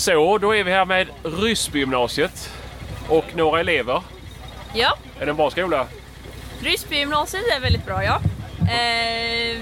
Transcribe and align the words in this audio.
Så, 0.00 0.38
då 0.38 0.54
är 0.54 0.64
vi 0.64 0.72
här 0.72 0.84
med 0.84 1.08
Ryssbygymnasiet 1.22 2.52
och 3.08 3.24
några 3.36 3.60
elever. 3.60 4.02
Ja, 4.74 4.98
Är 5.18 5.24
det 5.24 5.30
en 5.30 5.36
bra 5.36 5.50
skola? 5.50 5.86
Ryssbygymnasiet 6.60 7.44
är 7.56 7.60
väldigt 7.60 7.86
bra 7.86 8.04
ja. 8.04 8.20
Eh, 8.70 9.58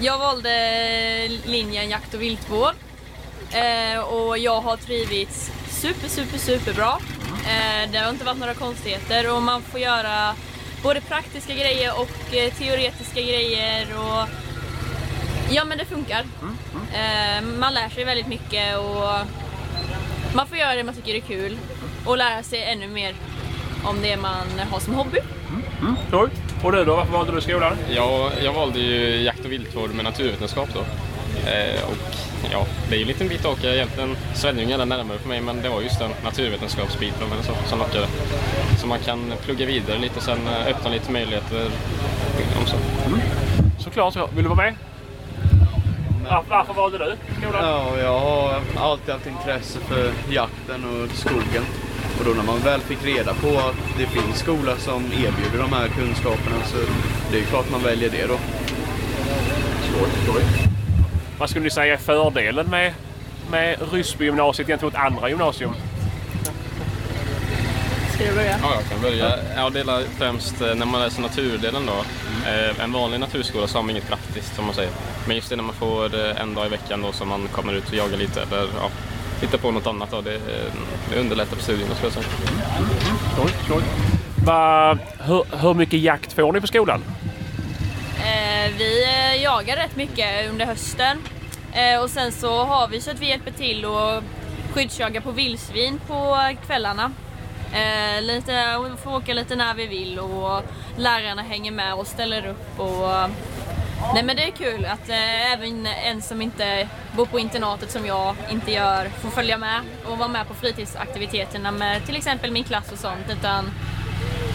jag 0.00 0.18
valde 0.18 1.28
linjen 1.44 1.90
jakt 1.90 2.14
och 2.14 2.22
viltvård 2.22 2.74
eh, 3.52 4.00
och 4.00 4.38
jag 4.38 4.60
har 4.60 4.76
trivits 4.76 5.50
super, 5.68 6.08
super, 6.08 6.38
superbra. 6.38 6.98
Eh, 7.46 7.90
det 7.92 7.98
har 7.98 8.10
inte 8.10 8.24
varit 8.24 8.38
några 8.38 8.54
konstigheter 8.54 9.34
och 9.34 9.42
man 9.42 9.62
får 9.62 9.80
göra 9.80 10.34
både 10.82 11.00
praktiska 11.00 11.54
grejer 11.54 11.92
och 12.00 12.34
eh, 12.34 12.52
teoretiska 12.52 13.20
grejer 13.20 13.86
och 13.98 14.28
ja 15.50 15.64
men 15.64 15.78
det 15.78 15.84
funkar. 15.84 16.24
Eh, 16.94 17.42
man 17.58 17.74
lär 17.74 17.88
sig 17.88 18.04
väldigt 18.04 18.28
mycket 18.28 18.78
och 18.78 19.45
man 20.36 20.46
får 20.46 20.58
göra 20.58 20.74
det 20.74 20.84
man 20.84 20.94
tycker 20.94 21.14
är 21.14 21.20
kul 21.20 21.58
och 22.04 22.16
lära 22.16 22.42
sig 22.42 22.62
ännu 22.64 22.88
mer 22.88 23.14
om 23.84 24.02
det 24.02 24.16
man 24.16 24.46
har 24.70 24.80
som 24.80 24.94
hobby. 24.94 25.18
Oj. 26.12 26.30
Och 26.64 26.72
du 26.72 26.84
då? 26.84 26.96
Varför 26.96 27.12
valde 27.12 27.32
du 27.32 27.40
skolan? 27.40 27.76
Jag, 27.88 28.32
jag 28.42 28.52
valde 28.52 28.78
ju 28.78 29.22
jakt 29.22 29.44
och 29.44 29.52
viltvård 29.52 29.94
med 29.94 30.04
naturvetenskap 30.04 30.68
då. 30.74 30.80
Eh, 31.50 31.82
och 31.84 31.96
ja, 32.52 32.66
det 32.88 32.94
är 32.94 32.98
ju 32.98 33.02
en 33.02 33.08
liten 33.08 33.28
bit 33.28 33.40
att 33.40 33.58
åka 33.58 33.74
egentligen. 33.74 34.16
Svenljunga 34.34 34.74
är 34.74 34.86
närmare 34.86 35.18
för 35.18 35.28
mig 35.28 35.40
men 35.40 35.62
det 35.62 35.68
var 35.68 35.80
just 35.80 35.98
den 35.98 36.10
naturvetenskapsbiten 36.24 37.28
men 37.28 37.42
så, 37.42 37.52
som 37.68 37.78
lockade. 37.78 38.06
Så 38.80 38.86
man 38.86 38.98
kan 38.98 39.32
plugga 39.44 39.66
vidare 39.66 39.98
lite 39.98 40.20
sen 40.20 40.38
eh, 40.46 40.66
öppna 40.66 40.90
lite 40.90 41.12
möjligheter 41.12 41.70
om 42.60 42.66
så. 42.66 42.76
Såklart. 43.78 44.14
så. 44.14 44.26
Vill 44.34 44.42
du 44.44 44.48
vara 44.48 44.62
med? 44.62 44.74
Varför, 46.30 46.50
varför 46.50 46.74
valde 46.74 46.98
du 46.98 47.16
skolan? 47.40 47.64
Ja, 47.64 47.98
jag 47.98 48.18
har 48.20 48.60
alltid 48.76 49.14
haft 49.14 49.26
intresse 49.26 49.78
för 49.80 50.12
jakten 50.30 50.84
och 50.84 51.16
skogen. 51.16 51.64
Och 52.18 52.24
då 52.24 52.30
när 52.30 52.42
man 52.42 52.58
väl 52.58 52.80
fick 52.80 53.04
reda 53.04 53.34
på 53.34 53.48
att 53.48 53.98
det 53.98 54.06
finns 54.06 54.38
skola 54.38 54.76
som 54.76 55.04
erbjuder 55.04 55.58
de 55.58 55.72
här 55.72 55.88
kunskaperna 55.88 56.56
så 56.64 56.76
det 57.30 57.36
är 57.36 57.40
ju 57.40 57.46
klart 57.46 57.70
man 57.70 57.82
väljer 57.82 58.10
det 58.10 58.26
då. 58.26 58.36
Skoj, 59.82 60.08
skoj. 60.24 60.42
Vad 61.38 61.50
skulle 61.50 61.64
ni 61.64 61.70
säga 61.70 61.92
är 61.92 61.98
fördelen 61.98 62.66
med, 62.70 62.92
med 63.50 63.76
Ryssbygymnasiet 63.92 64.68
gentemot 64.68 64.94
andra 64.94 65.28
gymnasium? 65.28 65.70
Ska 68.16 68.24
du 68.24 68.34
börja? 68.34 68.58
Ja, 68.62 68.74
jag 68.74 68.88
kan 68.90 69.00
börja. 69.02 69.38
Jag 69.56 69.72
delar 69.72 70.02
främst 70.18 70.60
eh, 70.60 70.74
när 70.74 70.86
man 70.86 71.00
läser 71.00 71.22
naturdelen 71.22 71.86
då. 71.86 72.04
Eh, 72.50 72.84
En 72.84 72.92
vanlig 72.92 73.20
naturskola 73.20 73.66
så 73.66 73.78
har 73.78 73.82
man 73.82 73.90
inget 73.90 74.08
praktiskt 74.08 74.54
som 74.56 74.64
man 74.64 74.74
säger. 74.74 74.90
Men 75.26 75.36
just 75.36 75.50
det 75.50 75.56
när 75.56 75.62
man 75.62 75.74
får 75.74 76.14
eh, 76.26 76.40
en 76.40 76.54
dag 76.54 76.66
i 76.66 76.68
veckan 76.68 77.02
då 77.02 77.12
som 77.12 77.28
man 77.28 77.48
kommer 77.48 77.72
ut 77.72 77.88
och 77.88 77.94
jagar 77.94 78.16
lite 78.18 78.42
eller 78.42 78.58
ja, 78.80 78.90
hittar 79.40 79.58
på 79.58 79.70
något 79.70 79.86
annat 79.86 80.10
då. 80.10 80.20
Det, 80.20 80.38
det 81.10 81.20
underlättar 81.20 81.56
på 81.56 81.62
studierna 81.62 81.94
skulle 81.94 82.12
jag 82.14 82.24
säga. 82.24 82.36
Skoj, 83.34 83.50
skoj. 83.64 83.82
Va, 84.46 84.98
hur, 85.18 85.44
hur 85.60 85.74
mycket 85.74 86.00
jakt 86.00 86.32
får 86.32 86.52
ni 86.52 86.60
på 86.60 86.66
skolan? 86.66 87.02
Eh, 88.18 88.72
vi 88.78 89.04
jagar 89.42 89.76
rätt 89.76 89.96
mycket 89.96 90.50
under 90.50 90.66
hösten 90.66 91.18
eh, 91.72 92.00
och 92.02 92.10
sen 92.10 92.32
så 92.32 92.64
har 92.64 92.88
vi 92.88 93.00
så 93.00 93.10
att 93.10 93.20
vi 93.20 93.28
hjälper 93.28 93.50
till 93.50 93.84
och 93.84 94.22
skyddsjagar 94.74 95.20
på 95.20 95.30
vildsvin 95.30 96.00
på 96.06 96.38
kvällarna. 96.66 97.12
Eh, 97.76 98.22
lite, 98.22 98.78
vi 98.90 98.96
får 98.96 99.16
åka 99.16 99.34
lite 99.34 99.56
när 99.56 99.74
vi 99.74 99.86
vill 99.86 100.18
och 100.18 100.62
lärarna 100.96 101.42
hänger 101.42 101.72
med 101.72 101.94
och 101.94 102.06
ställer 102.06 102.46
upp. 102.46 102.80
Och, 102.80 103.30
nej 104.14 104.22
men 104.22 104.36
det 104.36 104.44
är 104.44 104.50
kul 104.50 104.84
att 104.84 105.08
eh, 105.08 105.52
även 105.52 105.86
en 105.86 106.22
som 106.22 106.42
inte 106.42 106.88
bor 107.16 107.26
på 107.26 107.38
internatet 107.38 107.90
som 107.90 108.06
jag 108.06 108.36
inte 108.50 108.72
gör 108.72 109.08
får 109.08 109.30
följa 109.30 109.58
med 109.58 109.80
och 110.04 110.18
vara 110.18 110.28
med 110.28 110.48
på 110.48 110.54
fritidsaktiviteterna 110.54 111.70
med 111.70 112.06
till 112.06 112.16
exempel 112.16 112.50
min 112.50 112.64
klass 112.64 112.92
och 112.92 112.98
sånt. 112.98 113.30
Utan 113.30 113.70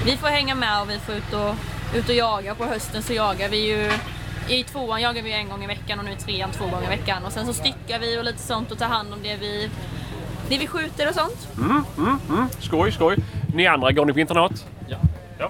vi 0.05 0.17
får 0.17 0.27
hänga 0.27 0.55
med 0.55 0.81
och 0.81 0.89
vi 0.89 0.99
får 0.99 1.15
ut 1.15 1.33
och, 1.33 1.55
ut 1.95 2.09
och 2.09 2.15
jaga. 2.15 2.55
På 2.55 2.65
hösten 2.65 3.03
så 3.03 3.13
jagar 3.13 3.49
vi 3.49 3.67
ju 3.67 3.91
i 4.47 4.63
tvåan 4.63 5.01
jagar 5.01 5.23
vi 5.23 5.33
en 5.33 5.49
gång 5.49 5.63
i 5.63 5.67
veckan 5.67 5.99
och 5.99 6.05
nu 6.05 6.11
i 6.11 6.15
trean 6.15 6.51
två 6.51 6.65
gånger 6.65 6.85
i 6.85 6.97
veckan. 6.97 7.25
Och 7.25 7.31
sen 7.31 7.45
så 7.45 7.53
styckar 7.53 7.99
vi 7.99 8.19
och 8.19 8.23
lite 8.23 8.39
sånt 8.39 8.71
och 8.71 8.77
tar 8.77 8.87
hand 8.87 9.13
om 9.13 9.19
det 9.23 9.35
vi, 9.35 9.69
det 10.51 10.57
vi 10.57 10.67
skjuter 10.67 11.09
och 11.09 11.15
sånt. 11.15 11.47
Skoj, 12.59 12.91
skoj. 12.91 13.15
Ni 13.53 13.67
andra, 13.67 13.91
går 13.91 14.05
ni 14.05 14.13
på 14.13 14.19
internat? 14.19 14.65
Ja. 14.87 14.97
Ja. 15.39 15.49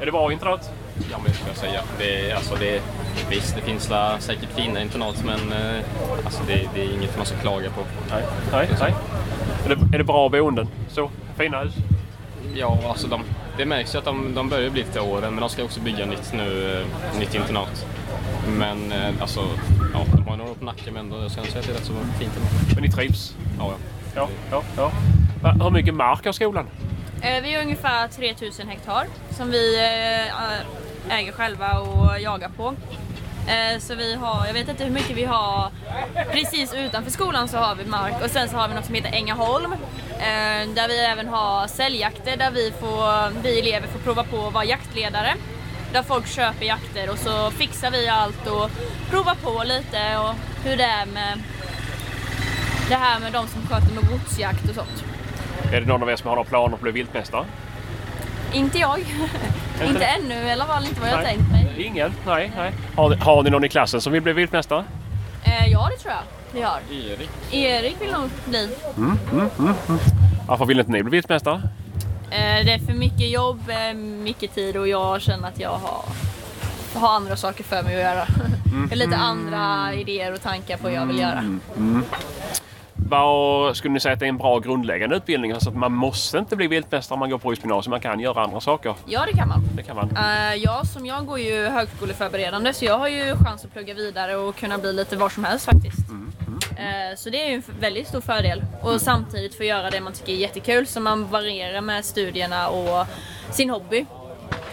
Är 0.00 0.06
det 0.06 0.12
bra 0.12 0.32
internat? 0.32 0.70
Ja, 1.10 1.18
men 1.24 1.34
skulle 1.34 1.50
jag 1.50 1.56
säga. 1.56 1.80
Det, 1.98 2.30
är- 2.30 2.34
alltså 2.36 2.54
det, 2.60 2.82
visst, 3.30 3.56
det 3.56 3.62
finns 3.62 3.90
la, 3.90 4.18
säkert 4.18 4.48
fina 4.56 4.82
internat 4.82 5.24
men 5.24 5.52
eh, 5.52 5.84
alltså 6.24 6.42
det, 6.46 6.68
det 6.74 6.80
är 6.80 6.94
inget 6.94 7.16
man 7.16 7.26
ska 7.26 7.36
klaga 7.36 7.70
på. 7.70 7.80
Nej. 8.10 8.22
Nej, 8.52 8.68
nej. 8.80 8.94
Är 9.64 9.68
det, 9.68 9.94
är 9.94 9.98
det 9.98 10.04
bra 10.04 10.28
boenden? 10.28 10.68
Så, 10.88 11.10
fina 11.38 11.60
hus? 11.60 11.72
Ja, 12.54 12.78
alltså 12.88 13.08
de, 13.08 13.22
det 13.56 13.66
märks 13.66 13.94
ju 13.94 13.98
att 13.98 14.04
de, 14.04 14.34
de 14.34 14.48
börjar 14.48 14.70
bli 14.70 14.82
lite 14.82 15.00
åren 15.00 15.30
men 15.34 15.40
de 15.40 15.48
ska 15.48 15.64
också 15.64 15.80
bygga 15.80 16.06
nytt 16.06 16.32
nu, 16.32 16.78
eh, 16.80 17.18
nytt 17.18 17.34
internat. 17.34 17.86
Men 18.58 18.92
eh, 18.92 19.08
alltså, 19.20 19.40
ja, 19.94 20.00
de 20.16 20.26
har 20.28 20.36
några 20.36 20.50
år 20.50 20.54
på 20.54 20.64
nacken 20.64 20.94
men 20.94 21.04
ändå, 21.04 21.22
jag 21.22 21.30
ska 21.30 21.42
säga 21.42 21.58
att 21.60 21.66
det 21.66 21.72
är 21.72 21.74
rätt 21.74 21.84
så 21.84 21.92
fint 22.18 22.32
ändå. 22.36 22.48
Men 22.74 22.82
ni 22.82 22.90
trivs? 22.90 23.34
Ja, 23.58 23.64
ja. 23.70 23.74
Ja, 24.14 24.28
ja, 24.50 24.62
ja. 24.76 24.92
Va, 25.42 25.50
hur 25.50 25.70
mycket 25.70 25.94
mark 25.94 26.24
har 26.24 26.32
skolan? 26.32 26.66
Eh, 27.22 27.42
vi 27.42 27.54
har 27.54 27.62
ungefär 27.62 28.08
3000 28.08 28.68
hektar 28.68 29.06
som 29.30 29.50
vi 29.50 29.78
eh, 29.78 31.16
äger 31.18 31.32
själva 31.32 31.78
och 31.78 32.20
jagar 32.20 32.48
på. 32.48 32.74
Eh, 33.48 33.78
så 33.78 33.94
vi 33.94 34.14
har, 34.14 34.46
jag 34.46 34.52
vet 34.54 34.68
inte 34.68 34.84
hur 34.84 34.90
mycket 34.90 35.16
vi 35.16 35.24
har, 35.24 35.70
precis 36.32 36.74
utanför 36.74 37.10
skolan 37.10 37.48
så 37.48 37.56
har 37.56 37.74
vi 37.74 37.84
mark 37.84 38.14
och 38.24 38.30
sen 38.30 38.48
så 38.48 38.56
har 38.56 38.68
vi 38.68 38.74
något 38.74 38.84
som 38.84 38.94
heter 38.94 39.12
Ängaholm 39.12 39.74
där 40.74 40.88
vi 40.88 40.98
även 40.98 41.28
har 41.28 41.66
säljjakter 41.66 42.36
där 42.36 42.50
vi, 42.50 42.72
får, 42.80 43.42
vi 43.42 43.58
elever 43.60 43.88
får 43.88 43.98
prova 43.98 44.24
på 44.24 44.46
att 44.46 44.54
vara 44.54 44.64
jaktledare. 44.64 45.34
Där 45.92 46.02
folk 46.02 46.26
köper 46.26 46.66
jakter 46.66 47.10
och 47.10 47.18
så 47.18 47.50
fixar 47.50 47.90
vi 47.90 48.08
allt 48.08 48.46
och 48.46 48.70
provar 49.10 49.34
på 49.34 49.62
lite 49.64 50.16
och 50.16 50.34
hur 50.64 50.76
det 50.76 50.84
är 50.84 51.06
med 51.06 51.42
det 52.88 52.94
här 52.94 53.20
med 53.20 53.32
de 53.32 53.46
som 53.48 53.62
sköter 53.66 53.94
med 53.94 54.08
godsjakt 54.10 54.68
och 54.68 54.74
sånt. 54.74 55.04
Är 55.72 55.80
det 55.80 55.86
någon 55.86 56.02
av 56.02 56.10
er 56.10 56.16
som 56.16 56.28
har 56.28 56.36
några 56.36 56.48
planer 56.48 56.68
på 56.68 56.74
att 56.74 56.80
bli 56.80 56.92
viltmästare? 56.92 57.44
Inte 58.52 58.78
jag. 58.78 58.98
inte 59.84 60.04
ännu 60.04 60.34
i 60.34 60.50
alla 60.52 60.64
fall, 60.66 60.84
inte 60.84 61.00
vad 61.00 61.10
jag 61.10 61.16
Nej. 61.16 61.26
tänkt 61.36 61.50
mig. 61.52 61.74
Ingen? 61.86 62.12
Nej, 62.26 62.52
nej. 62.56 62.72
Har, 62.96 63.10
ni- 63.10 63.16
har 63.16 63.42
ni 63.42 63.50
någon 63.50 63.64
i 63.64 63.68
klassen 63.68 64.00
som 64.00 64.12
vill 64.12 64.22
bli 64.22 64.32
viltmästare? 64.32 64.84
Eh, 65.44 65.66
ja, 65.72 65.88
det 65.90 65.96
tror 66.02 66.14
jag 66.14 66.22
vi 66.54 66.62
har. 66.62 66.80
Erik. 66.90 67.30
Erik 67.52 67.96
vill 68.00 68.12
nog 68.12 68.30
bli. 68.44 68.68
Varför 70.46 70.64
vill 70.64 70.78
inte 70.80 70.92
ni 70.92 71.02
bli 71.02 71.10
viltmästare? 71.10 71.62
Eh, 72.30 72.64
det 72.64 72.72
är 72.72 72.78
för 72.86 72.92
mycket 72.92 73.30
jobb, 73.30 73.60
eh, 73.70 73.94
mycket 73.96 74.54
tid 74.54 74.76
och 74.76 74.88
jag 74.88 75.20
känner 75.22 75.48
att 75.48 75.60
jag 75.60 75.70
har, 75.70 76.04
har 77.00 77.08
andra 77.16 77.36
saker 77.36 77.64
för 77.64 77.82
mig 77.82 77.94
att 77.96 78.02
göra. 78.02 78.26
Jag 78.64 78.88
har 78.88 78.96
lite 78.96 79.16
andra 79.16 79.94
idéer 79.94 80.32
och 80.32 80.42
tankar 80.42 80.76
på 80.76 80.82
vad 80.82 80.92
jag 80.92 81.06
vill 81.06 81.18
göra. 81.18 81.58
Vad 83.08 83.76
skulle 83.76 83.94
ni 83.94 84.00
säga 84.00 84.12
att 84.14 84.20
det 84.20 84.26
är 84.26 84.28
en 84.28 84.36
bra 84.38 84.58
grundläggande 84.58 85.16
utbildning? 85.16 85.52
Alltså 85.52 85.68
att 85.70 85.76
man 85.76 85.92
måste 85.92 86.38
inte 86.38 86.56
bli 86.56 86.66
viltmästare 86.66 87.14
om 87.14 87.18
man 87.20 87.30
går 87.30 87.38
på 87.38 87.54
gymnasium. 87.54 87.90
Man 87.90 88.00
kan 88.00 88.20
göra 88.20 88.42
andra 88.44 88.60
saker. 88.60 88.94
Ja, 89.06 89.24
det 89.26 89.32
kan 89.32 89.48
man. 89.48 89.62
Det 89.76 89.82
kan 89.82 89.96
man. 89.96 90.16
Eh, 90.16 90.54
jag 90.54 90.86
som 90.86 91.06
jag 91.06 91.26
går 91.26 91.38
ju 91.38 91.66
högskoleförberedande 91.68 92.72
så 92.72 92.84
jag 92.84 92.98
har 92.98 93.08
ju 93.08 93.36
chans 93.36 93.64
att 93.64 93.72
plugga 93.72 93.94
vidare 93.94 94.36
och 94.36 94.56
kunna 94.56 94.78
bli 94.78 94.92
lite 94.92 95.16
var 95.16 95.28
som 95.28 95.44
helst 95.44 95.64
faktiskt. 95.64 95.98
Eh, 96.76 97.16
Så 97.16 97.30
det 97.30 97.42
är 97.44 97.48
ju 97.48 97.54
en 97.54 97.62
väldigt 97.80 98.08
stor 98.08 98.20
fördel. 98.20 98.64
Och 98.82 99.00
samtidigt 99.00 99.54
få 99.56 99.64
göra 99.64 99.90
det 99.90 100.00
man 100.00 100.12
tycker 100.12 100.32
är 100.32 100.36
jättekul 100.36 100.86
så 100.86 101.00
man 101.00 101.26
varierar 101.30 101.80
med 101.80 102.04
studierna 102.04 102.68
och 102.68 103.06
sin 103.50 103.70
hobby. 103.70 104.06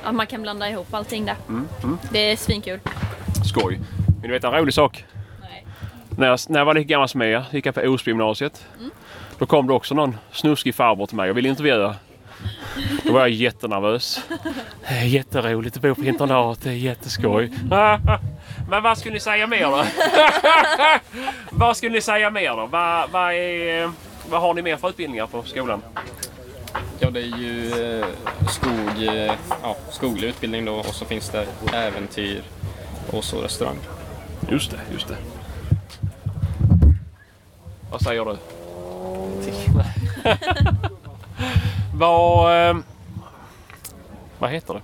Att 0.04 0.16
man 0.16 0.28
kan 0.28 0.42
blanda 0.42 0.70
ihop 0.70 0.94
allting 0.94 1.26
där. 1.26 1.36
Det 2.12 2.32
är 2.32 2.36
svinkul. 2.36 2.80
Skoj. 3.46 3.80
Vill 4.22 4.28
du 4.30 4.32
veta 4.32 4.48
en 4.48 4.54
rolig 4.54 4.74
sak? 4.74 5.06
När 6.20 6.28
jag, 6.28 6.40
när 6.48 6.60
jag 6.60 6.66
var 6.66 6.74
lika 6.74 6.88
gammal 6.88 7.10
som 7.10 7.22
er, 7.22 7.46
gick 7.52 7.66
jag 7.66 7.76
på 7.76 7.82
Osbygymnasiet. 7.82 8.66
Då 9.38 9.46
kom 9.46 9.68
det 9.68 9.74
också 9.74 9.96
någon 9.96 10.18
snuskig 10.32 10.76
farbror 10.76 11.06
till 11.08 11.16
mig 11.16 11.30
och 11.30 11.38
ville 11.38 11.50
intervjua. 11.50 11.96
Då 13.04 13.14
var 13.14 13.20
jag 13.20 13.30
jättenervös. 13.30 14.22
Det 14.88 14.94
är 14.94 15.06
jätteroligt 15.06 15.76
att 15.76 15.82
bo 15.82 15.96
på 15.96 16.04
internat, 16.04 16.62
det 16.64 16.70
är 16.70 16.74
jätteskoj. 16.74 17.52
Men 18.70 18.84
vad 18.84 18.98
skulle 18.98 19.14
ni 19.14 19.20
säga 19.20 19.48
mer 19.48 19.64
då? 19.64 19.84
vad 21.52 21.78
skulle 21.78 21.92
ni 21.92 22.02
säga 22.02 22.30
mer 22.30 22.50
då? 22.50 22.66
Vad, 22.66 23.10
vad, 23.10 23.34
är, 23.34 23.92
vad 24.30 24.42
har 24.42 24.54
ni 24.54 24.62
mer 24.62 24.78
för 24.78 24.90
utbildningar 24.90 25.28
på 25.28 25.44
skolan? 25.44 25.82
Ja, 27.00 27.10
det 27.10 27.20
är 27.20 27.38
ju 27.38 27.72
eh, 28.00 28.06
skog, 28.48 29.04
eh, 29.08 29.34
ja, 29.64 29.76
skoglig 29.92 30.28
utbildning 30.28 30.66
då 30.66 30.74
och 30.74 30.86
så 30.86 31.06
finns 31.06 31.30
det 31.30 31.46
äventyr 31.74 32.42
och 33.12 33.24
så 33.24 33.42
restaurang. 33.42 33.78
Just 34.50 34.72
det, 34.72 34.80
just 34.92 35.08
det. 35.08 35.39
Vad 37.92 38.02
säger 38.02 38.26
du? 38.26 38.38
vad, 41.94 42.70
eh, 42.70 42.78
vad 44.40 44.50
heter 44.50 44.74
det? 44.74 44.82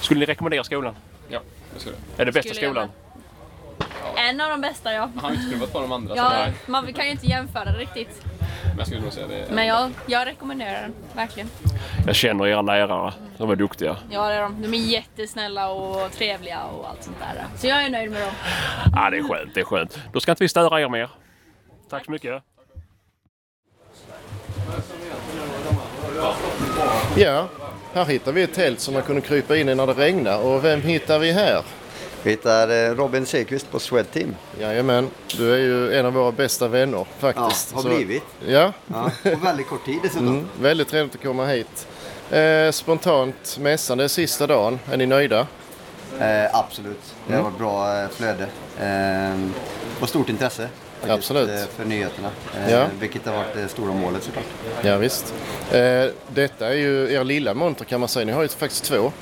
Skulle 0.00 0.20
ni 0.20 0.26
rekommendera 0.26 0.64
skolan? 0.64 0.94
Ja, 1.28 1.40
det 1.74 1.80
ska 1.80 1.90
det. 1.90 2.22
Är 2.22 2.26
det 2.26 2.32
bästa 2.32 2.54
Skulle 2.54 2.66
jag 2.66 2.74
skolan? 2.74 2.88
En 4.16 4.40
av 4.40 4.50
de 4.50 4.60
bästa 4.60 4.92
ja. 4.92 5.10
Jag 5.14 5.22
har 5.22 5.30
inte 5.30 5.66
på 5.66 5.80
de 5.80 5.92
andra. 5.92 6.14
så 6.14 6.20
ja 6.20 6.28
nej. 6.28 6.52
man 6.66 6.92
kan 6.92 7.04
ju 7.04 7.10
inte 7.10 7.26
jämföra 7.26 7.64
det 7.64 7.78
riktigt. 7.78 8.22
Men 8.62 8.78
jag 8.78 8.86
skulle 8.86 9.00
nog 9.00 9.12
säga 9.12 9.26
det. 9.26 9.46
Men 9.50 9.66
jag, 9.66 9.90
jag 10.06 10.26
rekommenderar 10.26 10.82
den, 10.82 10.94
verkligen. 11.12 11.50
Jag 12.06 12.16
känner 12.16 12.46
era 12.46 12.62
lärare. 12.62 13.12
De 13.38 13.50
är 13.50 13.56
duktiga. 13.56 13.96
Ja 14.10 14.28
det 14.28 14.34
är 14.34 14.42
de. 14.42 14.62
De 14.62 14.74
är 14.74 14.78
jättesnälla 14.78 15.68
och 15.68 16.12
trevliga 16.12 16.62
och 16.62 16.88
allt 16.88 17.02
sånt 17.02 17.16
där. 17.20 17.44
Så 17.56 17.66
jag 17.66 17.84
är 17.84 17.90
nöjd 17.90 18.10
med 18.10 18.22
dem. 18.22 18.32
Ja, 18.94 19.10
det 19.10 19.16
är 19.16 19.22
skönt. 19.22 19.54
Det 19.54 19.60
är 19.60 19.64
skönt. 19.64 19.98
Då 20.12 20.20
ska 20.20 20.32
inte 20.32 20.44
vi 20.44 20.48
störa 20.48 20.80
er 20.80 20.88
mer. 20.88 21.10
Tack 21.88 22.04
så 22.04 22.10
mycket. 22.10 22.42
Ja, 27.16 27.48
här 27.94 28.04
hittar 28.04 28.32
vi 28.32 28.42
ett 28.42 28.54
tält 28.54 28.80
som 28.80 28.94
man 28.94 29.02
kunde 29.02 29.20
krypa 29.20 29.56
in 29.56 29.68
i 29.68 29.74
när 29.74 29.86
det 29.86 29.92
regnar. 29.92 30.38
Och 30.40 30.64
vem 30.64 30.80
hittar 30.82 31.18
vi 31.18 31.32
här? 31.32 31.62
Vi 32.22 32.30
hittar 32.30 32.68
eh, 32.90 32.94
Robin 32.94 33.26
Seqvist 33.26 33.70
på 33.70 33.78
Swedteam. 33.78 34.34
Jajamän, 34.60 35.10
du 35.36 35.52
är 35.54 35.58
ju 35.58 35.94
en 35.94 36.06
av 36.06 36.12
våra 36.12 36.32
bästa 36.32 36.68
vänner 36.68 36.98
Ja, 36.98 37.06
faktiskt. 37.18 37.72
har 37.72 37.82
Så- 37.82 37.88
blivit. 37.88 38.22
Ja, 38.46 38.72
Ja, 38.86 39.10
på 39.22 39.36
väldigt 39.36 39.66
kort 39.68 39.84
tid 39.84 39.98
dessutom. 40.02 40.28
mm, 40.28 40.46
väldigt 40.60 40.88
trevligt 40.88 41.14
att 41.14 41.22
komma 41.22 41.46
hit. 41.46 41.86
Eh, 42.30 42.70
spontant 42.70 43.58
mässan, 43.60 43.98
det 43.98 44.04
är 44.04 44.08
sista 44.08 44.46
dagen. 44.46 44.78
Är 44.92 44.96
ni 44.96 45.06
nöjda? 45.06 45.46
Eh, 46.20 46.54
absolut. 46.56 47.14
Det 47.26 47.34
har 47.34 47.42
varit 47.42 47.58
bra 47.58 48.02
eh, 48.02 48.08
flöde. 48.08 48.46
Eh, 48.80 49.40
och 50.02 50.08
stort 50.08 50.28
intresse. 50.28 50.68
Absolut. 51.08 51.50
eh, 51.50 51.66
För 51.76 51.84
nyheterna. 51.84 52.30
Eh, 52.56 52.72
Ja. 52.72 52.86
Vilket 53.00 53.26
har 53.26 53.34
varit 53.36 53.54
det 53.54 53.68
stora 53.68 53.92
målet 53.92 54.22
såklart. 54.22 54.44
Ja, 54.82 54.96
visst. 54.96 55.34
Eh, 55.72 56.04
detta 56.28 56.68
är 56.68 56.74
ju 56.74 57.12
er 57.12 57.24
lilla 57.24 57.54
monter 57.54 57.84
kan 57.84 58.00
man 58.00 58.08
säga. 58.08 58.26
Ni 58.26 58.32
har 58.32 58.42
ju 58.42 58.48
faktiskt 58.48 58.84
två. 58.84 59.12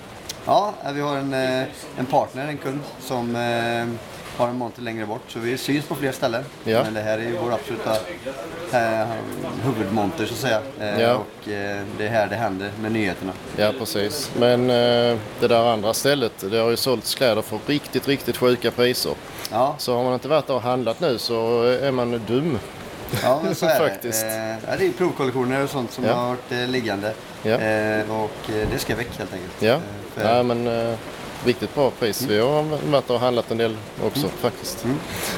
Ja, 0.47 0.75
eh, 0.85 0.93
vi 0.93 1.01
har 1.01 1.17
en, 1.17 1.35
eh, 1.35 1.65
en 1.99 2.07
partner, 2.07 2.49
en 2.49 2.59
kund, 2.59 2.81
som 3.01 3.37
eh, 3.37 3.99
har 4.37 4.49
en 4.49 4.57
monter 4.59 4.83
längre 4.83 5.07
bort. 5.07 5.21
Så 5.29 5.39
vi 5.39 5.59
syns 5.59 5.85
på 5.87 5.95
fler 5.95 6.13
ställen. 6.13 6.45
Ja. 6.65 6.83
Men 6.85 6.95
det 6.95 7.01
här 7.01 7.19
är 7.19 7.23
ju 7.23 7.37
vår 7.43 7.53
absoluta 7.53 7.97
eh, 8.73 9.07
huvudmonter 9.65 10.27
så 10.27 10.33
att 10.35 10.41
säga. 10.41 10.61
Eh, 10.81 11.01
Ja. 11.01 11.15
Och 11.15 11.49
eh, 11.53 11.83
det 11.99 12.05
är 12.07 12.11
här 12.11 12.27
det 12.27 12.37
händer 12.37 12.71
med 12.81 12.93
nyheterna. 12.93 13.33
Ja, 13.57 13.73
precis. 13.79 14.31
Men 14.39 14.61
eh, 14.71 15.17
det 15.41 15.49
där 15.49 15.73
andra 15.73 15.95
stället, 15.95 16.33
det 16.51 16.59
har 16.59 16.71
ju 16.71 16.77
sålts 16.77 17.15
kläder 17.15 17.43
för 17.43 17.59
riktigt, 17.67 18.09
riktigt 18.09 18.37
sjuka 18.37 18.71
priser. 18.71 19.15
Ja, 19.51 19.75
Så 19.79 19.97
har 19.97 20.05
man 20.05 20.15
inte 20.15 20.29
varit 20.29 20.47
där 20.47 20.55
och 20.55 20.63
handlat 20.63 21.01
nu 21.01 21.19
så 21.19 21.63
är 21.63 21.91
man 21.91 22.23
dum. 22.27 22.59
Ja, 23.23 23.41
men 23.45 23.55
så 23.55 23.67
är 23.67 23.79
Faktiskt. 23.89 24.23
det. 24.23 24.29
Eh, 24.29 24.71
ja, 24.71 24.77
det 24.79 24.87
är 24.87 24.93
provkollektioner 24.93 25.63
och 25.65 25.71
sånt 25.71 25.93
som 25.93 26.05
Ja. 26.05 26.13
har 26.15 26.29
varit 26.29 26.53
eh, 26.53 26.67
liggande. 26.69 27.13
Ja. 27.43 27.51
Eh, 27.59 28.11
och 28.23 28.31
det 28.73 28.79
ska 28.79 28.97
väck 28.97 29.19
helt 29.19 29.33
enkelt. 29.33 29.53
Ja, 29.63 29.79
för, 30.15 30.37
ja 30.37 30.43
men 30.43 30.69
riktigt 31.45 31.75
bra 31.75 31.91
pris. 31.91 32.23
Vi 32.23 32.39
har 32.41 32.63
varit 32.91 33.11
och 33.11 33.21
handlat 33.21 33.51
en 33.51 33.59
del 33.59 33.77
också 34.05 34.29
faktiskt. 34.41 34.85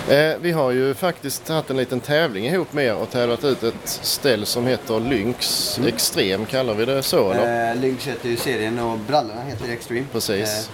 Eh, 0.08 0.32
vi 0.41 0.53
har 0.53 0.70
ju 0.70 0.94
faktiskt 0.94 1.49
haft 1.49 1.70
en 1.70 1.76
liten 1.76 2.00
tävling 2.00 2.47
ihop 2.47 2.73
med 2.73 2.85
er 2.85 2.94
och 2.94 3.11
tävlat 3.11 3.44
ut 3.44 3.62
ett 3.62 3.75
ställ 4.03 4.47
som 4.47 4.67
heter 4.67 5.00
Lynx 5.00 5.79
Extrem, 5.87 6.47
kallar 6.47 6.75
vi 6.75 6.85
det 6.85 7.03
så 7.03 7.31
eller? 7.32 7.70
eh, 7.70 7.76
Lynx 7.76 8.06
heter 8.06 8.29
ju 8.29 8.37
serien 8.37 8.79
och 8.79 8.99
brallorna 8.99 9.43
heter 9.43 9.73
Extreme. 9.73 10.06
Precis. 10.12 10.70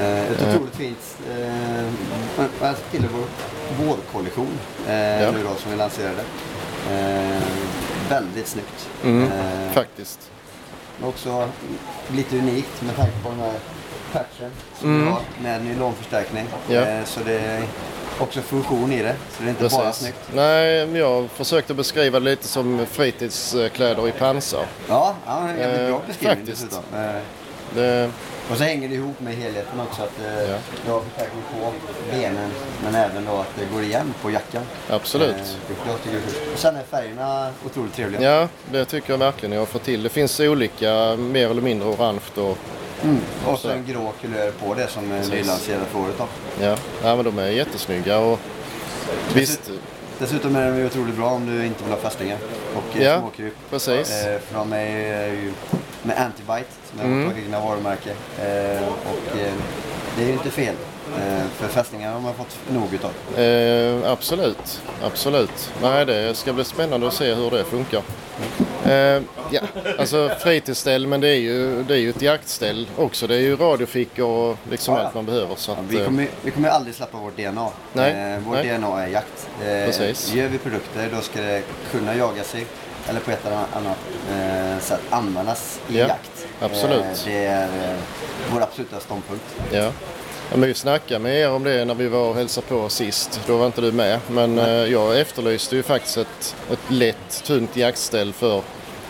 Eh, 0.00 0.22
ett 0.30 0.42
otroligt 0.42 0.76
fint. 0.76 1.15
Eh, 1.30 2.68
alltså 2.68 2.82
till 2.90 3.04
vår 3.08 3.86
vårkollektion 3.86 4.58
eh, 4.88 5.22
Ja. 5.22 5.30
nu 5.30 5.42
då 5.42 5.54
som 5.54 5.70
vi 5.70 5.76
lanserade. 5.76 6.22
Eh, 6.90 7.42
väldigt 8.10 8.46
snyggt. 8.48 8.88
Mm, 9.04 9.32
Eh, 9.32 9.72
Faktiskt. 9.72 10.30
Också 11.04 11.48
lite 12.12 12.38
unikt 12.38 12.82
med 12.82 12.96
tanke 12.96 13.12
på 13.22 13.28
den 13.30 13.38
här 13.40 13.52
patchen 14.12 14.50
som 14.80 15.00
vi 15.04 15.10
har 15.10 15.20
med 15.42 15.64
nylonförstärkning. 15.64 16.46
Ja. 16.68 16.80
Eh, 16.80 17.04
Så 17.04 17.20
det 17.24 17.38
är 17.38 17.62
också 18.18 18.40
funktion 18.40 18.92
i 18.92 19.02
det. 19.02 19.14
Så 19.36 19.42
det 19.42 19.48
är 19.48 19.50
inte 19.50 19.68
bara 19.76 19.84
Precis. 19.84 20.02
snyggt. 20.02 20.18
Nej, 20.34 20.86
men 20.86 20.96
jag 21.00 21.30
försökte 21.30 21.74
beskriva 21.74 22.20
det 22.20 22.24
lite 22.24 22.48
som 22.48 22.86
fritidskläder 22.90 24.08
i 24.08 24.12
pansar. 24.12 24.66
Ja, 24.88 25.14
ja 25.26 25.48
en 25.48 25.58
jävligt 25.58 25.80
Eh, 25.80 25.88
bra 25.88 26.00
beskrivning 26.06 26.36
faktiskt. 26.46 26.62
dessutom. 26.70 26.84
Eh, 27.00 27.20
Det, 27.74 28.10
Och 28.50 28.56
så 28.56 28.64
hänger 28.64 28.88
det 28.88 28.94
ihop 28.94 29.20
med 29.20 29.34
helheten 29.36 29.80
också. 29.80 30.02
Att 30.02 30.20
eh, 30.26 30.50
Ja. 30.50 30.56
du 30.86 30.90
har 30.92 31.00
förstärkning 31.00 31.42
på 31.60 31.72
benen 32.10 32.50
men 32.84 32.94
även 32.94 33.24
då 33.24 33.32
att 33.36 33.56
det 33.58 33.64
går 33.74 33.82
igen 33.82 34.14
på 34.22 34.30
jackan. 34.30 34.62
absolut. 34.90 35.30
Eh, 35.36 35.36
jag 35.88 36.02
tycker 36.02 36.16
är 36.16 36.20
kul. 36.20 36.52
Och 36.52 36.58
sen 36.58 36.76
är 36.76 36.82
färgerna 36.82 37.52
otroligt 37.66 37.94
trevliga. 37.94 38.22
Ja, 38.22 38.48
det 38.72 38.84
tycker 38.84 39.10
jag 39.12 39.18
verkligen 39.18 39.54
jag 39.54 39.68
fått 39.68 39.82
till. 39.84 40.02
Det 40.02 40.08
finns 40.08 40.40
olika, 40.40 41.16
mer 41.16 41.50
eller 41.50 41.62
mindre 41.62 41.88
orange 41.88 42.20
och 42.36 42.58
Mm. 43.04 43.20
Och 43.46 43.58
så 43.58 43.68
en 43.70 43.84
grå 43.86 44.12
kulör 44.20 44.50
på 44.50 44.74
det 44.74 44.88
som 44.88 45.12
är 45.12 45.18
Precis. 45.18 45.32
nylanserad 45.34 45.86
för 45.92 45.98
året. 45.98 46.14
Då. 46.18 46.26
ja, 46.60 46.76
ja 47.02 47.16
men 47.16 47.24
de 47.24 47.38
är 47.38 47.46
jättesnygga 47.48 48.18
och 48.18 48.38
visst, 49.34 49.70
Dessutom 50.18 50.56
är 50.56 50.70
de 50.70 50.78
ju 50.78 50.86
otroligt 50.86 51.14
bra 51.14 51.28
om 51.30 51.46
du 51.46 51.66
inte 51.66 51.84
vill 51.84 51.92
ha 51.92 51.98
fästingar 52.00 52.38
och 52.76 52.96
eh, 52.96 53.02
Ja. 53.04 53.18
småkryp. 53.20 53.54
precis. 53.70 54.10
Eh, 54.24 54.38
för 54.40 54.54
de 54.54 54.72
är 54.72 55.26
ju 55.26 55.52
med 56.02 56.18
Antibite 56.18 56.68
är 57.00 57.04
Mm. 57.04 57.28
vårt 57.28 57.36
egna 57.38 57.60
varumärke. 57.60 58.10
Eh, 58.40 58.82
och 58.88 59.38
eh, 59.38 59.52
det 60.16 60.22
är 60.22 60.26
ju 60.26 60.32
inte 60.32 60.50
fel. 60.50 60.74
Eh, 61.18 61.42
för 61.58 61.68
fästingar 61.68 62.12
har 62.12 62.20
man 62.20 62.34
fått 62.34 62.56
nog 62.70 62.88
utav. 62.94 63.40
Eh, 63.40 64.10
absolut, 64.12 64.82
absolut. 65.02 65.70
Nej, 65.82 66.06
det 66.06 66.34
ska 66.36 66.52
bli 66.52 66.64
spännande 66.64 67.06
att 67.06 67.14
se 67.14 67.34
hur 67.34 67.50
det 67.50 67.64
funkar. 67.64 68.02
Eh, 68.86 69.22
ja, 69.50 69.60
alltså 69.98 70.30
fritidsställ, 70.40 71.06
men 71.06 71.20
det 71.20 71.28
är, 71.28 71.38
ju, 71.40 71.82
det 71.82 71.94
är 71.94 71.98
ju 71.98 72.10
ett 72.10 72.22
jaktställ 72.22 72.88
också. 72.96 73.26
Det 73.26 73.34
är 73.34 73.40
ju 73.40 73.56
radiofickor 73.56 74.26
och 74.28 74.56
liksom 74.70 74.94
Ja, 74.94 75.00
allt 75.04 75.14
man 75.14 75.26
behöver. 75.26 75.54
Så 75.56 75.72
att, 75.72 75.78
Vi 75.88 75.98
eh, 75.98 76.04
kommer, 76.04 76.28
vi 76.42 76.50
kommer 76.50 76.68
aldrig 76.68 76.94
släppa 76.94 77.18
vårt 77.18 77.36
DNA. 77.36 77.68
Nej, 77.92 78.32
Eh, 78.34 78.38
vårt 78.40 78.54
nej. 78.64 78.78
DNA 78.78 79.02
är 79.02 79.06
jakt. 79.08 79.48
Eh, 79.60 79.66
Precis. 79.66 80.32
Gör 80.34 80.48
vi 80.48 80.58
produkter 80.58 81.08
då 81.14 81.20
ska 81.20 81.40
det 81.40 81.62
kunna 81.90 82.14
jaga 82.16 82.42
sig 82.44 82.66
eller 83.08 83.20
på 83.20 83.30
ett 83.30 83.46
eller 83.46 83.56
annat 83.56 83.96
eh, 84.32 84.78
sätt 84.82 85.00
användas 85.10 85.80
i 85.88 85.98
Ja, 85.98 86.06
jakt. 86.08 86.35
Absolut. 86.60 87.00
Eh, 87.02 87.24
det 87.24 87.44
är 87.44 87.62
eh, 87.64 87.96
vår 88.52 88.60
absoluta 88.62 89.00
ståndpunkt. 89.00 89.44
Ja. 89.72 89.90
Ja, 90.50 90.56
men 90.56 90.68
vi 90.68 90.74
snackade 90.74 91.20
med 91.20 91.34
er 91.40 91.50
om 91.50 91.64
det 91.64 91.84
när 91.84 91.94
vi 91.94 92.08
var 92.08 92.28
och 92.28 92.34
hälsade 92.34 92.66
på 92.66 92.88
sist. 92.88 93.40
Då 93.46 93.56
var 93.56 93.66
inte 93.66 93.80
du 93.80 93.92
med. 93.92 94.20
Men 94.28 94.58
eh, 94.58 94.66
jag 94.68 95.20
efterlyste 95.20 95.76
ju 95.76 95.82
faktiskt 95.82 96.16
ett, 96.16 96.56
ett 96.72 96.78
lätt, 96.90 97.42
tunt 97.44 97.76
jaktställ 97.76 98.32
för 98.32 98.62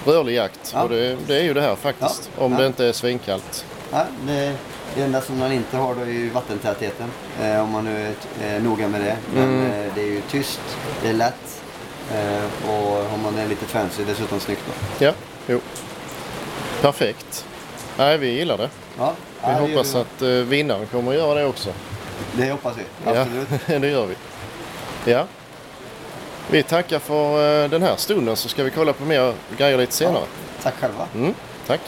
rörlig 0.05 0.35
jakt. 0.35 0.71
Ja. 0.75 0.83
Och 0.83 0.89
det, 0.89 1.17
det 1.27 1.37
är 1.37 1.43
ju 1.43 1.55
det 1.55 1.61
här 1.61 1.75
faktiskt. 1.77 2.31
Ja, 2.39 2.45
Om 2.45 2.53
ja. 2.53 2.59
det 2.59 2.67
inte 2.67 2.85
är 2.87 2.93
svinkallt. 2.93 3.65
Ja, 3.93 4.05
det, 4.27 4.53
det 4.95 5.03
enda 5.03 5.21
som 5.21 5.39
man 5.39 5.53
inte 5.53 5.77
har 5.77 5.95
då 5.95 6.01
är 6.01 6.07
ju 6.07 6.31
vattentätheten. 6.31 7.11
Eh, 7.43 7.63
om 7.63 7.71
man 7.71 7.85
nu 7.85 8.15
är 8.45 8.57
eh, 8.57 8.63
noga 8.63 8.89
med 8.89 9.01
det. 9.01 9.17
Men 9.35 9.45
Mm. 9.45 9.87
eh, 9.87 9.93
det 9.95 10.01
är 10.01 10.07
ju 10.07 10.21
tyst, 10.31 10.61
det 11.03 11.09
är 11.09 11.13
lätt 11.13 11.63
och 12.69 13.15
om 13.15 13.23
man 13.23 13.39
är 13.39 13.47
lite 13.49 13.65
fancy 13.67 14.05
dessutom 14.05 14.41
snyggt 14.41 14.63
då. 14.67 15.05
Ja, 15.05 15.13
jo. 15.47 15.61
Perfekt. 16.81 17.47
Nej, 17.99 18.19
vi 18.19 18.31
gillar 18.31 18.59
det. 18.59 18.69
Ja, 18.99 19.13
Vi 19.41 19.53
ja, 19.53 19.59
hoppas 19.59 19.95
gör 19.95 20.01
att 20.01 20.23
eh, 20.23 20.29
vinnaren 20.29 20.87
kommer 20.87 21.11
att 21.13 21.19
göra 21.19 21.35
det 21.35 21.47
också. 21.47 21.71
Det 22.33 22.51
hoppas 22.51 22.75
vi, 22.77 23.11
absolut. 23.11 23.49
Ja, 23.67 23.79
det 23.79 23.89
gör 23.89 24.07
vi. 24.07 24.15
Ja. 25.13 25.25
Vi 26.51 26.63
tackar 26.63 26.99
för 26.99 27.63
eh, 27.65 27.71
den 27.71 27.83
här 27.83 27.97
stunden 27.97 28.37
så 28.37 28.49
ska 28.49 28.65
vi 28.65 28.71
kolla 28.71 28.93
på 28.93 29.05
mer 29.05 29.35
grejer 29.57 29.79
lite 29.79 29.93
senare. 29.93 30.25
Tack 30.63 30.75
själva. 30.75 31.07
Mm, 31.15 31.35
tack. 31.67 31.81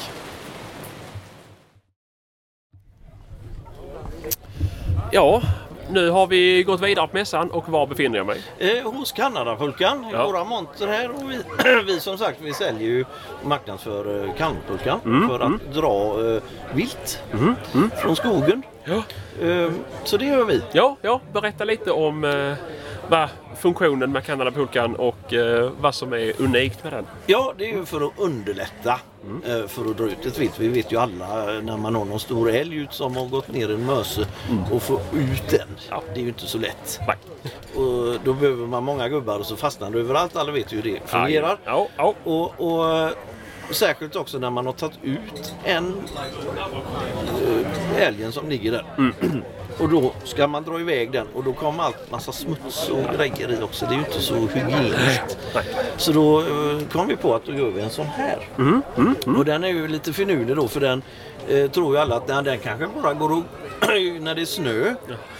Ja, 5.13 5.43
nu 5.91 6.11
har 6.11 6.27
vi 6.27 6.63
gått 6.63 6.81
vidare 6.81 7.07
på 7.09 7.17
mässan 7.17 7.51
och 7.51 7.69
var 7.69 7.87
befinner 7.87 8.19
jag 8.19 8.27
mig? 8.27 8.41
Eh, 8.59 8.93
hos 8.93 9.13
Kanadapulkan, 9.13 10.07
Ja. 10.13 10.27
våra 10.27 10.45
monter 10.45 10.87
här. 10.87 11.11
Och 11.11 11.31
vi, 11.31 11.39
vi 11.87 12.01
som 12.01 12.19
sagt 12.19 12.39
vi 12.43 12.53
säljer 12.53 12.89
ju 12.89 13.05
marknadsför 13.45 14.25
eh, 14.25 14.35
Kanadapulkan 14.35 15.01
Mm, 15.05 15.29
för 15.29 15.41
att 15.41 15.75
dra 15.75 16.31
eh, 16.35 16.43
vilt 16.75 17.23
mm. 17.33 17.55
från 18.03 18.17
skogen. 18.17 18.63
Ja. 18.85 19.03
Eh, 19.47 19.71
så 20.05 20.17
det 20.17 20.25
gör 20.25 20.45
vi. 20.45 20.63
Ja, 20.73 20.97
ja, 21.03 21.21
berätta 21.33 21.65
lite 21.65 21.91
om 21.91 22.25
eh, 22.25 22.53
vad 23.09 23.29
funktionen 23.57 24.13
med 24.13 24.25
Kanadapulkan 24.25 24.97
och 24.97 25.35
eh, 25.35 25.71
vad 25.81 25.95
som 25.95 26.13
är 26.13 26.33
unikt 26.43 26.85
med 26.85 26.93
den. 26.93 27.07
Ja, 27.27 27.55
det 27.59 27.65
är 27.65 27.77
ju 27.77 27.85
för 27.85 28.07
att 28.07 28.13
underlätta 28.19 29.01
Mm. 29.45 29.69
för 29.69 29.91
att 29.91 29.97
dra 29.97 30.05
ut 30.05 30.27
ett 30.27 30.39
vilt. 30.39 30.59
Vi 30.61 30.69
vet 30.69 30.93
ju 30.93 30.97
alla 30.97 31.57
eh, 31.57 31.63
när 31.63 31.77
man 31.77 31.95
har 31.95 32.05
någon 32.05 32.21
stor 32.21 32.51
älg 32.51 32.77
ut 32.77 32.93
som 32.93 33.17
har 33.17 33.27
gått 33.27 33.49
ner 33.53 33.71
en 33.71 33.87
möse 33.87 34.27
och 34.73 34.83
få 34.83 35.01
ut 35.13 35.49
den. 35.51 35.61
Mm. 35.61 35.75
Ja. 35.91 36.03
Det 36.15 36.21
är 36.21 36.23
ju 36.23 36.29
inte 36.29 36.47
så 36.47 36.59
lätt. 36.59 37.01
Nej. 37.07 37.17
Och 37.85 38.21
då 38.25 38.33
behöver 38.33 38.67
man 38.67 38.85
många 38.85 39.09
gubbar 39.09 39.39
och 39.39 39.47
så 39.47 39.57
fastnar 39.57 39.91
det 39.91 39.99
överallt. 39.99 40.37
Alla 40.37 40.53
vet 40.53 40.73
ju 40.73 40.77
hur 40.77 40.83
det 40.83 41.01
fungerar. 41.11 41.59
Ja, 41.65 41.89
ja. 41.97 42.15
Och, 42.25 42.61
och 42.61 42.99
eh, 42.99 43.11
särskilt 43.71 44.17
också 44.17 44.39
när 44.39 44.51
man 44.51 44.67
har 44.67 44.73
tagit 44.73 44.99
ut 45.03 45.55
en 45.65 45.95
äh, 47.97 48.07
älgen 48.07 48.33
som 48.33 48.49
ligger 48.49 48.73
där. 48.73 49.13
Och 49.81 49.89
då 49.89 50.13
ska 50.25 50.47
man 50.47 50.65
dra 50.65 50.81
iväg 50.81 51.13
den 51.13 51.27
och 51.35 51.45
då 51.45 51.53
kommer 51.53 51.83
allt 51.83 52.11
massa 52.11 52.33
smuts 52.33 52.89
och 52.89 53.17
grejer 53.17 53.61
i 53.61 53.63
också. 53.63 53.87
Det 53.87 53.93
är 53.93 53.95
ju 53.95 54.05
inte 54.05 54.21
så 54.21 54.35
hygieniskt. 54.35 55.39
Så 55.97 56.13
då 56.13 56.41
eh, 56.41 56.89
kom 56.93 57.07
vi 57.09 57.17
på 57.17 57.35
att 57.35 57.45
då 57.47 57.53
gör 57.53 57.71
vi 57.71 57.83
en 57.83 57.91
sån 57.91 58.07
här. 58.07 58.39
Och 59.39 59.45
den 59.45 59.65
är 59.65 59.69
ju 59.69 59.89
lite 59.89 60.13
finurlig 60.13 60.57
då 60.57 60.69
för 60.69 60.81
den 60.81 61.03
eh, 61.49 61.71
tror 61.71 61.95
ju 61.95 62.01
alla 62.01 62.17
att 62.17 62.29
nej, 62.29 62.43
den 62.43 62.59
kanske 62.59 62.89
bara 63.03 63.15
går 63.15 63.39
att 63.39 63.45
när 64.21 64.35
det 64.35 64.41
är 64.41 64.45
snö. 64.45 64.95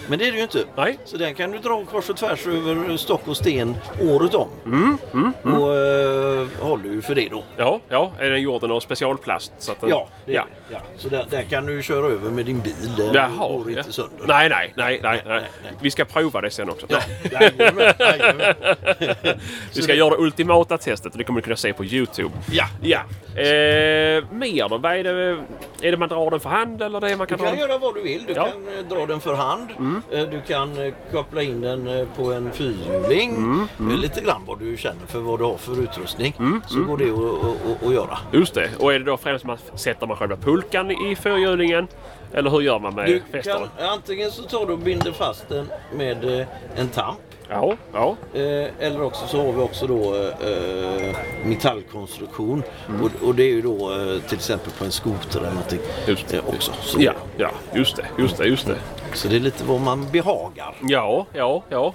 Men 0.09 0.19
det 0.19 0.29
är 0.29 0.33
det 0.33 0.37
ju 0.37 0.43
inte. 0.43 0.65
Nej. 0.77 0.99
Så 1.05 1.17
den 1.17 1.35
kan 1.35 1.51
du 1.51 1.59
dra 1.59 1.85
kors 1.85 2.11
och 2.11 2.17
tvärs 2.17 2.47
över 2.47 2.97
stock 2.97 3.29
och 3.29 3.37
sten 3.37 3.77
året 4.03 4.35
om. 4.35 4.49
Mm, 4.65 4.99
Och 5.43 5.77
eh, 5.77 6.47
håller 6.61 6.85
ju 6.91 7.03
för 7.03 7.15
det 7.15 7.29
då. 7.31 7.43
Ja, 7.57 7.81
ja. 7.89 8.13
Är 8.19 8.31
den 8.31 8.43
gjord 8.43 8.65
av 8.65 8.81
specialplast? 8.81 9.53
Så 9.59 9.73
att 9.73 9.81
den, 9.81 9.91
Ja, 9.91 10.09
det 10.27 10.33
är 10.33 10.37
ja. 10.37 10.47
det. 10.69 10.75
ja. 10.75 10.81
Så 10.97 11.09
där, 11.09 11.25
där 11.31 11.43
kan 11.43 11.67
du 11.67 11.83
köra 11.83 12.07
över 12.07 12.31
med 12.31 12.47
din 12.47 12.61
bil. 12.61 12.75
Den 12.97 13.15
Jaha, 13.15 13.29
går 13.49 13.71
ja. 13.73 13.79
inte 13.79 13.93
sönder. 13.93 14.25
Nej, 14.27 14.49
nej, 14.49 14.73
nej, 14.77 15.01
nej, 15.03 15.23
nej. 15.27 15.43
nej. 15.63 15.73
Vi 15.81 15.91
ska 15.91 16.05
prova 16.05 16.41
det 16.41 16.51
sen 16.51 16.71
också. 16.71 16.87
Jajamän, 17.33 17.93
jajamän. 17.99 18.55
Vi 19.75 19.83
ska 19.83 19.95
göra 19.95 20.11
det 20.11 20.17
ultimata 20.23 20.79
testet 20.79 21.13
och 21.13 21.19
det 21.19 21.25
kommer 21.25 21.41
du 21.41 21.45
kunna 21.45 21.57
se 21.57 21.73
på 21.73 21.85
Youtube. 21.85 22.31
Ja. 22.53 22.65
Ja. 22.83 22.99
Eh, 23.41 24.25
mer 24.33 24.69
då? 24.69 24.79
Vad 24.79 24.93
är 24.97 25.05
det? 25.05 25.45
Är 25.83 25.91
det 25.91 25.97
man 25.97 26.09
drar 26.09 26.31
den 26.31 26.41
för 26.41 26.51
hand 26.51 26.83
eller 26.83 27.01
det 27.01 27.17
man 27.17 27.27
Du 27.27 27.37
kan, 27.37 27.47
kan 27.47 27.55
dra? 27.57 27.61
göra 27.69 27.79
vad 27.79 27.95
du 27.95 28.03
vill. 28.03 28.28
Du 28.29 28.35
Ja. 28.35 28.45
kan 28.45 28.79
eh, 28.79 28.85
dra 28.89 29.07
den 29.07 29.21
för 29.21 29.35
hand. 29.35 29.69
Eh, 30.13 30.23
Du 30.23 30.41
kan 30.41 30.87
eh, 30.87 30.93
koppla 31.13 31.43
in 31.43 31.61
den 31.61 32.07
på 32.17 32.33
en 32.33 32.53
fyrhjuling. 32.53 33.67
Eh, 33.81 33.97
Lite 33.97 34.21
grann 34.21 34.43
vad 34.47 34.59
du 34.59 34.77
känner 34.77 35.07
för 35.07 35.19
vad 35.19 35.39
du 35.41 35.45
har 35.45 35.57
för 35.57 35.83
utrustning. 35.83 36.35
Så 36.67 36.81
går 36.85 36.97
det 36.99 37.11
att- 37.11 37.81
att- 37.83 37.87
att- 37.89 37.95
göra. 37.95 38.19
Just 38.33 38.55
det. 38.55 38.71
Och 38.79 38.95
är 38.95 38.99
det 38.99 39.05
då 39.05 39.17
främst 39.17 39.45
man 39.45 39.59
sätter 39.75 40.07
man 40.07 40.17
själva 40.17 40.37
pulkan 40.37 40.91
i 40.91 41.17
fyrhjulingen? 41.17 41.89
Eller 42.33 42.51
hur 42.51 42.61
gör 42.61 42.79
man 42.79 42.95
med 42.95 43.23
kan, 43.45 43.69
antingen 43.79 44.31
så 44.31 44.43
tar 44.43 44.67
du 44.67 44.73
och 44.73 44.79
binder 44.79 45.13
fast 45.13 45.49
den 45.49 45.69
med 45.97 46.47
en 46.77 46.89
tamp. 46.89 47.19
Ja, 47.51 47.77
ja. 47.93 48.17
Eh, 48.35 48.69
eller 48.79 49.03
också 49.03 49.27
så 49.27 49.37
har 49.47 49.53
vi 49.53 49.61
också 49.61 49.87
då 49.87 50.15
eh, 50.17 51.17
metallkonstruktion. 51.45 52.63
Och, 53.03 53.29
och 53.29 53.35
det 53.35 53.43
är 53.43 53.49
ju 53.55 53.63
då 53.63 53.93
eh, 53.93 54.21
till 54.29 54.37
exempel 54.37 54.73
på 54.79 54.85
en 54.85 54.93
skoter 54.93 55.39
eller 55.39 55.51
någonting 55.51 55.79
Just 56.07 56.29
det. 56.29 56.37
eh, 56.37 56.49
också. 56.49 56.73
Så, 56.83 57.01
Ja, 57.01 57.13
ja, 57.37 57.51
just 57.75 57.97
det, 57.97 58.07
just 58.19 58.37
det, 58.37 58.45
just 58.47 58.67
det. 58.67 58.77
så 59.15 59.29
det 59.29 59.37
är 59.37 59.41
lite 59.41 59.65
vad 59.65 59.81
man 59.81 60.07
behagar. 60.13 60.75
Ja, 60.83 61.27
ja, 61.33 61.63
ja. 61.69 61.93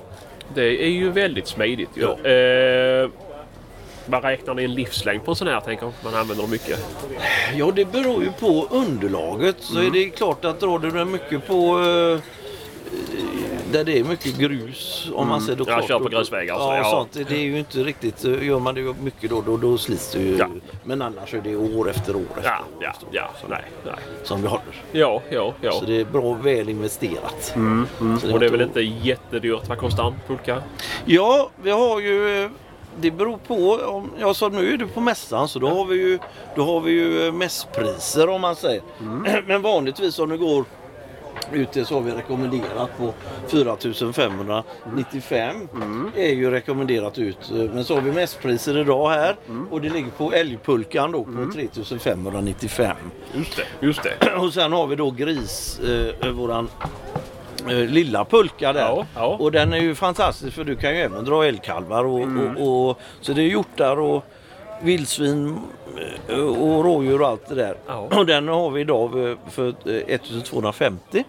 Det 0.55 0.83
är 0.85 0.89
ju 0.89 1.09
väldigt 1.11 1.47
smidigt 1.47 1.89
ju. 1.95 2.01
Ja. 2.01 2.29
Eh, 2.29 3.09
vad 4.05 4.23
räknar 4.23 4.53
ni 4.53 4.63
en 4.63 4.73
livslängd 4.73 5.25
på 5.25 5.31
en 5.31 5.35
sån 5.35 5.47
här? 5.47 5.59
Tänker 5.59 5.85
om 5.85 5.91
man 6.03 6.15
använder 6.15 6.43
dem 6.43 6.51
mycket. 6.51 6.79
Ja, 7.55 7.71
det 7.75 7.85
beror 7.85 8.23
ju 8.23 8.31
på 8.31 8.67
underlaget. 8.71 9.55
Så 9.59 9.79
är 9.79 9.89
det 9.91 10.09
klart 10.09 10.45
att 10.45 10.59
drar 10.59 10.79
du 10.79 10.91
den 10.91 11.11
mycket 11.11 11.47
på 11.47 11.79
eh, 11.79 12.19
där 13.73 13.83
det 13.83 13.99
är 13.99 14.03
mycket 14.03 14.37
grus 14.37 15.09
om 15.13 15.27
man 15.27 15.41
säger 15.41 15.57
då 15.57 15.63
Ja, 15.67 15.73
klart, 15.75 15.87
kör 15.87 15.99
på 15.99 16.09
grusvägar 16.09 16.53
och 16.55 16.59
så, 16.61 16.65
Ja, 16.67 16.77
ja. 16.77 16.83
sånt. 16.91 17.27
Det 17.29 17.35
är 17.35 17.39
ju 17.39 17.59
inte 17.59 17.77
riktigt. 17.83 18.23
Gör 18.23 18.59
man 18.59 18.75
det 18.75 18.93
mycket 19.03 19.29
då, 19.29 19.41
då, 19.41 19.57
då 19.57 19.77
slits 19.77 20.11
det 20.11 20.19
ju. 20.19 20.37
Ja. 20.37 20.47
Men 20.83 21.01
annars 21.01 21.33
är 21.33 21.41
det 21.41 21.55
år 21.55 21.89
efter 21.89 22.15
år 22.15 22.21
efter 22.37 22.49
Ja, 22.49 22.59
år 22.77 22.83
ja, 22.83 22.93
ja. 23.11 23.29
Nej, 23.49 23.63
nej. 23.85 23.95
som 24.23 24.41
vi 24.41 24.47
håller. 24.47 24.83
Ja, 24.91 25.21
ja, 25.29 25.53
ja. 25.61 25.71
Så 25.71 25.85
det 25.85 25.99
är 25.99 26.05
bra 26.05 26.33
väl 26.33 26.69
investerat. 26.69 27.53
Så 28.21 28.33
Och 28.33 28.39
det 28.39 28.45
är 28.45 28.49
väl 28.49 28.61
inte- 28.61 28.81
jättedyrt? 28.81 29.67
Vad 29.69 29.77
kostar 29.77 30.07
en 30.07 30.13
pulka? 30.27 30.61
Ja, 31.05 31.49
vi 31.63 31.71
har 31.71 31.99
ju... 31.99 32.43
eh, 32.43 32.49
Det 33.01 33.11
beror 33.11 33.37
på. 33.47 33.79
Om, 33.85 34.11
ja, 34.19 34.33
så 34.33 34.49
nu 34.49 34.73
är 34.73 34.77
du 34.77 34.87
på 34.87 35.01
mässan 35.01 35.47
så 35.47 35.59
då 35.59 35.67
har 35.69 35.85
vi 35.85 35.95
ju, 35.95 36.19
då 36.55 36.63
har 36.63 36.81
vi 36.81 36.91
ju 36.91 37.27
eh, 37.27 37.33
mässpriser 37.33 38.29
om 38.29 38.41
man 38.41 38.55
säger. 38.55 38.81
Men 39.47 39.61
vanligtvis 39.61 40.19
om 40.19 40.29
du 40.29 40.37
går 40.37 40.65
ute 41.53 41.85
så 41.85 41.93
har 41.95 42.01
vi 42.01 42.11
rekommenderat 42.11 42.97
på 42.97 43.13
4595 43.47 45.67
är 46.15 46.33
ju 46.33 46.51
rekommenderat 46.51 47.17
ut. 47.17 47.51
Eh, 47.51 47.57
Men 47.57 47.83
så 47.83 47.95
har 47.95 48.01
vi 48.01 48.11
mässpriser 48.11 48.77
idag 48.77 49.09
här 49.09 49.35
och 49.71 49.81
det 49.81 49.89
ligger 49.89 50.09
på 50.11 50.33
älgpulkan 50.33 51.11
då 51.11 51.23
på 51.23 51.51
3595. 51.53 52.95
Just 53.33 53.57
det, 53.57 53.63
just 53.85 54.03
det. 54.03 54.35
Och 54.37 54.53
sen 54.53 54.71
har 54.73 54.87
vi 54.87 54.95
då 54.95 55.11
gris, 55.11 55.79
eh, 56.23 56.29
våran 56.31 56.69
eh, 57.69 57.77
lilla 57.77 58.25
pulka 58.25 58.73
där. 58.73 58.81
Ja, 58.81 59.05
ja. 59.15 59.37
Och 59.39 59.51
den 59.51 59.73
är 59.73 59.77
ju 59.81 59.95
fantastisk 59.95 60.55
för 60.55 60.63
du 60.63 60.75
kan 60.75 60.95
ju 60.95 61.01
även 61.01 61.25
dra 61.25 61.45
älgkalvar 61.45 62.03
och, 62.05 62.21
och, 62.57 62.89
och 62.89 62.99
så 63.21 63.33
det 63.33 63.41
är 63.41 63.47
hjortar 63.47 63.99
och 63.99 64.25
vildsvin 64.83 65.59
eh, 66.27 66.35
och 66.39 66.83
rådjur 66.83 67.21
och 67.21 67.27
allt 67.27 67.47
det 67.49 67.55
där. 67.55 67.75
Ja. 67.87 68.07
Och 68.17 68.25
den 68.25 68.47
har 68.47 68.69
vi 68.69 68.81
idag 68.81 69.37
för 69.49 69.67
eh, 69.67 69.95
1250. 70.07 71.23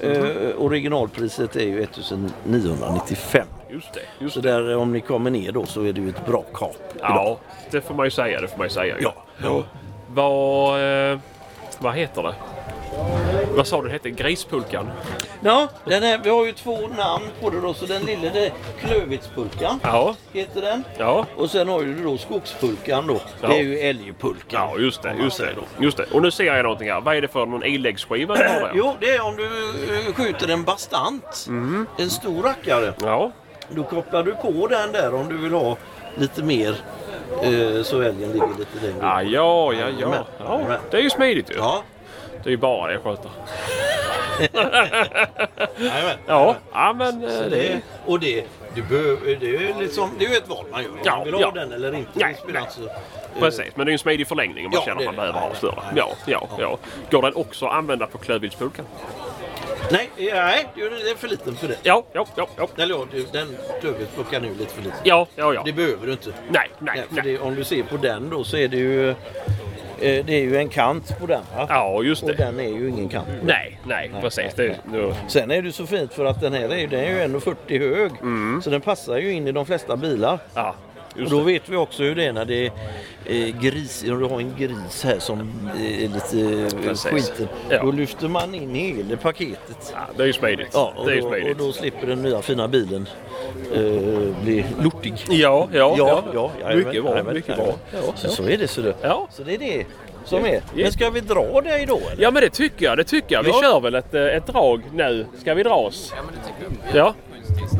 Eh, 0.00 0.20
originalpriset 0.58 1.56
är 1.56 1.64
ju 1.64 1.82
1995. 1.82 3.46
Just 3.70 3.92
det, 3.94 4.00
just 4.18 4.34
Så 4.34 4.40
där 4.40 4.76
om 4.76 4.92
ni 4.92 5.00
kommer 5.00 5.30
ner 5.30 5.52
då 5.52 5.66
så 5.66 5.82
är 5.82 5.92
det 5.92 6.00
ju 6.00 6.08
ett 6.08 6.26
bra 6.26 6.44
kap. 6.54 6.76
idag. 6.96 7.10
Ja, 7.10 7.38
det 7.70 7.80
får 7.80 7.94
man 7.94 8.06
ju 8.06 8.10
säga. 8.10 8.40
Det 8.40 8.48
får 8.48 8.58
man 8.58 8.70
säga. 8.70 8.96
Ja, 9.00 9.14
ja. 9.42 9.62
Vad, 10.14 11.10
eh, 11.12 11.18
vad 11.78 11.94
heter 11.94 12.22
det? 12.22 12.34
Vad 13.56 13.66
sa 13.66 13.82
du 13.82 13.86
det 13.88 13.92
hette? 13.92 14.10
Grispulkan? 14.10 14.90
Ja, 15.40 15.68
den 15.84 16.02
är, 16.02 16.18
vi 16.18 16.30
har 16.30 16.46
ju 16.46 16.52
två 16.52 16.78
namn 16.96 17.24
på 17.40 17.50
det 17.50 17.60
då. 17.60 17.74
Så 17.74 17.86
den 17.86 18.02
lilla 18.02 18.30
det 18.32 18.46
är 18.46 18.52
Klövvitspulkan. 18.80 19.80
Ja, 19.82 20.14
Heter 20.32 20.60
den. 20.62 20.84
ja. 20.98 21.26
Och 21.36 21.50
sen 21.50 21.68
har 21.68 21.80
du 21.80 22.02
då 22.02 22.18
Skogspulkan 22.18 23.06
då. 23.06 23.20
Ja. 23.40 23.48
Det 23.48 23.54
är 23.58 23.62
ju 23.62 23.78
älgpulkan. 23.78 24.68
Ja, 24.72 24.78
just 24.78 25.02
det, 25.02 25.14
just 25.22 25.38
det, 25.38 25.54
just 25.78 25.96
det. 25.96 26.04
Och 26.12 26.22
nu 26.22 26.30
ser 26.30 26.44
jag 26.44 26.62
någonting 26.62 26.90
här. 26.90 27.00
Vad 27.00 27.16
är 27.16 27.20
det 27.22 27.28
för 27.28 27.46
någon 27.46 27.64
iläggsskiva 27.64 28.34
du 28.36 28.42
har 28.42 28.60
där? 28.60 28.72
Jo, 28.74 28.96
det 29.00 29.10
är 29.14 29.24
om 29.26 29.36
du 29.36 29.44
eh, 29.44 30.14
skjuter 30.14 30.48
en 30.48 30.64
bastant. 30.64 31.46
Mhm. 31.48 31.86
En 31.98 32.10
stor 32.10 32.42
rackare. 32.42 32.92
Ja, 33.02 33.32
Då 33.68 33.82
kopplar 33.84 34.22
du 34.22 34.34
på 34.34 34.66
den 34.66 34.92
där 34.92 35.14
om 35.14 35.28
du 35.28 35.36
vill 35.36 35.52
ha 35.52 35.76
lite 36.14 36.42
mer. 36.42 36.74
Eh, 37.42 37.82
så 37.82 38.00
älgen 38.00 38.32
ligger 38.32 38.48
lite 38.58 38.86
längre 38.86 38.96
ja, 39.00 39.22
ja, 39.22 39.72
ja. 39.72 39.86
ja. 40.00 40.24
Ja. 40.38 40.76
Det 40.90 40.96
är 40.96 41.02
ju 41.02 41.10
smidigt 41.10 41.50
ju. 41.50 41.54
Ja, 41.54 41.82
Det 42.42 42.48
är 42.48 42.50
ju 42.50 42.56
bara 42.56 42.92
jag 42.92 43.02
sköter. 43.02 43.30
jajamän. 45.78 46.16
Ja, 46.26 46.56
ja 46.72 46.92
men... 46.92 47.24
eh, 47.24 47.30
Så 47.30 47.48
det, 47.48 47.80
och 48.06 48.20
det, 48.20 48.44
du 48.74 48.82
behöver, 48.82 49.36
det 49.40 49.56
är 49.56 49.74
liksom, 49.80 50.10
det 50.18 50.24
är 50.24 50.30
ju 50.30 50.36
ett 50.36 50.48
val 50.48 50.64
man 50.72 50.82
gör. 50.82 50.90
Om 50.90 50.98
Ja, 51.04 51.16
man 51.16 51.24
vill 51.24 51.34
ha 51.34 51.40
ja. 51.40 51.50
den 51.54 51.72
eller 51.72 51.94
inte. 51.94 52.10
Nej, 52.14 52.32
det 52.34 52.38
spelar 52.42 52.60
nej. 52.60 52.62
inte 52.62 52.74
så- 52.74 52.86
eh, 53.36 53.40
Precis, 53.40 53.76
men 53.76 53.86
det 53.86 53.90
är 53.90 53.92
ju 53.92 53.94
en 53.94 53.98
smidig 53.98 54.26
förlängning 54.28 54.66
om 54.66 54.70
man 54.70 54.80
Ja, 54.80 54.84
känner 54.86 55.02
det 55.02 55.08
att 55.08 55.16
man 55.16 55.24
är 55.24 55.28
det. 55.28 55.32
behöver 55.32 55.40
ha 55.40 55.48
Nej, 55.48 55.56
större. 55.56 55.82
Ja, 55.96 56.08
ja, 56.26 56.48
ja. 56.58 56.78
Går 57.10 57.22
den 57.22 57.34
också 57.34 57.66
att 57.66 57.72
använda 57.74 58.06
på 58.06 58.18
klövviltspulkan? 58.18 58.84
Nej, 59.90 60.10
nej, 60.16 60.66
det 60.74 60.80
är 60.82 61.16
för 61.16 61.28
liten 61.28 61.56
för 61.56 61.68
det. 61.68 61.76
Ja, 61.82 62.04
ja, 62.12 62.26
ja, 62.36 62.48
ja. 62.56 62.68
Eller 62.76 62.94
ja, 62.94 63.06
du- 63.12 63.26
den 63.32 63.56
klövviltspulkan 63.80 64.44
är 64.44 64.48
ju 64.48 64.54
lite 64.54 64.74
för 64.74 64.82
liten. 64.82 64.98
Ja, 65.04 65.26
ja, 65.36 65.54
ja. 65.54 65.62
Det 65.64 65.72
behöver 65.72 66.06
du 66.06 66.12
inte. 66.12 66.30
Nej, 66.30 66.70
nej, 66.78 66.94
Nej, 66.96 67.04
för 67.08 67.14
nej. 67.14 67.24
det, 67.24 67.38
om 67.38 67.54
du 67.54 67.64
ser 67.64 67.82
på 67.82 67.96
den 67.96 68.30
då 68.30 68.44
så 68.44 68.56
är 68.56 68.68
det 68.68 68.76
ju 68.76 69.10
eh, 69.10 69.16
det 70.00 70.30
är 70.34 70.40
ju 70.42 70.56
en 70.56 70.68
kant 70.68 71.18
på 71.20 71.26
den. 71.26 71.42
Va? 71.56 71.66
Ja, 71.68 72.02
just 72.02 72.22
Och 72.22 72.28
det. 72.28 72.34
den 72.34 72.60
är 72.60 72.68
ju 72.68 72.88
ingen 72.88 73.08
kant. 73.08 73.26
på 73.26 73.32
den. 73.32 73.46
Nej, 73.46 73.78
nej, 73.86 74.10
precis. 74.20 74.54
Det, 74.54 74.76
nu, 74.92 75.14
Sen 75.28 75.50
är 75.50 75.62
det 75.62 75.72
så 75.72 75.86
fint 75.86 76.12
för 76.14 76.24
att 76.24 76.40
den 76.40 76.52
här 76.52 76.74
är, 76.74 76.86
den 76.86 77.00
är 77.00 77.10
ju 77.28 77.36
1,40 77.38 77.78
hög. 77.78 78.10
Så 78.62 78.70
den 78.70 78.80
passar 78.80 79.16
ju 79.18 79.32
in 79.32 79.46
i 79.48 79.52
de 79.52 79.66
flesta 79.66 79.96
bilar. 79.96 80.38
ja, 80.54 80.74
Och 81.24 81.30
då 81.30 81.38
det. 81.38 81.44
vet 81.44 81.68
vi 81.68 81.76
också 81.76 82.02
hur 82.02 82.14
det 82.14 82.24
är 82.24 82.32
när 82.32 82.44
det 82.44 82.66
är 82.66 82.72
eh, 83.24 83.60
gris, 83.60 84.04
om 84.10 84.18
du 84.20 84.24
har 84.26 84.40
en 84.40 84.54
gris 84.58 85.04
här 85.04 85.18
som 85.18 85.40
är 85.78 86.08
lite 86.08 86.40
eh, 86.76 86.82
Precis. 86.82 87.10
skiten. 87.10 87.48
Ja. 87.68 87.82
Då 87.82 87.90
lyfter 87.92 88.28
man 88.28 88.54
in 88.54 88.74
hela 88.74 89.16
paketet. 89.16 89.92
Ja, 89.94 89.98
det 90.16 90.22
är 90.22 90.26
ju 90.26 90.32
smidigt. 90.32 90.68
Ja, 90.72 90.92
och, 90.96 91.06
det 91.06 91.12
är 91.12 91.16
ju 91.16 91.20
då, 91.22 91.50
och 91.50 91.56
då 91.56 91.72
slipper 91.72 92.06
den 92.06 92.22
nya 92.22 92.42
fina 92.42 92.68
bilen 92.68 93.08
eh, 93.74 93.82
bli 94.44 94.64
lortig. 94.82 95.14
Ja, 95.28 95.68
ja, 95.72 95.94
Ja, 95.98 96.22
ja, 96.34 96.50
jajamän, 96.60 96.86
mycket 96.86 97.04
bra, 97.04 97.22
mycket 97.32 97.56
bra. 97.56 97.74
Ja, 97.92 97.98
Så, 98.16 98.28
så 98.28 98.42
är 98.48 98.56
det 98.56 98.68
så 98.68 98.80
det. 98.80 98.94
Ja. 99.02 99.28
Så 99.30 99.42
det 99.42 99.54
är 99.54 99.58
det 99.58 99.86
som 100.24 100.44
är. 100.44 100.52
Ja. 100.54 100.60
Men 100.74 100.92
ska 100.92 101.10
vi 101.10 101.20
dra 101.20 101.60
dig 101.60 101.86
då 101.86 101.96
eller? 101.96 102.22
ja, 102.22 102.30
men 102.30 102.42
det 102.42 102.50
tycker 102.50 102.84
jag. 102.86 102.98
Det 102.98 103.04
tycker 103.04 103.34
jag. 103.34 103.42
Vi 103.42 103.48
Ja. 103.50 103.60
kör 103.62 103.80
väl 103.80 103.94
ett, 103.94 104.14
eh, 104.14 104.22
ett 104.24 104.46
drag 104.46 104.82
nu. 104.94 105.26
Ska 105.40 105.54
vi 105.54 105.62
dra 105.62 105.74
oss? 105.74 106.12
Ja, 106.94 107.14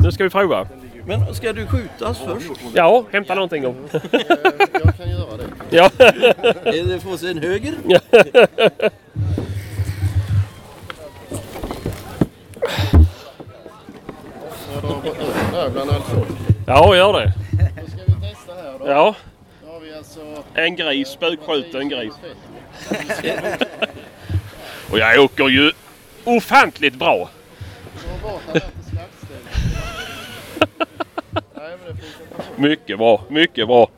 nu 0.03 0.11
ska 0.11 0.23
vi 0.23 0.29
prova. 0.29 0.67
Men 1.05 1.35
ska 1.35 1.53
du 1.53 1.67
skjutas 1.67 2.17
först? 2.19 2.47
Ja, 2.73 3.05
hämta 3.11 3.35
någonting. 3.35 3.65
Om. 3.67 3.75
Jag 4.83 4.97
kan 4.97 5.09
göra 5.09 5.37
det. 5.37 5.43
Ja. 5.77 5.89
Eller 6.63 6.99
få 6.99 7.17
sig 7.17 7.31
en 7.31 7.37
höger? 7.37 7.73
Folk. 16.13 16.27
ja, 16.67 16.95
gör 16.95 17.13
det. 17.13 17.33
Då 17.51 17.87
ska 17.87 17.97
vi 18.05 18.13
testa 18.29 18.53
här 18.53 18.79
då. 18.79 18.87
Ja, 18.87 19.15
Då 19.65 19.71
har 19.73 19.79
vi 19.79 19.93
alltså... 19.93 20.19
en 20.53 20.75
gris. 20.75 21.07
Spökskjuten 21.07 21.89
gris. 21.89 22.13
Och 24.91 24.99
jag 24.99 25.23
åker 25.23 25.47
ju 25.49 25.71
ofantligt 26.23 26.95
bra. 26.95 27.15
Dra 28.03 28.29
bort 28.29 28.41
den 28.45 28.53
där 28.53 28.59
till 28.59 28.91
slaktstället. 28.91 29.43
Nej 29.53 29.61
men 29.83 30.05
det 30.05 30.15
finns 30.15 30.43
inte. 30.43 30.50
Mycket 32.55 32.97
bra, 32.97 33.21
mycket 33.29 33.67
bra. 33.67 33.89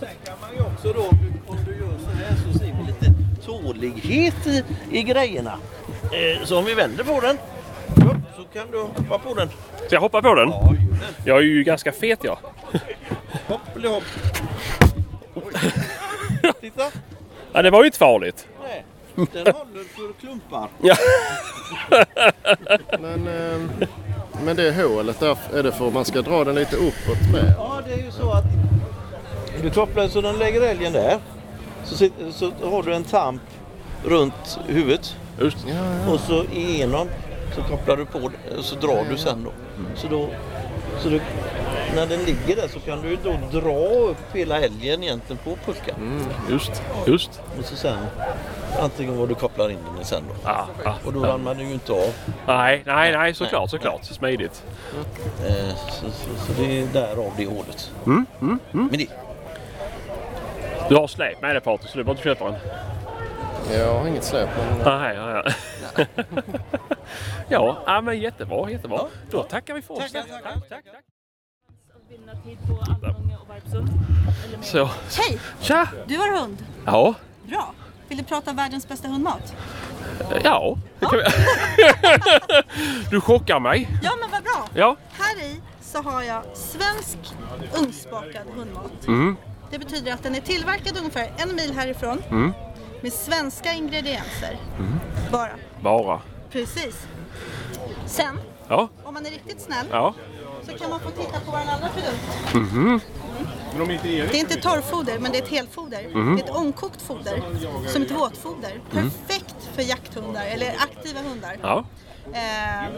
Sen 0.00 0.08
kan 0.24 0.34
man 0.40 0.50
ju 0.56 0.60
också 0.60 0.92
då, 0.92 1.02
om 1.46 1.58
du, 1.66 1.72
gör 1.76 1.98
så 1.98 2.10
här 2.10 2.36
så 2.36 2.58
ser 2.58 2.66
vi 2.66 2.86
lite 2.86 3.14
tålighet 3.46 4.46
i, 4.46 4.64
i 4.90 5.02
grejerna. 5.02 5.58
Eh, 6.02 6.44
så 6.44 6.58
om 6.58 6.64
vi 6.64 6.74
vänder 6.74 7.04
på 7.04 7.20
den 7.20 7.38
så 8.36 8.44
kan 8.52 8.70
du 8.70 8.78
hoppa 8.78 9.18
på 9.18 9.34
den. 9.34 9.48
Ska 9.76 9.96
jag 9.96 10.00
hoppa 10.00 10.22
på 10.22 10.34
den? 10.34 10.48
Ja. 10.48 10.74
Jag 11.24 11.38
är 11.38 11.42
ju 11.42 11.62
ganska 11.62 11.92
fet 11.92 12.24
jag. 12.24 12.38
Hopp 13.48 13.76
eller 13.76 13.88
hopp. 13.88 14.04
Titta. 16.60 16.90
Ja, 17.52 17.62
det 17.62 17.70
var 17.70 17.80
ju 17.80 17.86
inte 17.86 17.98
farligt. 17.98 18.48
Den 19.14 19.54
håller 19.54 19.84
för 19.84 20.20
klumpar. 20.20 20.68
Men, 23.00 23.26
eh, 23.26 23.88
men 24.44 24.56
det 24.56 24.72
hålet 24.72 25.20
där, 25.20 25.38
är 25.54 25.62
det 25.62 25.72
för 25.72 25.88
att 25.88 25.94
man 25.94 26.04
ska 26.04 26.22
dra 26.22 26.44
den 26.44 26.54
lite 26.54 26.76
uppåt 26.76 27.32
med? 27.32 27.54
Ja, 27.58 27.82
det 27.86 27.92
är 27.92 28.04
ju 28.04 28.10
så 28.10 28.30
att 28.30 28.44
du 29.62 29.70
kopplar 29.70 30.08
så 30.08 30.20
den 30.20 30.38
lägger 30.38 30.60
älgen 30.60 30.92
där. 30.92 31.18
Så, 31.84 31.94
sitter, 31.94 32.30
så 32.30 32.52
har 32.62 32.82
du 32.82 32.94
en 32.94 33.04
tamp 33.04 33.42
runt 34.04 34.58
huvudet 34.66 35.16
Just. 35.40 35.56
Ja, 35.68 35.74
ja. 35.74 36.12
och 36.12 36.20
så 36.20 36.44
igenom 36.44 37.08
så 37.54 37.62
kopplar 37.62 37.96
du 37.96 38.06
på 38.06 38.18
och 38.58 38.64
så 38.64 38.74
drar 38.74 39.04
du 39.10 39.16
sen 39.16 39.44
då. 39.44 39.52
Så 39.94 40.08
då 40.08 40.28
så 41.00 41.08
du, 41.08 41.20
när 41.94 42.06
den 42.06 42.20
ligger 42.24 42.56
där 42.56 42.68
så 42.68 42.80
kan 42.80 43.02
du 43.02 43.16
då 43.24 43.60
dra 43.60 43.88
upp 43.88 44.16
hela 44.32 44.60
älgen 44.60 45.02
egentligen 45.02 45.38
på 45.44 45.56
pulkan. 45.64 46.26
Just. 46.50 46.82
Just. 47.06 47.40
Och 47.58 47.64
så 47.64 47.76
sen 47.76 47.98
antingen 48.80 49.18
var 49.18 49.26
du 49.26 49.34
kopplar 49.34 49.70
in 49.70 49.78
den 49.92 50.02
i 50.02 50.04
sen 50.04 50.22
då. 50.28 50.48
Ah, 50.50 50.66
ah. 50.84 50.94
Och 51.04 51.12
då 51.12 51.20
ramlar 51.24 51.54
den 51.54 51.68
ju 51.68 51.74
inte 51.74 51.92
av. 51.92 52.12
Nej, 52.46 52.82
nej, 52.86 53.12
nej, 53.12 53.34
såklart, 53.34 53.70
såklart. 53.70 54.04
Smidigt. 54.04 54.62
Eh, 55.48 55.76
så, 55.76 56.10
så, 56.10 56.28
så 56.46 56.62
det 56.62 56.80
är 56.80 56.86
därav 56.86 57.32
det 57.36 57.46
ordet. 57.46 57.90
Mm, 58.06 58.26
Men 58.70 58.88
det, 58.90 59.06
Du 60.88 60.96
har 60.96 61.06
släp 61.06 61.42
med 61.42 61.54
dig 61.54 61.60
Patrik, 61.60 61.90
så 61.90 61.98
du 61.98 62.04
behöver 62.04 62.10
inte 62.20 62.22
köpa 62.22 62.44
den. 62.44 62.54
Jag 63.78 63.94
har 63.94 64.06
inget 64.08 64.24
släp 64.24 64.48
men... 64.58 64.98
Nej, 65.00 65.16
ja, 65.16 65.42
ja. 65.96 66.04
Ja, 67.48 67.82
ja, 67.86 68.00
men 68.00 68.20
jättebra, 68.20 68.70
jättebra. 68.70 69.00
Då 69.30 69.42
tackar 69.42 69.74
vi 69.74 69.82
för 69.82 69.94
oss. 69.94 70.12
Tack, 70.12 70.26
tack, 70.42 70.68
tack. 70.68 70.84
Så, 74.62 74.90
Hej! 75.18 75.40
tja! 75.60 75.88
Du 76.06 76.16
har 76.16 76.40
hund. 76.40 76.64
Ja, 76.86 77.14
Bra. 77.48 77.74
Vill 78.08 78.18
du 78.18 78.24
prata 78.24 78.52
världens 78.52 78.88
bästa 78.88 79.08
hundmat? 79.08 79.54
ja. 80.44 80.76
Det 81.00 81.06
kan 81.06 81.18
vi... 81.18 81.24
du 83.10 83.20
chockar 83.20 83.60
mig. 83.60 83.88
Ja, 84.02 84.10
men 84.20 84.30
vad 84.30 84.42
bra. 84.42 84.68
Ja. 84.74 84.96
Här 85.12 85.42
i 85.44 85.60
så 85.80 86.02
har 86.02 86.22
jag 86.22 86.42
svensk 86.54 87.18
ugnsbakad 87.78 88.46
hundmat. 88.56 89.06
Mm. 89.06 89.36
Det 89.70 89.78
betyder 89.78 90.12
att 90.12 90.22
den 90.22 90.34
är 90.34 90.40
tillverkad 90.40 90.98
ungefär 90.98 91.32
en 91.38 91.56
mil 91.56 91.74
härifrån 91.76 92.22
Mm. 92.30 92.52
med 93.00 93.12
svenska 93.12 93.72
ingredienser. 93.72 94.56
Bara. 95.30 95.52
Bara. 95.80 96.20
Precis. 96.52 97.06
Sen, 98.06 98.38
Ja, 98.68 98.88
om 99.04 99.14
man 99.14 99.26
är 99.26 99.30
riktigt 99.30 99.60
snäll, 99.60 99.86
ja. 99.90 100.14
så 100.70 100.78
kan 100.78 100.90
man 100.90 101.00
få 101.00 101.10
titta 101.10 101.40
på 101.40 101.50
vår 101.50 101.56
andra 101.58 101.88
produkt. 101.88 102.54
Mhm. 102.54 103.00
Det 104.02 104.18
är 104.18 104.34
inte 104.34 104.60
torrfoder, 104.60 105.18
men 105.18 105.32
det 105.32 105.38
är 105.38 105.42
ett 105.42 105.48
helfoder. 105.48 106.08
Mhm. 106.14 106.36
Det 106.36 106.42
är 106.42 106.44
ett 106.44 106.56
ångkokt 106.56 107.02
foder, 107.02 107.42
som 107.86 108.02
ett 108.02 108.10
våtfoder. 108.10 108.70
Mm. 108.92 109.10
Perfekt 109.10 109.54
för 109.74 109.82
jakthundar, 109.82 110.44
eller 110.46 110.68
aktiva 110.68 111.20
hundar. 111.20 111.56
Ja. 111.62 111.84
Eh, 112.32 112.90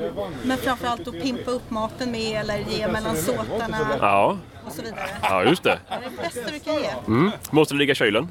men 0.42 0.58
framförallt 0.58 1.08
att 1.08 1.22
pimpa 1.22 1.50
upp 1.50 1.70
maten 1.70 2.10
med 2.10 2.40
eller 2.40 2.58
ge 2.58 2.88
mellan 2.88 3.16
såtarna 3.16 3.78
Ja. 4.00 4.38
och 4.66 4.72
så 4.72 4.82
vidare. 4.82 5.08
Ja, 5.22 5.44
just 5.44 5.62
det. 5.62 5.78
Det 5.88 5.94
är 5.94 6.00
det 6.00 6.22
bästa 6.22 6.50
du 6.52 6.58
kan 6.58 6.74
ge. 6.74 6.90
Mm. 7.06 7.30
Måste 7.50 7.74
det 7.74 7.78
ligga 7.78 7.92
i 7.92 7.94
kylen? 7.94 8.28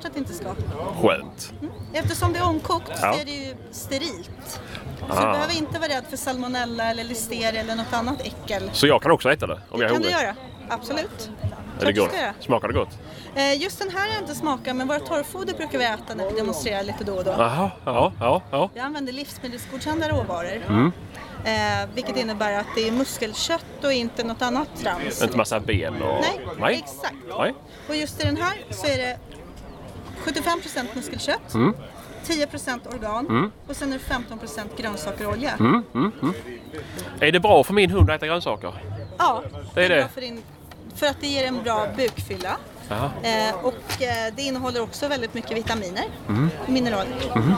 Klart 0.00 0.04
att 0.04 0.12
det 0.14 0.18
inte 0.18 0.32
ska. 0.32 0.54
Skönt. 1.02 1.52
Eftersom 1.92 2.32
det 2.32 2.38
är 2.38 2.46
ångkokt 2.48 2.88
Ja. 2.90 2.96
så 3.14 3.20
är 3.20 3.24
det 3.24 3.30
ju 3.30 3.54
sterilt. 3.70 4.60
Så 4.98 5.04
Ah. 5.12 5.26
du 5.26 5.32
behöver 5.32 5.56
inte 5.56 5.78
vara 5.78 5.88
rädd 5.90 6.04
för 6.10 6.16
salmonella 6.16 6.90
eller 6.90 7.04
listeria 7.04 7.48
eller 7.60 7.74
något 7.76 7.92
annat 7.92 8.20
äckel. 8.20 8.70
Så 8.72 8.86
jag 8.86 9.02
kan 9.02 9.10
också 9.10 9.30
äta 9.32 9.46
det 9.46 9.60
om 9.70 9.80
jag 9.80 9.82
är 9.82 9.88
kan 9.94 10.02
du 10.02 10.08
hungrig? 10.08 10.24
göra. 10.26 10.34
Absolut. 10.68 11.30
Är 11.80 11.86
det 11.86 11.92
gott? 11.92 12.10
Smakar 12.40 12.68
det 12.68 12.74
gott? 12.74 12.98
Eh, 13.34 13.62
Just 13.62 13.78
den 13.78 13.90
här 13.90 14.00
har 14.00 14.14
jag 14.14 14.22
inte 14.22 14.34
smakat 14.34 14.76
men 14.76 14.88
våra 14.88 14.98
torrfoder 15.00 15.54
brukar 15.54 15.78
vi 15.78 15.84
äta 15.84 16.14
när 16.14 16.30
vi 16.30 16.36
demonstrerar 16.36 16.82
lite 16.82 17.04
då 17.04 17.14
och 17.14 17.24
då. 17.24 17.30
Jaha, 17.30 17.70
ja, 17.84 18.12
ja, 18.20 18.42
ja. 18.50 18.70
Vi 18.74 18.80
använder 18.80 19.12
livsmedelsgodkända 19.12 20.08
råvaror. 20.08 20.62
Mm. 20.68 20.92
Eh, 21.44 21.88
vilket 21.94 22.16
innebär 22.16 22.52
att 22.58 22.66
det 22.74 22.88
är 22.88 22.92
muskelkött 22.92 23.84
och 23.84 23.92
inte 23.92 24.24
något 24.24 24.42
annat 24.42 24.68
trams. 24.82 25.22
Inte 25.22 25.36
massa 25.36 25.60
ben 25.60 26.02
och... 26.02 26.24
Nej, 26.60 26.74
exakt. 26.84 27.14
Nej. 27.38 27.54
Och 27.88 27.96
just 27.96 28.22
i 28.24 28.26
den 28.26 28.36
här 28.36 28.54
så 28.70 28.86
är 28.86 28.96
det 28.98 29.18
75% 30.24 30.86
muskelkött, 30.96 31.54
Mm. 31.54 31.74
10% 32.24 32.94
organ 32.94 33.26
Mm. 33.26 33.50
och 33.68 33.76
sen 33.76 33.92
är 33.92 33.98
det 33.98 34.04
15% 34.04 34.76
grönsakerolja. 34.76 35.50
Mm, 35.60 35.82
mm, 35.94 36.12
mm. 36.22 36.34
Är 37.20 37.32
det 37.32 37.40
bra 37.40 37.64
för 37.64 37.74
min 37.74 37.90
hund 37.90 38.10
att 38.10 38.16
äta 38.16 38.26
grönsaker? 38.26 38.72
Ja, 39.18 39.42
Det 39.74 39.84
är 39.84 39.88
det. 39.88 40.08
För, 40.14 40.20
din, 40.20 40.42
för 40.94 41.06
att 41.06 41.16
det 41.20 41.26
ger 41.26 41.46
en 41.46 41.62
bra 41.62 41.86
bukfylla. 41.96 42.56
Eh, 42.90 43.54
och 43.64 44.02
eh, 44.02 44.32
det 44.36 44.42
innehåller 44.42 44.82
också 44.82 45.08
väldigt 45.08 45.34
mycket 45.34 45.56
vitaminer, 45.56 46.04
Mm. 46.28 46.50
mineraler. 46.66 47.16
Mhm. 47.36 47.54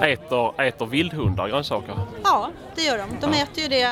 Äter, 0.00 0.62
äter 0.62 0.86
vildhundar 0.86 1.48
grönsaker? 1.48 1.94
Ja, 2.24 2.50
det 2.74 2.82
gör 2.82 2.98
de. 2.98 3.04
De 3.20 3.36
äter 3.38 3.62
ju 3.62 3.68
det 3.68 3.82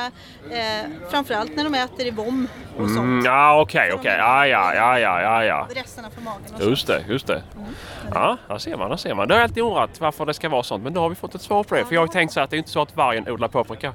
eh, 0.57 1.09
framförallt 1.09 1.55
när 1.55 1.63
de 1.63 1.73
äter 1.75 2.05
i 2.07 2.11
vom 2.11 2.47
och 2.77 2.87
sånt. 2.87 2.99
Mm, 2.99 3.25
ja, 3.25 3.61
okej, 3.61 3.93
okej. 3.93 4.15
Ja, 4.17 4.47
ja, 4.47 4.73
ja, 4.75 4.99
ja, 4.99 5.21
ja, 5.21 5.43
ja. 5.43 5.67
Resterna 5.75 6.09
från 6.09 6.23
magen 6.23 6.41
och 6.55 6.61
Just 6.69 6.87
det, 6.87 7.03
just 7.07 7.27
det. 7.27 7.43
Ja, 8.13 8.37
där 8.47 8.57
ser 8.57 8.77
man, 8.77 8.89
där 8.89 8.97
ser 8.97 9.13
man. 9.15 9.27
Det 9.27 9.33
har 9.33 9.39
jag 9.39 9.47
alltid 9.49 9.63
undrat 9.63 9.99
varför 10.01 10.25
det 10.25 10.33
ska 10.33 10.49
vara 10.49 10.63
sånt, 10.63 10.83
men 10.83 10.93
då 10.93 11.01
har 11.01 11.09
vi 11.09 11.15
fått 11.15 11.35
ett 11.35 11.41
svar 11.41 11.63
på 11.63 11.75
det. 11.75 11.85
För 11.85 11.93
jag 11.93 12.01
har 12.01 12.07
ju 12.07 12.13
tänkt 12.13 12.33
så 12.33 12.39
att 12.39 12.49
det 12.49 12.55
är 12.55 12.57
inte 12.57 12.69
så 12.69 12.81
att 12.81 12.95
vargen 12.95 13.29
odlar 13.29 13.47
paprika. 13.47 13.93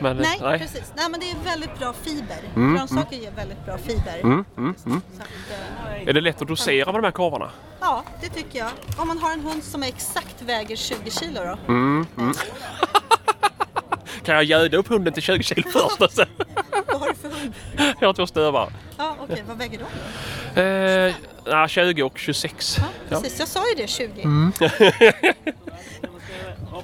Men, 0.00 0.16
Nej, 0.16 0.58
precis. 0.58 0.92
Nej, 0.96 1.10
men 1.10 1.20
det 1.20 1.30
är 1.30 1.36
väldigt 1.44 1.78
bra 1.78 1.92
fiber. 2.02 2.38
Mm, 2.56 2.74
Grönsaker 2.76 3.16
ger 3.16 3.30
väldigt 3.30 3.64
bra 3.64 3.78
fiber. 3.78 4.20
Mm, 4.22 4.44
mm, 4.56 4.74
mm. 4.86 5.00
Att, 5.18 6.00
eh, 6.02 6.08
Är 6.08 6.12
det 6.12 6.20
lätt 6.20 6.42
att 6.42 6.48
dosera 6.48 6.92
med 6.92 7.02
de 7.02 7.04
här 7.06 7.12
korvarna? 7.12 7.50
Ja, 7.80 8.04
det 8.20 8.28
tycker 8.28 8.58
jag. 8.58 8.70
Om 8.98 9.08
man 9.08 9.18
har 9.18 9.32
en 9.32 9.40
hund 9.40 9.64
som 9.64 9.82
exakt 9.82 10.42
väger 10.42 10.76
20 10.76 11.10
kilo 11.10 11.40
då. 11.44 11.72
Mm, 11.72 12.06
mm. 12.18 12.32
kan 14.24 14.34
jag 14.34 14.44
göda 14.44 14.76
upp 14.76 14.88
hunden 14.88 15.12
till 15.12 15.22
20 15.22 15.42
kilo 15.42 15.62
först 15.98 16.16
sen? 16.16 16.26
Vad 16.86 17.00
har 17.00 17.08
du 17.08 17.14
för 17.14 17.28
hund? 17.28 17.54
Jag 18.00 18.08
har 18.08 18.12
två 18.14 18.26
stövare. 18.26 18.70
Ja, 18.96 19.16
okej. 19.20 19.44
Vad 19.48 19.58
väger 19.58 19.78
de? 20.54 20.60
Eh, 20.60 21.14
nej, 21.46 21.68
20 21.68 22.02
och 22.02 22.18
26. 22.18 22.76
Ja. 22.78 22.84
Precis, 23.08 23.38
jag 23.38 23.48
sa 23.48 23.60
ju 23.68 23.74
det, 23.82 23.86
20. 23.86 24.22
Mm. 24.22 24.52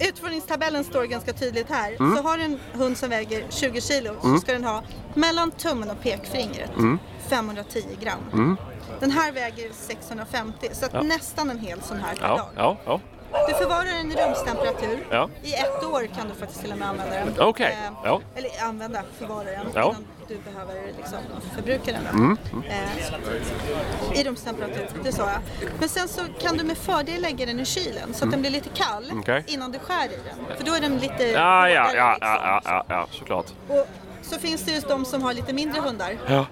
Utfodringstabellen 0.01 0.85
står 0.85 1.05
ganska 1.05 1.33
tydligt 1.33 1.69
här. 1.71 1.97
Mm. 2.01 2.17
Så 2.17 2.23
har 2.23 2.39
du 2.39 2.45
en 2.45 2.61
hund 2.73 2.97
som 2.97 3.11
väger 3.11 3.45
20 3.51 3.81
kilo 3.81 4.11
Mm. 4.11 4.37
så 4.37 4.41
ska 4.41 4.53
den 4.53 4.65
ha 4.65 4.83
mellan 5.15 5.51
tummen 5.51 5.91
och 5.91 6.01
pekfingret 6.03 6.71
Mm. 6.79 6.99
510 7.29 7.83
gram. 8.01 8.19
Mm. 8.33 8.57
Den 9.01 9.11
här 9.11 9.33
väger 9.33 9.71
650 9.73 10.69
så 10.73 10.87
Ja. 10.93 11.03
nästan 11.03 11.51
en 11.51 11.59
hel 11.59 11.83
sån 11.83 11.97
här 12.01 12.15
per 12.15 12.29
Ja, 12.29 12.51
dag. 12.57 12.77
ja. 12.85 13.01
Du 13.49 13.55
förvarar 13.55 13.85
den 13.85 14.13
i 14.13 14.15
rumstemperatur. 14.17 15.07
Ja. 15.11 15.29
I 15.43 15.55
ett 15.55 15.85
år 15.85 16.07
kan 16.17 16.29
du 16.29 16.35
faktiskt 16.35 16.61
till 16.61 16.73
och 16.73 16.79
med 16.79 16.89
använda 16.89 17.15
den. 17.15 17.35
Okej, 17.41 17.79
Eh, 17.87 17.93
ja. 18.05 18.21
Eller 18.35 18.51
använda, 18.69 19.03
förvara 19.19 19.45
den 19.45 19.67
Ja. 19.75 19.83
innan 19.91 20.07
du 20.29 20.39
behöver 20.53 20.75
liksom 20.97 21.19
förbruka 21.55 21.93
den. 21.93 22.03
då. 22.13 22.19
Mm. 22.19 22.39
Eh, 22.69 24.21
I 24.21 24.25
rumstemperatur, 24.25 24.89
det 25.05 25.13
sa 25.13 25.23
jag. 25.31 25.41
Men 25.81 25.89
sen 25.89 26.09
så 26.09 26.21
kan 26.41 26.57
du 26.57 26.65
med 26.65 26.79
fördel 26.79 27.23
lägga 27.23 27.47
den 27.47 27.61
i 27.61 27.65
kylen 27.65 28.09
så 28.15 28.17
att 28.17 28.23
Mm. 28.23 28.31
den 28.31 28.41
blir 28.41 28.51
lite 28.51 28.69
kall 28.69 29.13
Okej. 29.15 29.45
innan 29.47 29.73
du 29.73 29.79
skär 29.79 30.05
i 30.05 30.09
den. 30.25 30.57
För 30.57 30.65
då 30.65 30.73
är 30.75 30.81
den 30.81 30.99
lite 30.99 31.25
Ja, 31.25 31.69
ja, 31.69 31.91
ja, 31.95 32.13
liksom. 32.13 32.29
ja, 32.29 32.39
ja, 32.45 32.61
ja, 32.65 32.85
ja, 32.89 33.07
såklart. 33.11 33.47
Och 33.69 33.87
så 34.23 34.39
finns 34.39 34.63
det 34.63 34.71
ju 34.73 34.81
de 34.81 35.05
som 35.05 35.23
har 35.23 35.33
lite 35.35 35.53
mindre 35.53 35.81
hundar. 35.81 36.17
Ja. 36.27 36.47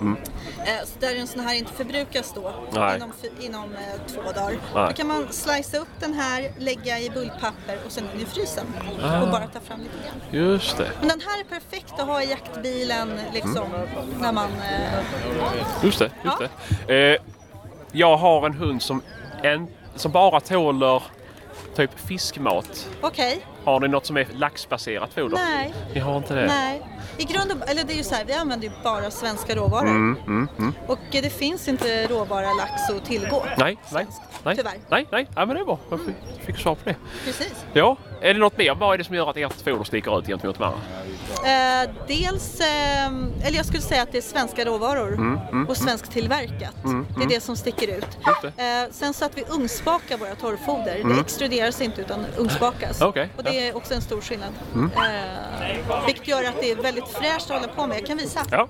Mm. 0.00 0.16
Eh, 0.64 0.84
Så 0.84 0.98
där 1.00 1.16
en 1.16 1.26
sån 1.26 1.40
här 1.40 1.54
inte 1.54 1.72
förbrukas 1.72 2.32
då 2.34 2.52
Nej. 2.72 2.96
inom, 2.96 3.12
inom 3.40 3.72
eh, 3.74 4.06
två 4.14 4.22
dagar. 4.22 4.58
Nej. 4.74 4.86
Då 4.88 4.92
kan 4.92 5.06
man 5.06 5.26
slicea 5.32 5.80
upp 5.80 5.88
den 6.00 6.14
här, 6.14 6.50
lägga 6.58 6.98
i 7.00 7.10
bullpapper 7.10 7.78
och 7.86 7.92
sen 7.92 8.04
in 8.14 8.20
i 8.20 8.24
frysen. 8.24 8.66
Ah. 9.02 9.20
Och 9.22 9.28
bara 9.28 9.46
ta 9.46 9.60
fram 9.60 9.80
lite 9.80 9.94
grann. 10.04 10.46
Just 10.48 10.76
det. 10.76 10.90
Men 11.00 11.08
den 11.08 11.20
här 11.20 11.40
är 11.40 11.44
perfekt 11.44 11.92
att 11.98 12.06
ha 12.06 12.22
i 12.22 12.30
jaktbilen 12.30 13.20
liksom 13.34 13.66
när 14.20 14.32
man... 14.32 14.50
Eh, 14.50 15.04
Just 15.84 15.98
det, 15.98 16.10
just 16.24 16.38
det. 16.86 17.12
Eh, 17.14 17.20
jag 17.92 18.16
har 18.16 18.46
en 18.46 18.52
hund 18.54 18.82
som, 18.82 19.02
en, 19.42 19.66
som 19.96 20.12
bara 20.12 20.40
tåler 20.40 21.02
typ 21.76 21.90
fiskmat. 22.08 22.88
Okej. 23.00 23.46
Har 23.64 23.80
ni 23.80 23.88
något 23.88 24.06
som 24.06 24.16
är 24.16 24.26
laxbaserat 24.34 25.14
foder? 25.14 25.36
Nej. 25.36 25.74
Ni 25.94 26.00
har 26.00 26.16
inte 26.16 26.34
det? 26.34 26.46
Nej. 26.46 26.82
I 27.18 27.24
grund 27.24 27.62
eller 27.66 27.84
det 27.84 27.92
är 27.92 27.96
ju 27.96 28.02
så 28.02 28.14
här, 28.14 28.24
vi 28.24 28.32
använder 28.32 28.68
ju 28.68 28.74
bara 28.84 29.10
svenska 29.10 29.54
råvaror. 29.54 29.88
Mm, 29.88 30.16
mm, 30.26 30.48
mm. 30.58 30.72
Och 30.86 30.98
det 31.10 31.32
finns 31.32 31.68
inte 31.68 32.06
råvara 32.06 32.52
lax 32.52 32.90
att 32.96 33.04
tillgå. 33.04 33.44
Nej, 33.58 33.78
nej, 33.92 34.06
nej. 34.44 34.56
Tyvärr. 34.56 34.74
Nej, 34.88 35.06
nej, 35.12 35.26
ja, 35.36 35.46
men 35.46 35.56
det 35.56 35.60
är 35.62 35.64
bra. 35.64 35.78
Jag 35.90 36.00
fick, 36.00 36.44
fick 36.46 36.56
svar 36.58 36.74
på 36.74 36.80
det. 36.84 36.96
Precis. 37.24 37.64
Ja, 37.72 37.96
är 38.20 38.34
det 38.34 38.40
något 38.40 38.58
mer? 38.58 38.74
Vad 38.74 38.94
är 38.94 38.98
det 38.98 39.04
som 39.04 39.14
gör 39.14 39.30
att 39.30 39.36
ert 39.36 39.52
foder 39.64 39.84
sticker 39.84 40.18
ut 40.18 40.26
gentemot 40.26 40.58
de 40.58 40.64
andra? 40.64 40.78
Eh, 41.82 41.90
dels, 42.06 42.60
eh, 42.60 43.06
eller 43.46 43.56
jag 43.56 43.66
skulle 43.66 43.82
säga 43.82 44.02
att 44.02 44.12
det 44.12 44.18
är 44.18 44.22
svenska 44.22 44.64
råvaror 44.64 45.08
Mm, 45.14 45.38
mm, 45.52 45.68
och 45.68 45.76
svensktillverkat. 45.76 46.84
Mm, 46.84 47.06
Det 47.08 47.12
är 47.14 47.16
mm. 47.16 47.28
det 47.28 47.40
som 47.40 47.56
sticker 47.56 47.98
ut. 47.98 48.18
Eh, 48.42 48.64
sen 48.90 49.14
så 49.14 49.24
att 49.24 49.38
vi 49.38 49.44
ugnsbakar 49.48 50.16
våra 50.18 50.34
torrfoder. 50.34 50.96
Mm. 51.00 51.14
Det 51.14 51.20
extruderas 51.20 51.80
inte 51.80 52.00
utan 52.00 52.26
ugnsbakas. 52.36 53.00
Okej, 53.00 53.28
Och 53.36 53.44
det 53.44 53.68
är 53.68 53.76
också 53.76 53.94
en 53.94 54.02
stor 54.02 54.20
skillnad. 54.20 54.52
Mm. 54.74 54.90
Eh, 54.96 56.06
vilket 56.06 56.28
gör 56.28 56.44
att 56.44 56.60
det 56.60 56.70
är 56.70 56.76
väldigt 56.76 57.08
fräscht 57.08 57.50
att 57.50 57.60
hålla 57.60 57.72
på 57.72 57.86
med. 57.86 57.96
Jag 57.98 58.06
kan 58.06 58.16
visa. 58.16 58.40
Ja. 58.50 58.68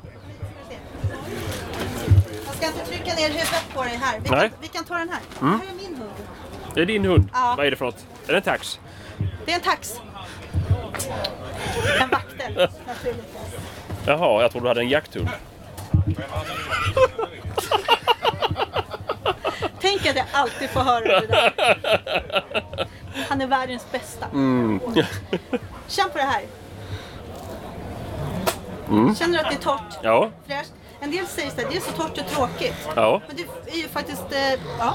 Ska 2.62 2.70
inte 2.70 2.87
trycka 2.87 3.14
ner 3.14 3.29
huvudet 3.29 3.64
på 3.75 3.83
dig 3.83 3.96
här. 3.96 4.20
Vi 4.20 4.31
Nej. 4.31 4.51
kan, 4.51 4.59
vi 4.61 4.68
kan 4.68 4.85
ta 4.85 4.94
den 4.94 5.09
här. 5.09 5.20
Mm. 5.40 5.61
Här 5.61 5.68
är 5.68 5.75
min 5.75 5.96
hund. 5.96 6.11
Det 6.75 6.81
är 6.81 6.87
din 6.87 7.05
hund. 7.05 7.31
Ja. 7.33 7.55
Vad 7.57 7.66
är 7.66 7.70
det 7.70 7.77
för 7.77 7.85
något? 7.85 8.07
Är 8.27 8.33
det 8.33 8.37
en 8.37 8.42
tax? 8.42 8.81
Det 9.46 9.53
är 9.53 9.57
en 9.57 9.62
tax. 9.62 10.01
En 12.01 12.09
vaktel, 12.09 12.68
naturligtvis. 12.87 13.57
Jaha, 14.07 14.42
jag 14.42 14.51
trodde 14.51 14.64
du 14.64 14.68
hade 14.68 14.81
en 14.81 14.88
jakthund. 14.88 15.29
Tänk 19.81 20.07
att 20.07 20.16
jag 20.16 20.27
alltid 20.33 20.70
får 20.70 20.81
höra 20.81 21.20
det 21.20 21.27
där. 21.27 21.53
Han 23.29 23.40
är 23.40 23.46
världens 23.46 23.87
bästa. 23.92 24.27
Mm. 24.33 24.81
Känn 25.88 26.11
på 26.11 26.18
det 26.18 26.25
här. 26.25 26.42
Mm. 28.88 29.14
Känner 29.14 29.38
du 29.38 29.44
att 29.44 29.51
det 29.51 29.57
är 29.57 29.62
torrt? 29.62 29.98
Ja, 30.03 30.31
Fräscht? 30.46 30.72
En 31.03 31.11
del 31.11 31.27
säger 31.27 31.51
här, 31.51 31.67
det 31.71 31.77
är 31.77 31.81
så 31.81 31.93
torrt 31.93 32.19
och 32.19 32.27
tråkigt. 32.27 32.88
ja. 32.97 33.21
Men 33.27 33.37
det 33.37 33.73
är 33.73 33.77
ju 33.83 33.88
faktiskt, 33.88 34.33
eh, 34.33 34.61
ja. 34.79 34.95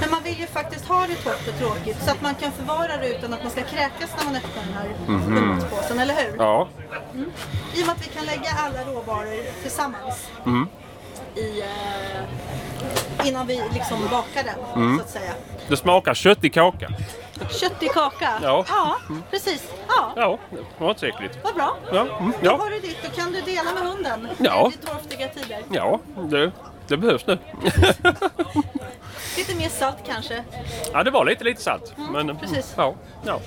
Men 0.00 0.10
man 0.10 0.22
vill 0.22 0.40
ju 0.40 0.46
faktiskt 0.46 0.84
ha 0.88 1.06
det 1.06 1.14
torrt 1.14 1.48
och 1.48 1.58
tråkigt 1.58 1.96
så 2.04 2.10
att 2.10 2.22
man 2.22 2.34
kan 2.34 2.52
förvara 2.52 2.96
det 2.96 3.08
utan 3.08 3.34
att 3.34 3.42
man 3.42 3.52
ska 3.52 3.62
kräkas 3.62 4.10
när 4.18 4.24
man 4.24 4.36
öppnar 4.36 4.62
den 4.64 4.74
här 4.74 4.88
hundmatspåsen, 5.34 5.98
eller 5.98 6.14
hur? 6.14 6.36
Ja. 6.38 6.68
I 7.74 7.82
och 7.82 7.86
med 7.86 7.94
att 7.96 8.06
vi 8.06 8.10
kan 8.16 8.24
lägga 8.26 8.50
alla 8.58 8.84
råvaror 8.92 9.62
tillsammans 9.62 10.28
Mm. 10.46 10.68
i, 11.34 11.60
eh, 11.60 13.28
innan 13.28 13.46
vi 13.46 13.62
liksom 13.74 14.00
bakar 14.10 14.42
den, 14.44 14.82
Mm. 14.82 14.96
så 14.98 15.02
att 15.04 15.10
säga. 15.10 15.32
Det 15.68 15.76
smakar 15.76 16.14
kött 16.14 16.44
i 16.44 16.50
kaka. 16.50 16.88
Kött 17.50 17.82
i 17.82 17.88
kaka? 17.88 18.28
Ja. 18.42 18.64
ja 18.68 18.96
precis. 19.30 19.72
Ja, 19.88 20.12
Ja, 20.16 20.38
det 20.50 20.84
var 20.84 20.90
äckligt. 21.04 21.38
vad 21.44 21.54
bra. 21.54 21.76
Ja, 21.92 22.00
mm, 22.00 22.30
Då 22.30 22.46
ja. 22.46 22.56
har 22.56 22.70
du 22.70 22.78
ditt, 22.80 22.98
då 23.02 23.10
kan 23.10 23.32
du 23.32 23.40
dela 23.40 23.72
med 23.74 23.82
hunden 23.82 24.28
Ja. 24.38 24.72
i 24.74 24.86
torftiga 24.86 25.28
tider. 25.28 25.58
Ja, 25.72 26.00
det, 26.16 26.52
det 26.88 26.96
behövs 26.96 27.26
nu. 27.26 27.38
Lite 29.36 29.54
mer 29.56 29.68
salt 29.68 29.96
kanske. 30.06 30.44
Ja, 30.92 31.02
det 31.04 31.10
var 31.10 31.24
lite, 31.24 31.44
lite 31.44 31.62
salt. 31.62 31.94
Men, 31.96 32.16
Mm, 32.30 32.38
precis. 32.38 32.74
Ja, 32.76 32.94
ja. 33.26 33.40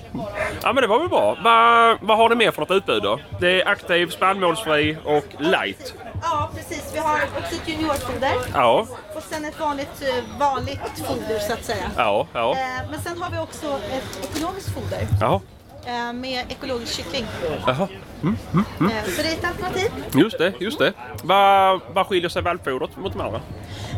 ja, 0.64 0.74
men 0.74 0.76
det 0.76 0.88
var 0.88 1.00
väl 1.00 1.10
bra. 1.10 1.38
Vad, 1.44 1.98
vad 2.02 2.18
har 2.18 2.30
ni 2.30 2.36
mer 2.36 2.52
för 2.52 2.62
något 2.62 2.72
utbud 2.72 3.04
då? 3.04 3.20
Det 3.40 3.62
är 3.62 3.68
aktiv, 3.68 4.08
spannmålsfri 4.10 4.98
och 5.06 5.26
light. 5.40 5.94
Ja, 6.22 6.50
precis. 6.56 6.92
Vi 6.94 7.00
har 7.00 7.20
också 7.38 7.56
ett 7.56 7.68
juniorfoder. 7.68 8.34
Ja, 8.54 8.88
Och 9.16 9.24
sen 9.24 9.46
ett 9.46 9.60
vanligt, 9.60 10.02
eh, 10.02 10.40
vanligt 10.40 10.80
foder 11.08 11.40
så 11.40 11.54
att 11.54 11.66
säga. 11.66 11.92
ja, 11.98 12.28
ja. 12.34 12.52
Eh, 12.52 12.90
Men 12.92 13.02
sen 13.02 13.22
har 13.22 13.30
vi 13.32 13.38
också 13.38 13.80
ett 13.92 14.30
ekologiskt 14.32 14.70
foder 14.74 15.08
Jaha, 15.22 15.42
eh, 15.86 16.14
med 16.14 16.46
ekologisk 16.52 16.94
kyckling. 16.96 17.26
jaha. 17.68 17.88
Mm, 18.24 18.38
mm, 18.54 18.66
mm. 18.80 18.92
Så 19.16 19.22
det 19.22 19.28
är 19.30 19.34
ett 19.34 19.46
alternativ. 19.46 19.92
Just 20.14 20.38
det, 20.38 20.54
just 20.60 20.80
det. 20.80 20.94
Vad, 21.24 21.82
vad 21.90 22.08
skiljer 22.08 22.30
sig 22.30 22.42
valpfodret 22.42 22.98
mot 22.98 23.14
de 23.14 23.22
andra? 23.22 23.42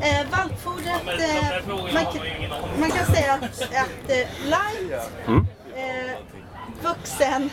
Eh, 0.02 0.26
valpfodret, 0.32 1.08
eh, 1.08 1.68
man, 1.94 2.06
kan, 2.06 2.22
man 2.80 2.92
kan 2.92 3.06
säga 3.06 3.34
att, 3.34 3.62
att 3.62 4.10
light, 4.46 5.12
Mm. 5.28 5.48
eh, 5.76 6.12
vuxen, 6.84 7.50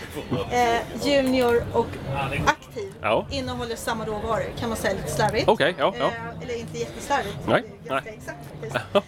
eh, 0.51 1.07
junior 1.07 1.65
och 1.73 1.87
aktiv 2.47 2.93
Ja. 3.03 3.27
innehåller 3.31 3.77
samma 3.77 4.05
råvaror 4.05 4.45
kan 4.59 4.69
man 4.69 4.79
säga 4.79 4.95
lite 4.95 5.11
slarvigt. 5.11 5.49
Okej, 5.49 5.75
ja, 5.79 5.95
ja. 5.99 6.05
Eh, 6.07 6.43
eller 6.43 6.59
inte 6.59 6.79
jätteslarvigt. 6.79 7.37
Nej, 7.47 7.63
det 7.83 7.89
är 7.89 7.93
ganska 7.95 8.11
nej. 8.11 8.19
exakt 8.19 8.39
faktiskt. 8.51 9.05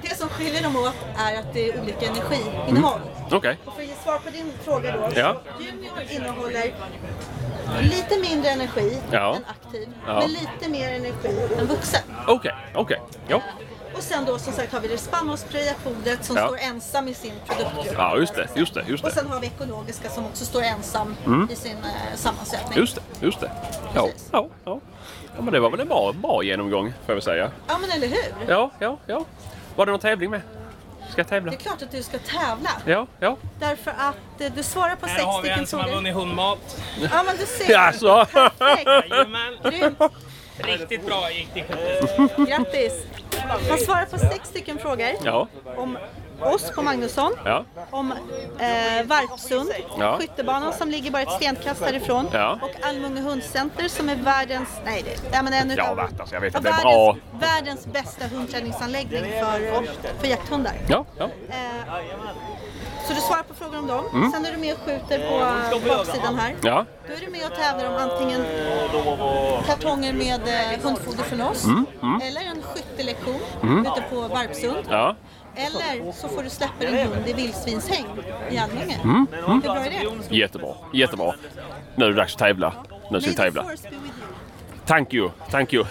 Det 0.10 0.16
som 0.16 0.28
skiljer 0.28 0.62
dem 0.62 0.76
åt 0.76 0.94
är 1.18 1.38
att 1.38 1.52
det 1.54 1.68
är 1.70 1.80
olika 1.80 2.06
energiinnehåll. 2.06 3.00
Okej. 3.30 3.58
Och 3.64 3.74
för 3.74 3.82
att 3.82 3.88
ge 3.88 3.94
svar 3.94 4.18
på 4.18 4.30
din 4.30 4.52
fråga 4.64 4.92
då. 4.96 5.08
Ja. 5.20 5.40
Junior 5.60 5.98
innehåller 6.10 6.74
lite 7.82 8.20
mindre 8.30 8.50
energi 8.50 8.98
än 9.12 9.22
aktiv, 9.24 9.88
men 10.06 10.30
lite 10.30 10.68
mer 10.70 10.92
energi 10.92 11.48
än 11.58 11.66
vuxen. 11.66 12.02
Okej, 12.26 12.54
okej. 12.74 13.00
Ja. 13.28 13.40
Och 13.96 14.02
sen 14.02 14.24
då 14.24 14.38
som 14.38 14.52
sagt 14.52 14.72
har 14.72 14.80
vi 14.80 14.88
det 14.88 14.98
spannmålsfria 14.98 15.72
fodret 15.84 16.24
som 16.24 16.36
Ja. 16.36 16.46
står 16.46 16.58
ensam 16.58 17.08
i 17.08 17.14
sin 17.14 17.32
produktgrupp. 17.46 17.94
ja, 17.98 18.16
just 18.16 18.34
det, 18.34 18.48
just 18.54 18.74
det, 18.74 18.84
just 18.88 19.04
Och 19.04 19.10
det. 19.10 19.16
sen 19.16 19.26
har 19.26 19.40
vi 19.40 19.46
ekologiska 19.46 20.08
som 20.10 20.26
också 20.26 20.44
står 20.44 20.62
ensam 20.62 21.16
Mm. 21.26 21.48
i 21.52 21.56
sin 21.56 21.76
eh, 21.76 22.16
sammansättning. 22.16 22.78
Just 22.78 22.94
det, 22.94 23.02
just 23.26 23.40
det. 23.40 23.50
Ja, 23.94 24.08
ja, 24.32 24.48
ja. 24.64 24.80
ja 25.36 25.42
men 25.42 25.52
det 25.52 25.60
var 25.60 25.70
väl 25.70 25.80
en 25.80 25.88
bra, 25.88 26.12
bra 26.12 26.42
genomgång 26.42 26.86
får 26.88 26.96
jag 27.06 27.14
väl 27.14 27.22
säga. 27.22 27.50
Ja 27.68 27.78
men 27.80 27.90
eller 27.90 28.06
hur? 28.08 28.34
Ja, 28.48 28.70
ja, 28.78 28.98
ja. 29.06 29.24
Var 29.76 29.86
det 29.86 29.92
någon 29.92 30.00
tävling 30.00 30.30
med? 30.30 30.40
Ska 31.10 31.20
jag 31.20 31.28
tävla? 31.28 31.50
Det 31.50 31.56
är 31.56 31.60
klart 31.60 31.82
att 31.82 31.90
du 31.90 32.02
ska 32.02 32.18
tävla. 32.18 32.70
Ja, 32.86 33.06
ja. 33.20 33.36
Därför 33.60 33.90
att 33.90 34.40
eh, 34.40 34.52
du 34.56 34.62
svarar 34.62 34.96
på 34.96 35.06
Här 35.06 35.14
sex 35.14 35.26
har 35.26 35.42
vi 35.42 35.48
stycken 35.48 35.58
en 35.60 35.66
som 35.66 35.78
har 35.78 35.86
frågor. 35.86 35.96
vunnit 35.96 36.14
hundmat. 36.14 36.80
Ja 37.12 37.22
men 37.26 37.36
du 37.36 37.46
ser. 37.46 37.70
Jaså? 37.72 38.26
Jajamän. 38.86 39.54
Grymt. 39.64 39.98
Riktigt 40.58 41.06
bra 41.06 41.30
gick 41.30 41.48
det. 41.54 41.60
Grattis. 42.48 42.92
Han 43.48 43.78
svarar 43.78 44.06
på 44.06 44.18
sex 44.18 44.48
stycken 44.48 44.78
frågor. 44.78 45.08
Ja. 45.24 45.48
Om 45.76 45.98
oss 46.40 46.70
på 46.74 46.82
Magnusson. 46.82 47.32
Ja. 47.44 47.64
Om 47.90 48.12
eh, 48.12 49.06
Varpsund, 49.06 49.70
Ja. 49.98 50.18
skyttebanan 50.20 50.72
som 50.72 50.90
ligger 50.90 51.10
bara 51.10 51.22
ett 51.22 51.32
stenkast 51.32 51.82
härifrån. 51.84 52.28
Ja. 52.32 52.58
Och 52.62 52.86
Almunge 52.88 53.20
hundcenter 53.20 53.88
som 53.88 54.08
är 54.08 54.16
världens, 54.16 54.68
nej 54.84 55.02
det, 55.04 55.20
ja, 55.32 55.42
men 55.42 55.52
en 55.52 55.70
utav, 55.70 55.96
varit 55.96 56.18
där 56.18 56.24
så 56.26 56.34
jag 56.34 56.40
vet 56.40 56.52
ja, 56.54 56.58
att 56.58 56.64
det 56.64 56.70
är 56.70 56.72
världens, 56.72 57.22
bra. 57.30 57.38
världens 57.48 57.86
bästa 57.86 58.26
hundträningsanläggning 58.26 59.20
för, 59.40 59.82
för 60.20 60.26
jakthundar. 60.26 60.72
Ja, 60.88 61.04
ja. 61.18 61.24
Eh, 61.48 61.94
så 63.08 63.14
du 63.14 63.20
svarar 63.20 63.42
på 63.42 63.54
frågor 63.54 63.78
om 63.78 63.86
dem. 63.86 64.04
Mm. 64.12 64.32
Sen 64.32 64.46
är 64.46 64.52
du 64.52 64.58
med 64.58 64.74
och 64.74 64.80
skjuter 64.80 65.18
på 65.30 65.78
baksidan 65.88 66.34
här. 66.38 66.54
Ja. 66.62 66.84
Då 67.08 67.14
är 67.14 67.20
du 67.20 67.30
med 67.30 67.46
och 67.46 67.54
tävlar 67.54 67.88
om 67.90 67.96
antingen 68.10 68.44
kartonger 69.66 70.12
med 70.12 70.40
eh, 70.48 70.80
hundfoder 70.82 71.22
från 71.24 71.40
oss 71.40 71.64
Mm, 71.64 71.86
mm. 72.02 72.20
eller 72.22 72.40
en 72.40 72.62
skyttelektion 72.62 73.40
Mm. 73.62 73.86
ute 73.86 74.02
på 74.10 74.20
Varpsund. 74.20 74.86
Ja. 74.90 75.16
Eller 75.56 76.12
så 76.12 76.28
får 76.28 76.42
du 76.42 76.50
släppa 76.50 76.72
din 76.78 76.94
hund 76.94 77.28
i 77.28 77.32
vildsvinshägn 77.32 78.06
i 78.50 78.58
Almunge. 78.58 79.00
Mm, 79.04 79.14
mm. 79.14 79.26
Hur 79.46 79.60
bra 79.60 79.76
är 79.76 79.90
det? 79.90 80.36
Jättebra, 80.36 80.74
jättebra. 80.92 81.34
Nu 81.96 82.04
är 82.04 82.08
det 82.08 82.16
dags 82.16 82.32
att 82.32 82.38
tävla. 82.38 82.72
Nu 83.10 83.20
ska 83.20 83.30
vi 83.30 83.36
tävla. 83.36 83.64
Thank 84.86 85.14
you, 85.14 85.30
thank 85.50 85.72
you. 85.72 85.84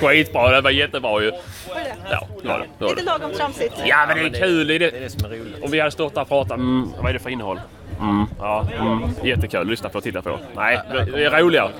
Skitbra, 0.00 0.50
det 0.50 0.60
var 0.60 0.70
jättebra 0.70 1.22
ju. 1.22 1.30
Var 1.30 1.38
det? 1.74 1.96
Ja, 2.10 2.28
det 2.42 2.48
var 2.48 2.58
det. 2.58 2.66
det, 2.78 2.84
var 2.84 2.90
Lite 2.90 3.04
lagom 3.04 3.32
tramsigt. 3.32 3.74
Ja 3.86 4.04
men 4.08 4.16
det 4.16 4.38
är 4.38 4.42
kul. 4.42 4.66
Det 4.66 4.74
är 4.74 4.78
det, 4.78 5.10
som 5.10 5.24
är 5.24 5.28
roligt. 5.28 5.64
Om 5.64 5.70
vi 5.70 5.78
hade 5.80 5.90
stått 5.90 6.14
där 6.14 6.22
och 6.22 6.28
pratat, 6.28 6.58
mm, 6.58 6.88
vad 7.00 7.08
är 7.08 7.12
det 7.12 7.18
för 7.18 7.30
innehåll? 7.30 7.60
Mm, 8.02 8.26
ja, 8.38 8.66
mm, 8.80 9.10
jättekul 9.22 9.60
att 9.60 9.66
lyssna 9.66 9.88
på 9.88 9.98
och 9.98 10.04
titta 10.04 10.22
på. 10.22 10.38
Nej, 10.56 10.80
det 10.88 11.24
är 11.24 11.30
roligare. 11.30 11.70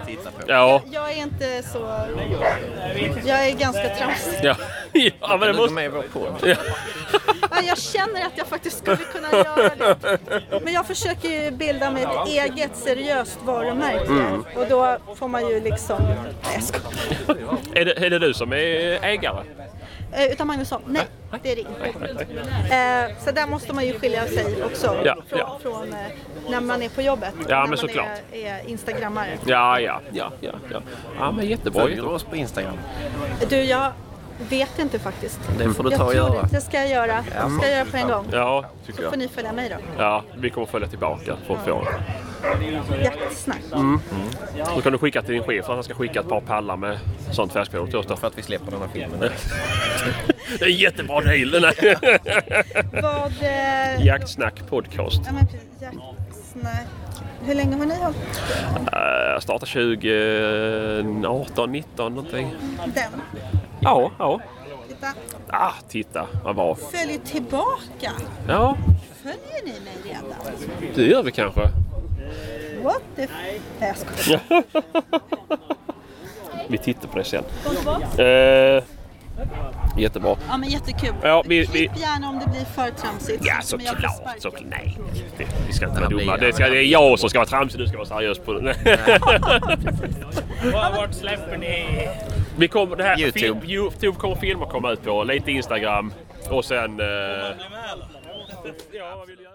Ja, 0.47 0.83
Jag 0.91 1.13
är 1.13 1.17
inte 1.17 1.63
så... 1.63 1.79
Jag 3.25 3.49
är 3.49 3.59
ganska 3.59 3.89
tramsig. 3.89 4.41
ja. 4.43 4.55
ja 5.21 5.37
men 5.37 5.41
det 5.41 5.53
måste... 5.53 5.75
med 5.75 5.91
vår 5.91 6.03
podd. 6.03 6.35
Ja. 6.43 6.57
Ja, 7.51 7.57
jag 7.67 7.79
känner 7.79 8.27
att 8.27 8.33
jag 8.37 8.47
faktiskt 8.47 8.79
skulle 8.79 8.97
kunna 8.97 9.31
göra 9.33 9.71
det. 9.79 10.61
Men 10.65 10.73
jag 10.73 10.87
försöker 10.87 11.29
ju 11.29 11.51
bilda 11.51 11.91
mig 11.91 12.03
ett 12.03 12.29
eget 12.29 12.77
seriöst 12.77 13.39
varumärke. 13.45 14.07
Mm. 14.07 14.45
Och 14.57 14.67
då 14.69 14.97
får 15.17 15.29
man 15.29 15.49
ju 15.49 15.61
liksom... 15.61 16.03
Nej, 16.03 16.55
jag 16.55 16.63
skojar. 16.63 17.57
Är 17.75 17.85
det, 17.85 18.07
är 18.07 18.11
det 18.11 18.19
du 18.19 18.35
som 18.35 18.53
är 18.53 18.59
ägare? 19.05 19.43
Eh, 20.12 20.33
Utan 20.33 20.46
Magnusson? 20.46 20.83
Nej, 20.87 21.07
det 21.42 21.53
är 21.53 21.57
det 21.57 21.61
inte. 21.61 22.22
Eh, 22.75 23.25
Så 23.25 23.31
där 23.31 23.46
måste 23.46 23.72
man 23.72 23.87
ju 23.87 23.98
skilja 23.98 24.27
sig 24.27 24.64
också 24.64 24.96
Ja, 25.05 25.16
från, 25.29 25.38
ja. 25.38 25.59
från 25.62 25.92
eh, 25.92 25.98
när 26.51 26.61
man 26.61 26.83
är 26.83 26.88
på 26.88 27.03
jobbet. 27.03 27.35
Ja, 27.38 27.44
när 27.48 27.61
men 27.61 27.68
man 27.70 27.79
såklart. 27.79 28.07
är, 28.33 28.38
är 28.46 28.68
instagrammare. 28.68 29.38
Ja, 29.46 29.81
ja, 29.81 30.01
ja, 30.12 30.33
ja. 30.40 30.53
Ja, 30.72 30.81
ja 31.18 31.33
men 31.33 31.46
jättebra. 31.46 31.83
Följer 31.83 31.96
du 32.03 32.09
oss 32.09 32.25
på 32.25 32.37
Instagram? 32.37 32.79
Du, 33.48 33.57
jag 33.62 33.92
vet 34.48 34.79
inte 34.79 34.98
faktiskt. 34.98 35.40
Det 35.59 35.68
får 35.75 35.85
du 35.85 35.90
jag 35.90 35.98
ta 35.98 36.05
och 36.07 36.14
göra. 36.14 36.42
Det, 36.42 36.48
det 36.51 36.61
ska 36.61 36.77
jag 36.79 36.88
göra. 36.90 37.16
Det 37.16 37.51
ska 37.59 37.68
jag 37.68 37.77
göra 37.79 37.85
på 37.90 37.96
en 37.96 38.09
gång. 38.09 38.27
Ja, 38.33 38.64
tycker 38.87 38.92
Så 39.03 39.09
får 39.09 39.12
jag. 39.12 39.18
ni 39.18 39.29
följa 39.29 39.53
mig 39.53 39.68
då. 39.68 40.03
Ja, 40.03 40.22
vi 40.37 40.51
kommer 40.51 40.66
följa 40.66 40.88
tillbaka 40.88 41.37
för 41.46 41.55
att 41.55 41.64
få 41.64 41.87
Jaktsnack. 43.05 43.61
Mm. 43.75 44.01
Då 44.75 44.81
kan 44.81 44.93
du 44.93 44.99
skicka 44.99 45.23
till 45.23 45.35
din 45.35 45.43
chef 45.43 45.69
att 45.69 45.75
han 45.75 45.85
ska 45.85 45.95
skicka 45.95 46.21
ett 46.21 46.29
par 46.29 46.41
pallar 46.41 46.77
med 46.77 46.99
sånt 47.33 47.53
färskfoder 47.53 47.87
till 47.87 47.97
oss 47.97 48.07
då. 48.07 48.17
För 48.17 48.27
att 48.27 48.39
vi 48.39 48.43
släpper 48.43 48.71
den 48.71 48.81
här 48.81 48.89
filmen. 48.93 49.21
Det 50.59 50.65
är 50.65 50.69
en 50.69 50.77
jättebra 50.77 51.21
deal 51.21 51.51
den 51.51 51.65
här. 51.65 51.99
Vad... 53.03 53.33
Eh, 53.43 54.07
Jaktsnack 54.07 54.55
podcast. 54.71 55.21
ja, 55.27 55.33
men 55.33 55.47
jaktsnack. 55.81 56.87
Hur 57.45 57.55
länge 57.55 57.77
har 57.77 57.87
ni 57.87 57.95
hållit 57.95 58.17
Uh, 58.79 59.41
startar 59.41 59.67
2018, 59.67 61.73
19 61.73 62.15
någonting. 62.15 62.55
den? 62.95 63.13
Ja, 63.81 64.11
ja. 64.19 64.41
Titta. 64.89 65.07
Ah, 65.49 65.73
titta 65.89 66.27
vad 66.45 66.55
bra. 66.57 66.75
Följ 66.75 67.19
tillbaka. 67.25 68.13
Ja, 68.49 68.77
Följer 69.23 69.65
ni 69.65 69.73
mig 69.81 69.95
redan? 70.05 70.25
det 70.95 71.07
gör 71.07 71.23
vi 71.23 71.33
kanske. 71.33 71.61
What 72.83 73.03
the... 73.16 73.27
Nej, 73.42 73.61
jag 73.81 73.97
skojar. 73.99 74.40
Vi 76.68 76.79
tittar 76.79 77.09
på 77.09 77.18
det 77.18 77.25
sen. 77.25 77.45
Eh, 78.18 78.83
Jättebra. 79.99 80.37
Ja 80.49 80.57
men 80.57 80.68
jättekul. 80.68 81.14
Ja, 81.23 81.42
vi- 81.47 81.61
vi- 81.61 81.66
Klipp 81.66 81.99
gärna 82.01 82.29
om 82.29 82.38
det 82.38 82.47
blir 82.51 82.64
för 82.64 82.90
tramsigt. 82.90 83.45
Ja, 83.47 83.55
så 83.62 83.77
jag 83.81 83.88
såklart. 83.95 84.12
såklart. 84.38 84.62
Nej, 84.71 84.99
det, 85.38 85.47
vi 85.66 85.73
ska 85.73 85.87
inte 85.88 86.01
vara 86.01 86.11
Ja, 86.12 86.18
dumma. 86.18 86.37
Det, 86.37 86.53
ska, 86.53 86.68
det 86.68 86.79
är 86.79 86.83
jag 86.83 87.18
som 87.18 87.31
ska 87.31 87.38
vara 87.38 87.49
tramsig, 87.49 87.81
du 87.81 87.87
ska 87.87 87.97
vara 87.97 88.07
seriös 88.09 88.38
på 88.38 88.53
det. 88.53 88.77
Vart 90.73 91.14
släpper 91.14 91.57
ni? 91.59 92.09
Vi 92.57 92.68
kommer, 92.68 92.97
det 92.97 93.05
här, 93.05 93.21
YouTube. 93.21 93.40
Film, 93.40 93.59
Youtube 93.64 94.18
kommer 94.18 94.37
filmer 94.37 94.66
komma 94.66 94.90
ut 94.90 95.03
på, 95.05 95.25
lite 95.25 95.53
Instagram 95.53 96.12
och 96.51 96.64
sen... 96.64 97.01
Eh, 97.01 97.07
ja, 97.07 97.53
vad 99.16 99.27
vill 99.29 99.40
göra? 99.40 99.52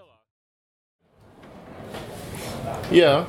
Ja, 2.89 3.23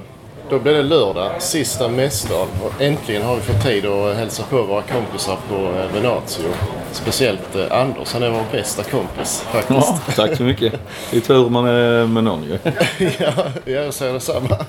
då 0.50 0.58
blir 0.58 0.74
det 0.74 0.82
lördag, 0.82 1.42
sista 1.42 1.88
mässdagen 1.88 2.48
och 2.64 2.82
äntligen 2.82 3.22
har 3.22 3.36
vi 3.36 3.40
fått 3.40 3.62
tid 3.62 3.86
att 3.86 4.16
hälsa 4.16 4.42
på 4.50 4.62
våra 4.62 4.82
kompisar 4.82 5.36
på 5.48 5.54
eh, 5.54 5.94
Venatio. 5.94 6.44
Speciellt 6.92 7.56
eh, 7.56 7.80
Anders, 7.80 8.12
han 8.12 8.22
är 8.22 8.30
vår 8.30 8.44
bästa 8.52 8.82
kompis 8.82 9.46
faktiskt. 9.52 9.88
Ja, 9.88 10.00
tack 10.16 10.36
så 10.36 10.42
mycket. 10.42 10.72
Det 11.10 11.16
är 11.16 11.20
tur 11.20 11.48
man 11.48 11.66
är 11.66 12.06
med 12.06 12.24
någon 12.24 12.44
ju. 12.44 12.58
ja, 13.18 13.32
jag 13.64 13.94
säger 13.94 14.12
detsamma. 14.12 14.48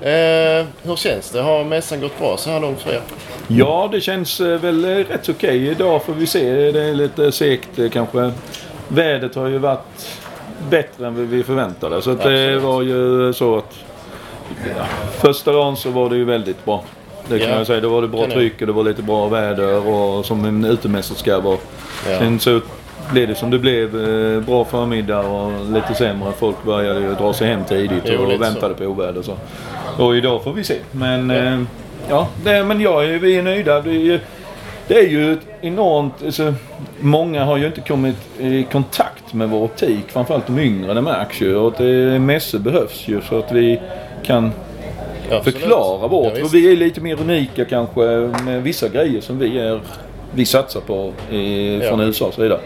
eh, 0.00 0.66
hur 0.82 0.96
känns 0.96 1.30
det? 1.30 1.42
Har 1.42 1.64
mässan 1.64 2.00
gått 2.00 2.18
bra 2.18 2.36
så 2.36 2.50
här 2.50 2.60
långt 2.60 2.80
för 2.80 2.92
er? 2.92 3.00
Ja, 3.48 3.88
det 3.92 4.00
känns 4.00 4.40
eh, 4.40 4.60
väl 4.60 4.84
rätt 4.84 5.28
okej. 5.28 5.68
Idag 5.68 6.04
får 6.04 6.12
vi 6.12 6.26
se. 6.26 6.72
Det 6.72 6.82
är 6.82 6.94
lite 6.94 7.32
segt 7.32 7.92
kanske. 7.92 8.32
Vädret 8.88 9.34
har 9.34 9.46
ju 9.46 9.58
varit 9.58 10.20
bättre 10.70 11.06
än 11.06 11.30
vi 11.30 11.42
förväntade. 11.42 12.02
Så 12.02 12.14
det 12.14 12.58
var 12.58 12.82
ju 12.82 13.32
så 13.32 13.56
att 13.58 13.74
ja, 14.78 14.84
första 15.18 15.52
dagen 15.52 15.76
så 15.76 15.90
var 15.90 16.10
det 16.10 16.16
ju 16.16 16.24
väldigt 16.24 16.64
bra. 16.64 16.84
Det 17.28 17.38
kan 17.38 17.48
Ja, 17.50 17.56
jag 17.56 17.66
säga. 17.66 17.80
Då 17.80 17.88
var 17.88 18.02
det 18.02 18.08
bra 18.08 18.26
tryck 18.26 18.60
och 18.60 18.66
det 18.66 18.72
var 18.72 18.84
lite 18.84 19.02
bra 19.02 19.28
väder 19.28 19.86
och 19.88 20.26
som 20.26 20.44
en 20.44 20.64
utemässa 20.64 21.14
ska 21.14 21.40
vara. 21.40 21.58
Ja. 22.10 22.18
Sen 22.18 22.40
så 22.40 22.60
blev 23.12 23.28
det 23.28 23.34
som 23.34 23.50
det 23.50 23.58
blev. 23.58 24.08
eh, 24.10 24.40
Bra 24.40 24.64
förmiddag 24.64 25.20
och 25.20 25.52
lite 25.72 25.94
sämre. 25.94 26.32
Folk 26.38 26.56
började 26.64 27.00
ju 27.00 27.14
dra 27.14 27.32
sig 27.32 27.48
hem 27.48 27.64
tidigt 27.64 28.04
och 28.18 28.28
lite 28.28 28.40
väntade 28.40 28.74
på 28.74 28.84
oväder. 28.84 29.22
Så. 29.22 29.36
Och 30.04 30.16
idag 30.16 30.44
får 30.44 30.52
vi 30.52 30.64
se. 30.64 30.76
Men 30.90 31.30
ja, 31.30 31.56
ja 32.08 32.28
det, 32.44 32.64
men 32.64 32.80
jag 32.80 33.04
är, 33.04 33.18
vi 33.18 33.36
är 33.38 33.42
nöjda. 33.42 33.80
Det 33.80 33.90
ju- 33.92 34.20
det 34.88 34.94
är 34.98 35.08
ju 35.08 35.32
ett 35.32 35.46
enormt... 35.60 36.12
Alltså, 36.24 36.54
många 37.00 37.44
har 37.44 37.56
ju 37.56 37.66
inte 37.66 37.80
kommit 37.80 38.16
i 38.40 38.62
kontakt 38.72 39.34
med 39.34 39.48
vår 39.50 39.62
optik. 39.62 40.04
Framförallt 40.08 40.46
de 40.46 40.58
yngre. 40.58 40.94
Det 40.94 41.02
märks 41.02 41.40
ju. 41.40 41.56
Och 41.56 41.74
det, 41.78 42.18
mässor 42.18 42.58
behövs 42.58 43.08
ju 43.08 43.20
så 43.20 43.38
att 43.38 43.52
vi 43.52 43.80
kan 44.24 44.52
Absolut. 45.30 45.44
förklara 45.44 46.08
vårt. 46.08 46.38
Ja, 46.38 46.46
vi 46.52 46.72
är 46.72 46.76
lite 46.76 47.00
mer 47.00 47.20
unika 47.20 47.64
kanske 47.64 48.00
med 48.44 48.62
vissa 48.62 48.88
grejer 48.88 49.20
som 49.20 49.38
vi 49.38 49.58
är 49.58 49.80
vi 50.34 50.44
satsar 50.44 50.80
på 50.80 51.12
i, 51.30 51.74
Ja. 51.82 51.88
från 51.88 52.00
USAs 52.00 52.34
sida. 52.34 52.58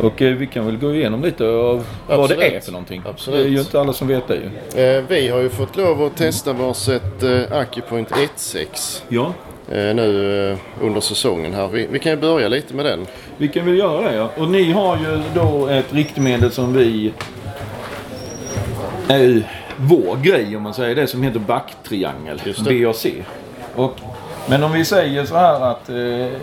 Och 0.00 0.22
eh, 0.22 0.34
vi 0.36 0.46
kan 0.46 0.66
väl 0.66 0.76
gå 0.76 0.94
igenom 0.94 1.22
lite 1.22 1.44
av 1.44 1.86
vad 2.08 2.28
det 2.28 2.56
är 2.56 2.60
för 2.60 2.72
någonting. 2.72 3.02
Absolut. 3.08 3.40
Det 3.40 3.46
är 3.48 3.50
ju 3.50 3.58
inte 3.60 3.80
alla 3.80 3.92
som 3.92 4.08
vet 4.08 4.28
det 4.28 4.34
ju. 4.34 4.82
Eh, 4.84 5.04
vi 5.08 5.28
har 5.28 5.40
ju 5.40 5.48
fått 5.48 5.76
lov 5.76 6.02
att 6.02 6.16
testa 6.16 6.52
varsitt 6.52 7.22
eh, 7.22 7.58
Acupoint 7.58 8.10
1.6 8.10 9.02
Ja, 9.08 9.22
eh, 9.26 9.30
nu 9.68 10.50
eh, 10.50 10.84
under 10.84 11.00
säsongen 11.00 11.54
här. 11.54 11.68
Vi, 11.68 11.86
vi 11.90 11.98
kan 11.98 12.12
ju 12.12 12.18
börja 12.18 12.48
lite 12.48 12.74
med 12.74 12.84
den. 12.84 13.06
vi 13.36 13.48
kan 13.48 13.66
väl 13.66 13.78
göra 13.78 14.10
det 14.10 14.16
ja. 14.16 14.30
Och 14.36 14.48
ni 14.48 14.72
har 14.72 14.96
ju 14.96 15.22
då 15.34 15.66
ett 15.66 15.92
riktmedel 15.92 16.50
som 16.50 16.72
vi 16.72 17.12
är 19.08 19.18
ju 19.18 19.42
vår 19.76 20.16
grej 20.16 20.56
om 20.56 20.62
man 20.62 20.74
säger 20.74 20.94
det 20.94 21.06
som 21.06 21.22
heter 21.22 21.38
backtriangel. 21.38 22.40
BAC. 22.64 23.06
Och, 23.74 24.00
men 24.48 24.64
om 24.64 24.72
vi 24.72 24.84
säger 24.84 25.24
så 25.24 25.36
här 25.36 25.60
att 25.60 25.88
eh, 25.88 26.40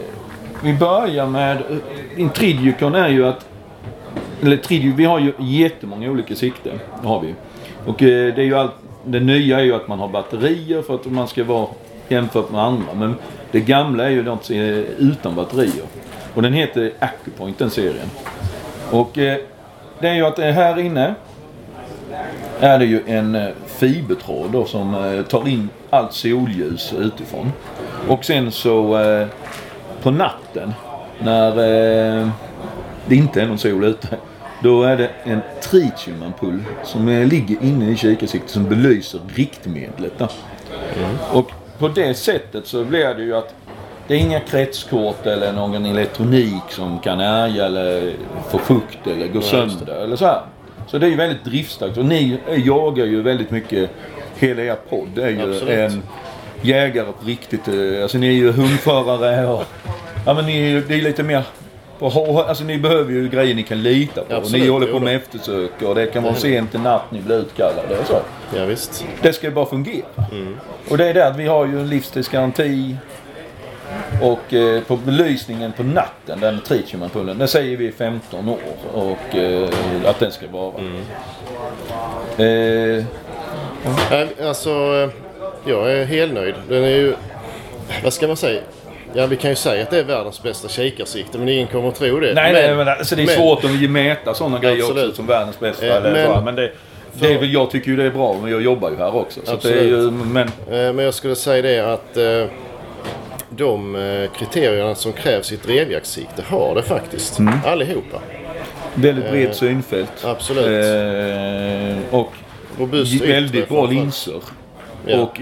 vi 0.64 0.74
börjar 0.80 1.28
med 1.28 1.64
Intridiukon 2.18 2.96
är 2.96 3.10
ju 3.10 3.28
att 3.28 3.46
eller 4.42 4.58
Tridio, 4.58 4.94
vi 4.96 5.06
har 5.06 5.20
ju 5.20 5.34
jättemånga 5.40 6.10
olika 6.10 6.36
sikten. 6.36 6.80
Det 7.02 7.08
har 7.08 7.20
vi. 7.20 7.36
Och 7.86 8.04
eh, 8.04 8.36
det 8.36 8.42
är 8.42 8.46
ju 8.46 8.56
allt, 8.56 8.72
det 9.06 9.20
nya 9.20 9.60
är 9.60 9.64
ju 9.64 9.76
att 9.76 9.88
man 9.88 10.00
har 10.00 10.08
batterier 10.08 10.82
för 10.82 10.96
att 10.96 11.06
man 11.06 11.28
ska 11.28 11.44
vara 11.44 11.68
jämfört 12.08 12.52
med 12.52 12.62
andra. 12.62 12.94
Men 12.94 13.16
det 13.52 13.60
gamla 13.60 14.04
är 14.04 14.10
ju 14.10 14.24
något 14.24 14.52
utan 14.98 15.36
batterier. 15.36 15.86
Och 16.34 16.42
den 16.42 16.54
heter 16.54 16.92
Acupoint 17.00 17.60
den 17.60 17.70
serien. 17.70 18.10
Och 18.92 19.18
eh, 19.18 19.38
det 20.00 20.08
är 20.08 20.14
ju 20.14 20.26
att 20.26 20.40
eh, 20.40 20.46
här 20.46 20.80
inne 20.80 21.16
är 22.60 22.80
det 22.80 22.86
ju 22.86 23.04
en 23.08 23.36
eh, 23.36 23.50
fibertråd 23.68 24.52
då 24.52 24.66
som 24.66 24.96
eh, 24.96 25.22
tar 25.22 25.48
in 25.48 25.70
allt 25.90 26.14
solljus 26.14 26.94
utifrån. 26.94 27.52
Och 28.08 28.26
sen 28.26 28.52
så 28.52 29.00
eh, 29.00 29.28
på 30.02 30.12
natten 30.12 30.74
när 31.20 31.50
eh, 31.50 32.30
det 33.08 33.16
inte 33.16 33.42
är 33.42 33.48
någon 33.48 33.58
sol 33.58 33.84
ute. 33.84 34.08
Då 34.64 34.84
är 34.84 34.98
det 34.98 35.10
en 35.24 35.42
tritiumampull 35.62 36.64
som 36.84 37.08
ligger 37.08 37.64
inne 37.64 37.92
i 37.92 37.98
kikarsiktet 37.98 38.50
som 38.50 38.64
belyser 38.64 39.20
riktmedlet. 39.36 40.14
Då. 40.18 40.28
Och 41.32 41.52
på 41.80 41.88
det 41.88 42.14
sättet 42.14 42.68
så 42.68 42.84
blir 42.84 43.14
det 43.14 43.24
ju 43.24 43.36
att 43.36 43.56
det 44.08 44.14
är 44.14 44.18
inga 44.18 44.40
kretskort 44.40 45.26
eller 45.26 45.54
någon 45.54 45.86
elektronik 45.86 46.64
som 46.70 47.00
kan 47.00 47.20
ärga 47.20 47.66
eller 47.66 48.14
få 48.50 48.58
fukt 48.58 49.08
eller 49.08 49.28
gå 49.28 49.42
sönder 49.42 50.04
eller 50.04 50.16
så 50.16 50.26
här. 50.26 50.42
Så 50.88 50.98
det 50.98 51.06
är 51.06 51.10
ju 51.10 51.16
väldigt 51.16 51.44
driftstarkt 51.44 51.98
och 51.98 52.06
ni 52.06 52.38
jagar 52.66 53.06
ju 53.06 53.22
väldigt 53.22 53.52
mycket. 53.52 53.90
Hela 54.36 54.62
er 54.62 54.76
podd 54.90 55.18
är 55.18 55.30
ju 55.30 55.54
Absolut. 55.54 55.70
en 55.70 56.04
jägare 56.62 57.06
på 57.06 57.26
riktigt. 57.26 57.68
Alltså 58.02 58.18
ni 58.18 58.28
är 58.28 58.32
ju 58.32 58.52
hundförare 58.52 59.48
och... 59.48 59.64
Ja 60.26 60.34
men 60.34 60.46
ni 60.46 60.58
är 60.58 60.70
ju 60.70 60.82
det 60.82 60.96
är 60.96 61.02
lite 61.02 61.24
mer... 61.24 61.44
Hå- 62.10 62.44
alltså 62.44 62.64
ni 62.64 62.78
behöver 62.78 63.12
ju 63.12 63.30
grejer 63.30 63.56
ni 63.56 63.64
kan 63.64 63.84
lita 63.84 64.22
på. 64.24 64.36
Absolut, 64.36 64.62
ni 64.64 64.70
håller 64.70 64.88
jo 64.88 64.94
på 64.94 65.00
då. 65.00 65.06
med 65.06 65.16
eftersök 65.16 65.82
och 65.82 65.96
det 65.96 66.06
kan 66.06 66.24
vara 66.24 66.36
sent 66.36 66.76
i 66.76 66.78
natt 66.78 67.12
ni 67.12 67.22
blir 67.22 67.38
utkallade 67.40 67.98
och 68.00 68.08
så. 68.08 68.20
Ja, 68.58 68.66
visst. 68.66 69.06
Det 69.22 69.34
ska 69.34 69.48
ju 69.48 69.54
bara 69.54 69.66
fungera. 69.66 70.06
Och 70.90 70.98
det 70.98 71.06
är 71.10 71.14
det 71.14 71.28
att 71.28 71.38
vi 71.38 71.48
har 71.48 71.66
ju 71.66 71.80
en 71.80 71.90
livstidsgaranti. 71.90 72.96
Och 74.22 74.54
eh, 74.54 74.82
på 74.84 74.96
belysningen 74.98 75.72
på 75.72 75.84
natten, 75.84 76.40
den 76.40 76.60
tritiumampullen, 76.62 77.38
den 77.38 77.48
säger 77.48 77.78
vi 77.78 77.92
15 77.92 78.50
år. 78.50 78.58
Och 78.94 79.36
eh, 79.36 79.70
att 80.06 80.20
den 80.20 80.32
ska 80.32 80.46
vara. 80.48 80.74
Eh, 82.38 83.04
Nej, 84.12 84.28
Alltså, 84.44 84.70
eh, 84.70 85.10
jag 85.72 85.92
är 85.92 86.06
helnöjd. 86.06 86.56
Den 86.70 86.84
är 86.84 86.88
ju... 86.90 87.16
Vad 88.04 88.14
ska 88.14 88.28
man 88.28 88.38
säga? 88.38 88.62
Ja, 89.14 89.26
vi 89.26 89.36
kan 89.36 89.50
ju 89.50 89.56
säga 89.56 89.84
att 89.84 89.90
det 89.90 90.00
är 90.00 90.04
världens 90.04 90.44
bästa 90.44 90.68
kikarsikte, 90.68 91.38
men 91.38 91.50
ingen 91.50 91.68
kommer 91.68 91.88
att 91.90 91.96
tro 91.96 92.20
det. 92.20 92.34
nej, 92.34 92.54
nej, 92.54 92.76
men 92.76 92.88
alltså, 92.88 93.16
det 93.16 93.22
är 93.22 93.26
men- 93.26 93.36
svårt 93.36 93.64
att 93.64 93.90
mäta 93.90 94.34
sådana 94.34 94.60
grejer 94.60 94.80
Absolut. 94.84 95.04
också 95.06 95.16
som 95.16 95.28
världens 95.28 95.60
bästa. 95.60 95.86
Eh, 95.88 95.96
eller 95.96 96.12
men- 96.28 96.44
men 96.44 96.56
det, 96.56 96.72
det 97.14 97.34
är 97.34 97.40
väl, 97.40 97.54
jag 97.54 97.72
tycker 97.72 97.92
ju 97.92 97.98
det 97.98 98.04
är 98.04 98.10
bra, 98.12 98.38
men 98.42 98.52
jag 98.52 98.62
jobbar 98.62 98.90
ju 98.90 98.98
här 98.98 99.16
också. 99.16 99.40
Så 99.44 99.54
att 99.54 99.62
det 99.62 99.80
är 99.80 99.84
ju, 99.84 100.12
men 100.12 100.48
Eh, 100.48 100.94
Men 100.94 101.00
jag 101.00 101.14
skulle 101.14 101.36
säga 101.36 101.62
det 101.62 101.94
att 101.94 102.18
eh, 102.18 102.46
de 103.50 103.96
eh, 103.96 104.30
kriterierna 104.40 104.96
som 104.96 105.14
krävs 105.14 105.52
i 105.52 105.56
ett 105.56 105.64
drevjaktssikte 105.64 106.44
har 106.48 106.76
det 106.76 106.84
faktiskt. 106.84 107.40
Mm. 107.40 107.54
Allihopa. 107.66 108.20
väldigt 108.96 109.30
brett 109.32 109.48
Eh, 109.50 109.54
synfält. 109.54 110.26
Absolut. 110.26 110.66
Eh, 110.66 112.16
och 112.20 112.34
Robust 112.80 113.14
yttre 113.14 113.28
väldigt 113.28 113.70
bra 113.70 113.78
framförallt. 113.78 113.92
linser. 113.94 114.42
Ja. 115.06 115.18
Och 115.22 115.40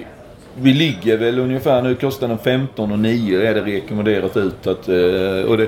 vi 0.56 0.74
ligger 0.74 1.18
väl 1.18 1.40
ungefär, 1.40 1.82
nu 1.82 1.96
kostar 1.96 2.28
den 2.28 2.38
15 2.38 2.92
och 2.92 3.00
9 3.00 3.42
är 3.50 3.54
det 3.56 3.62
rekommenderat 3.62 4.38
ut. 4.38 4.68
Att, 4.68 4.88
eh, 4.90 5.50
och 5.50 5.58
det, 5.58 5.68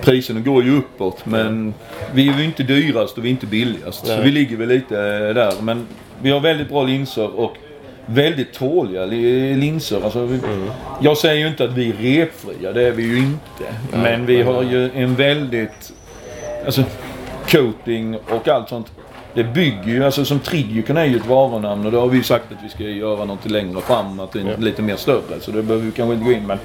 priserna 0.00 0.40
går 0.40 0.64
ju 0.64 0.78
uppåt 0.78 1.26
men 1.26 1.74
vi 2.14 2.28
är 2.28 2.38
ju 2.38 2.44
inte 2.44 2.62
dyrast 2.62 3.18
och 3.18 3.24
vi 3.24 3.28
är 3.28 3.30
inte 3.30 3.46
billigast. 3.46 4.06
Så 4.06 4.12
Nej. 4.14 4.24
vi 4.24 4.30
ligger 4.30 4.56
väl 4.56 4.68
lite 4.68 4.98
eh, 5.00 5.34
där. 5.34 5.52
Men 5.62 5.86
vi 6.22 6.30
har 6.30 6.40
väldigt 6.40 6.68
bra 6.68 6.82
linser 6.82 7.38
och 7.40 7.56
väldigt 8.06 8.52
tåliga 8.52 9.06
li- 9.06 9.54
linser. 9.54 10.00
Alltså, 10.04 10.24
vi, 10.24 10.34
Mm. 10.38 10.70
Jag 11.00 11.16
säger 11.16 11.40
ju 11.42 11.48
inte 11.48 11.64
att 11.64 11.72
vi 11.72 11.88
är 11.88 11.92
repfria, 12.20 12.72
det 12.72 12.82
är 12.86 12.92
vi 12.92 13.02
ju 13.02 13.18
inte. 13.18 13.74
men 13.92 14.26
vi 14.26 14.42
har 14.42 14.62
ju 14.62 14.90
en 14.94 15.14
väldigt... 15.14 15.92
Alltså 16.64 16.82
coating 17.50 18.16
och 18.28 18.48
allt 18.48 18.68
sånt. 18.68 18.92
Det 19.34 19.44
bygger 19.44 19.84
ju, 19.86 20.04
alltså 20.04 20.24
som 20.24 20.38
Tridjukon 20.40 20.96
är 20.96 21.04
ju 21.04 21.16
ett 21.16 21.26
varunamn 21.26 21.86
och 21.86 21.92
det 21.92 21.98
har 21.98 22.06
vi 22.08 22.16
ju 22.16 22.22
sagt 22.22 22.44
att 22.52 22.64
vi 22.64 22.68
ska 22.68 22.82
göra 22.82 23.24
något 23.24 23.50
längre 23.50 23.80
fram, 23.80 24.20
att 24.20 24.32
det 24.32 24.40
är 24.40 24.44
Ja. 24.44 24.56
lite 24.58 24.82
mer 24.82 24.96
större. 24.96 25.40
Så 25.40 25.50
det 25.50 25.62
behöver 25.62 25.86
vi 25.86 25.92
kanske 25.92 26.14
inte 26.14 26.24
gå 26.26 26.32
in 26.32 26.46
men 26.46 26.58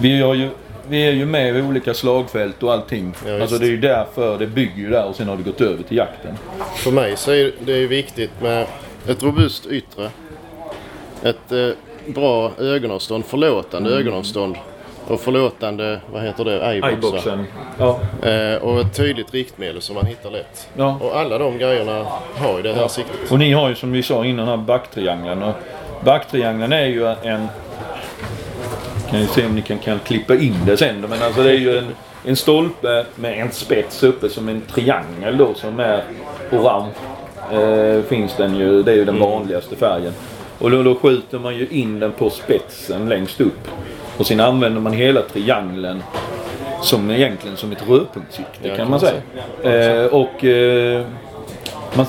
vi, 0.00 0.20
har 0.20 0.34
ju, 0.34 0.48
vi 0.88 1.06
är 1.06 1.12
ju 1.12 1.26
med 1.26 1.56
i 1.56 1.62
olika 1.62 1.94
slagfält 1.94 2.62
och 2.62 2.72
allting. 2.72 3.14
Ja, 3.26 3.40
alltså 3.42 3.58
det 3.58 3.66
är 3.66 3.70
ju 3.70 3.76
därför 3.80 4.38
det 4.38 4.46
bygger 4.46 4.76
ju 4.76 4.90
där 4.90 5.04
och 5.06 5.16
sen 5.16 5.28
har 5.28 5.36
det 5.36 5.42
gått 5.42 5.60
över 5.60 5.82
till 5.82 5.96
jakten. 5.96 6.34
För 6.76 6.90
mig 6.90 7.16
så 7.16 7.30
är 7.30 7.52
det 7.64 7.72
ju 7.78 7.86
viktigt 7.86 8.30
med 8.42 8.66
ett 9.08 9.22
robust 9.22 9.66
yttre. 9.66 10.10
Ett 11.22 11.52
eh, 11.52 11.68
bra 12.14 12.50
ögonavstånd, 12.58 13.24
förlåtande 13.24 13.88
Mm. 13.90 14.00
ögonavstånd. 14.00 14.56
Och 15.06 15.20
förlåtande, 15.20 16.00
vad 16.12 16.22
heter 16.22 16.44
det? 16.44 16.66
Eyeboxen. 16.66 17.46
Ja. 17.78 18.00
Eh, 18.22 18.62
och 18.62 18.80
ett 18.80 18.94
tydligt 18.96 19.34
riktmedel 19.34 19.82
som 19.82 19.94
man 19.94 20.06
hittar 20.06 20.30
lätt. 20.30 20.68
Ja. 20.76 20.98
Och 21.00 21.16
alla 21.16 21.38
de 21.38 21.58
grejerna 21.58 22.06
har 22.36 22.56
ju 22.56 22.62
det 22.62 22.74
här 22.74 22.88
siktet. 22.88 23.32
Och 23.32 23.38
ni 23.38 23.52
har 23.52 23.68
ju 23.68 23.74
som 23.74 23.92
vi 23.92 24.02
sa 24.02 24.24
innan 24.24 24.46
den 24.46 24.58
här 24.58 24.66
backtriangeln. 24.66 25.42
Och 25.42 25.54
backtriangeln 26.04 26.72
är 26.72 26.86
ju 26.86 27.06
en 27.06 27.48
kan 29.12 29.20
ju 29.20 29.26
se 29.26 29.46
om 29.46 29.54
ni 29.54 29.62
kan, 29.62 29.78
kan 29.78 29.98
klippa 29.98 30.34
in 30.34 30.56
det 30.66 30.76
sen. 30.76 31.00
Men 31.00 31.22
alltså 31.22 31.42
det 31.42 31.50
är 31.50 31.58
ju 31.58 31.78
en, 31.78 31.86
en 32.24 32.36
stolpe 32.36 33.04
med 33.14 33.40
en 33.40 33.50
spets 33.50 34.02
uppe 34.02 34.28
som 34.28 34.48
en 34.48 34.60
triangel 34.60 35.36
då 35.36 35.54
som 35.54 35.80
är 35.80 36.04
orange. 36.52 36.92
Eh, 37.52 38.02
finns 38.02 38.36
den 38.36 38.56
ju. 38.56 38.82
Det 38.82 38.92
är 38.92 38.96
ju 38.96 39.04
den 39.04 39.18
vanligaste 39.18 39.76
färgen. 39.76 40.12
Och 40.58 40.70
då, 40.70 40.82
då 40.82 40.94
skjuter 40.94 41.38
man 41.38 41.56
ju 41.56 41.66
in 41.70 42.00
den 42.00 42.12
på 42.12 42.30
spetsen 42.30 43.08
längst 43.08 43.40
upp. 43.40 43.68
Och 44.18 44.26
sen 44.26 44.40
använder 44.40 44.80
man 44.80 44.92
hela 44.92 45.22
triangeln 45.22 46.02
som 46.82 47.10
egentligen 47.10 47.56
som 47.56 47.72
ett 47.72 47.88
rödpunktssikte 47.88 48.68
Ja, 48.68 48.76
kan 48.76 48.90
man 48.90 49.00
säga. 49.00 49.20
Eh, 49.62 50.06
och 50.06 50.44
eh, 50.44 51.06
man, 51.94 52.06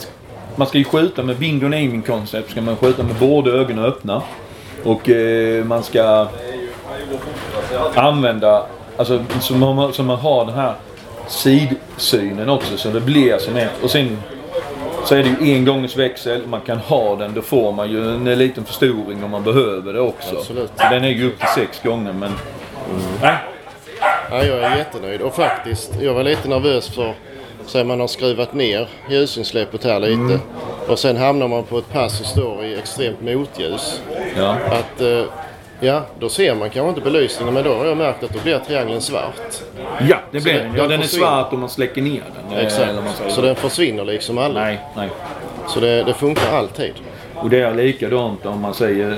man 0.55 0.67
ska 0.67 0.77
ju 0.77 0.83
skjuta 0.83 1.23
med 1.23 1.37
bingo 1.37 1.63
naming 1.63 2.01
concept. 2.01 2.51
Ska 2.51 2.61
man 2.61 2.75
skjuta 2.75 3.03
med 3.03 3.15
båda 3.15 3.51
ögonen 3.51 3.85
öppna. 3.85 4.21
Och 4.83 5.09
eh, 5.09 5.65
man 5.65 5.83
ska 5.83 6.27
använda, 7.95 8.65
alltså 8.97 9.23
så 9.41 9.53
man, 9.53 9.93
så 9.93 10.03
man 10.03 10.17
har 10.17 10.45
den 10.45 10.55
här 10.55 10.73
sidsynen 11.27 12.49
också 12.49 12.77
så 12.77 12.89
det 12.89 13.01
blir 13.01 13.37
som 13.37 13.55
ett. 13.55 13.83
Och 13.83 13.91
sen 13.91 14.17
så 15.05 15.15
är 15.15 15.23
det 15.23 15.45
ju 15.45 15.55
en 15.55 15.65
gångs 15.65 15.97
växel. 15.97 16.47
Man 16.47 16.61
kan 16.61 16.77
ha 16.77 17.15
den. 17.15 17.33
Då 17.33 17.41
får 17.41 17.71
man 17.71 17.91
ju 17.91 18.15
en 18.15 18.23
liten 18.23 18.65
förstoring 18.65 19.23
om 19.23 19.31
man 19.31 19.43
behöver 19.43 19.93
det 19.93 19.99
också. 19.99 20.37
Absolut. 20.37 20.71
Så 20.75 20.83
den 20.89 21.03
är 21.03 21.09
ju 21.09 21.27
upp 21.27 21.39
till 21.39 21.47
sex 21.55 21.81
gånger 21.83 22.13
men... 22.13 22.31
Nej. 23.21 23.37
Ja, 24.29 24.43
jag 24.43 24.57
är 24.57 24.77
jättenöjd. 24.77 25.21
Och 25.21 25.35
faktiskt, 25.35 25.91
jag 26.01 26.13
var 26.13 26.23
lite 26.23 26.49
nervös 26.49 26.89
för 26.89 27.13
så 27.65 27.83
man 27.83 27.99
har 27.99 28.07
skruvat 28.07 28.53
ner 28.53 28.87
ljusinsläppet 29.09 29.83
här 29.83 29.99
lite. 29.99 30.13
Mm. 30.13 30.39
Och 30.87 30.99
sen 30.99 31.17
hamnar 31.17 31.47
man 31.47 31.63
på 31.63 31.77
ett 31.77 31.93
pass 31.93 32.17
som 32.17 32.25
står 32.25 32.65
i 32.65 32.79
extremt 32.79 33.21
motljus. 33.21 34.01
Ja. 34.37 34.57
Att, 34.65 35.01
eh, 35.01 35.23
ja, 35.83 36.05
då 36.19 36.29
ser 36.29 36.55
man 36.55 36.69
kanske 36.69 36.89
inte 36.89 37.01
belysningen 37.11 37.53
men 37.53 37.63
då 37.63 37.73
har 37.73 37.85
jag 37.85 37.97
märkt 37.97 38.23
att 38.23 38.33
då 38.33 38.39
blir 38.43 38.59
triangeln 38.59 39.01
svart. 39.01 39.33
Ja, 40.09 40.17
det 40.31 40.43
blir 40.43 40.53
den-. 40.53 40.75
Ja, 40.77 40.83
den 40.87 40.99
är 40.99 41.03
försvinner. 41.03 41.25
svart 41.27 41.53
om 41.53 41.59
man 41.59 41.69
släcker 41.69 42.01
ner 42.01 42.21
den. 42.49 42.57
Exakt. 42.59 42.83
eller 42.83 42.93
vad 42.93 43.03
man 43.03 43.13
säger. 43.13 43.31
Så 43.31 43.41
den 43.41 43.55
försvinner 43.55 44.05
liksom 44.05 44.37
aldrig. 44.37 44.63
Nej, 44.63 44.79
nej. 44.95 45.09
Så 45.67 45.79
det, 45.79 46.03
det 46.03 46.13
funkar 46.13 46.51
alltid. 46.57 46.93
Och 47.35 47.49
det 47.49 47.59
är 47.59 47.73
likadant 47.73 48.45
om 48.45 48.61
man 48.61 48.73
säger 48.73 49.17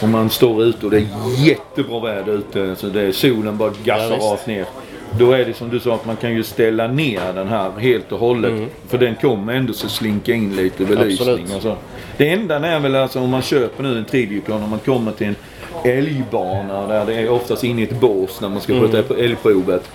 om 0.00 0.10
man 0.10 0.30
står 0.30 0.62
ute 0.64 0.86
och 0.86 0.90
det 0.92 0.96
är 0.96 1.06
jättebra 1.46 2.00
väder 2.00 2.32
ute. 2.32 2.76
Så 2.76 2.86
det 2.86 3.00
är 3.02 3.12
solen 3.12 3.56
bara 3.56 3.72
Ja, 3.84 3.94
gassar 3.96 4.14
visst. 4.16 4.30
rakt 4.32 4.46
ner. 4.46 4.64
Då 5.18 5.32
är 5.32 5.44
det 5.44 5.54
som 5.54 5.70
du 5.70 5.80
sa 5.80 5.94
att 5.94 6.06
man 6.06 6.16
kan 6.16 6.34
ju 6.34 6.42
ställa 6.42 6.86
ner 6.88 7.32
den 7.34 7.48
här 7.48 7.70
helt 7.78 8.12
och 8.12 8.18
hållet. 8.18 8.52
För 8.88 8.98
den 8.98 9.14
kommer 9.14 9.54
ändå 9.54 9.72
så 9.72 9.88
slinka 9.88 10.32
in 10.34 10.56
lite 10.56 10.84
belysning. 10.84 11.28
Mm. 11.28 11.40
Absolut. 11.42 11.56
Och 11.56 11.62
så. 11.62 11.76
Det 12.16 12.28
enda 12.30 12.56
är 12.68 12.80
väl 12.80 12.94
alltså 12.96 13.20
om 13.20 13.30
man 13.30 13.42
köper 13.42 13.82
nu 13.82 13.98
en 13.98 14.04
tridjuplan 14.04 14.62
om 14.62 14.70
man 14.70 14.78
kommer 14.78 15.12
till 15.12 15.26
en 15.26 15.36
älgbana 15.84 16.86
där 16.86 17.06
det 17.06 17.14
är 17.14 17.30
oftast 17.30 17.64
inne 17.64 17.80
i 17.80 17.84
ett 17.84 18.00
bås 18.00 18.40
när 18.40 18.48
man 18.48 18.60
ska 18.60 18.72
Mm. 18.72 18.90
sköta 18.90 19.14
på 19.14 19.20
älgprovet. 19.20 19.90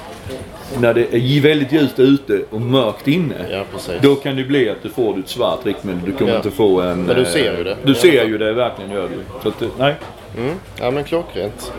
När 0.79 0.93
det 0.93 1.13
är 1.15 1.41
väldigt 1.41 1.71
ljust 1.71 1.99
ute 1.99 2.41
och 2.49 2.61
mörkt 2.61 3.07
inne. 3.07 3.35
Ja. 3.51 3.63
Då 4.01 4.15
kan 4.15 4.35
det 4.35 4.43
bli 4.43 4.69
att 4.69 4.83
du 4.83 4.89
får 4.89 5.19
ett 5.19 5.29
svart 5.29 5.65
riktmedel. 5.65 6.01
Du 6.05 6.11
kommer 6.11 6.31
Ja. 6.31 6.37
inte 6.37 6.51
få 6.51 6.81
en... 6.81 7.03
Men 7.03 7.15
du 7.15 7.21
eh, 7.21 7.27
ser 7.27 7.57
ju 7.57 7.63
det. 7.63 7.77
Du 7.83 7.91
Ja. 7.91 7.95
ser 7.99 8.25
ju 8.25 8.37
det, 8.37 8.53
verkligen 8.53 8.91
gör 8.91 9.07
du. 9.09 9.41
Så 9.43 9.49
att, 9.49 9.61
eh, 9.61 9.67
nej. 9.79 9.95
Mm. 10.37 10.55
Ja 10.79 10.91
men 10.91 11.03
klockrent. 11.03 11.71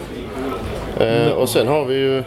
Eh, 1.01 1.29
och 1.33 1.49
sen 1.49 1.69
har 1.69 1.85
vi 1.85 1.95
ju 1.95 2.23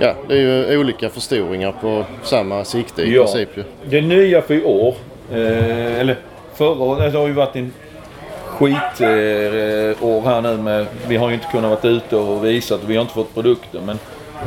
Ja, 0.00 0.14
det 0.28 0.34
är 0.34 0.70
ju 0.70 0.78
olika 0.78 1.08
förstoringar 1.08 1.74
på 1.80 2.04
samma 2.22 2.64
sikte 2.64 3.02
i 3.02 3.14
Ja. 3.14 3.22
princip 3.22 3.48
ju. 3.56 3.62
Det 3.90 4.00
nya 4.00 4.42
för 4.42 4.54
i 4.54 4.64
år, 4.64 4.94
eh, 5.32 6.00
eller 6.00 6.16
förra 6.54 6.82
året, 6.84 7.12
det 7.12 7.18
har 7.18 7.26
ju 7.26 7.32
varit 7.32 7.56
en 7.56 7.72
skitår 8.58 9.06
eh, 9.06 10.04
år 10.04 10.22
här 10.24 10.40
nu 10.40 10.56
med, 10.56 10.86
vi 11.08 11.16
har 11.16 11.28
ju 11.28 11.34
inte 11.34 11.46
kunnat 11.52 11.84
vara 11.84 11.92
ute 11.92 12.16
och 12.16 12.44
visat 12.44 12.82
och 12.82 12.90
vi 12.90 12.96
har 12.96 13.02
inte 13.02 13.14
fått 13.14 13.34
produkter. 13.34 13.80
Men 13.86 13.98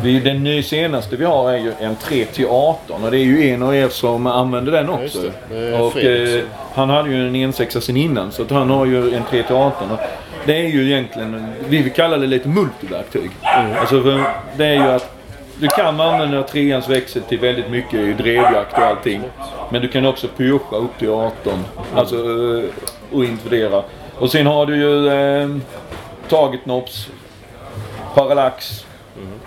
vi, 0.04 0.20
den 0.20 0.44
ny 0.44 0.64
senaste 0.64 1.16
vi 1.16 1.26
har 1.26 1.52
är 1.52 1.58
ju 1.58 1.74
en 1.80 1.96
3 1.96 2.26
till 2.26 2.48
18 2.50 3.04
och 3.04 3.12
det 3.12 3.18
är 3.18 3.24
ju 3.24 3.50
en 3.50 3.64
av 3.64 3.76
er 3.76 3.90
som 3.90 4.28
använder 4.28 4.72
den 4.72 4.90
också. 4.90 5.02
just 5.04 5.22
det. 5.50 5.72
Det 5.72 5.80
och 5.80 5.98
eh, 5.98 6.44
han 6.74 6.90
hade 6.90 7.10
ju 7.10 7.28
en 7.28 7.36
1.6 7.36 7.80
sen 7.80 7.98
innan 7.98 8.32
så 8.32 8.42
att 8.42 8.52
han 8.52 8.70
har 8.70 8.86
ju 8.86 9.16
en 9.16 9.24
3 9.30 9.44
till 9.44 9.56
18. 9.56 9.92
Och 9.92 10.00
det 10.46 10.58
är 10.58 10.68
ju 10.68 10.86
egentligen, 10.86 11.54
vi 11.70 11.82
vill 11.82 11.94
kalla 11.94 12.18
det 12.18 12.28
lite 12.28 12.50
multiverktyg. 12.50 13.32
Alltså 13.80 14.02
för 14.02 14.24
det 14.58 14.66
är 14.66 14.74
ju 14.74 14.92
att 14.92 15.19
du 15.60 15.68
kan 15.68 16.00
använda 16.00 16.44
treans 16.44 16.90
växel 16.90 17.22
till 17.22 17.40
väldigt 17.40 17.70
mycket 17.70 17.94
i 17.94 18.14
drevjakt 18.14 18.74
och 18.78 18.84
allting. 18.84 19.22
Men 19.70 19.82
du 19.82 19.88
kan 19.88 20.06
också 20.06 20.28
pusha 20.38 20.76
upp 20.76 20.98
till 21.00 21.10
18. 21.10 21.66
Alltså 21.96 22.16
eh, 22.16 22.64
och 23.12 23.26
invadera. 23.26 23.84
Och 24.20 24.32
sen 24.32 24.46
har 24.46 24.66
du 24.66 24.76
ju 24.76 25.08
eh, 25.08 25.50
target 26.30 26.64
knobs, 26.64 27.10
parallax 28.16 28.86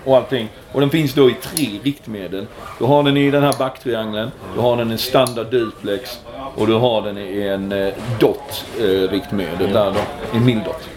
och 0.05 0.17
allting. 0.17 0.49
Och 0.73 0.81
den 0.81 0.91
finns 0.91 1.15
då 1.15 1.31
i 1.31 1.35
tre 1.35 1.79
riktmedel. 1.83 2.47
Du 2.79 2.85
har 2.85 3.03
den 3.03 3.17
i 3.17 3.31
den 3.31 3.43
här 3.43 3.55
backtriangeln, 3.59 4.31
du 4.55 4.61
har 4.61 4.77
den 4.77 4.93
i 4.93 4.99
standard 4.99 5.47
duplex 5.51 6.21
och 6.57 6.67
du 6.67 6.75
har 6.75 7.03
den 7.03 7.19
i 7.19 7.43
en 7.43 7.73
eh, 7.73 7.95
dot 8.21 8.65
eh, 8.79 8.85
där 8.85 9.93
då, 9.93 10.01
en 10.35 10.45
mildot. 10.45 10.89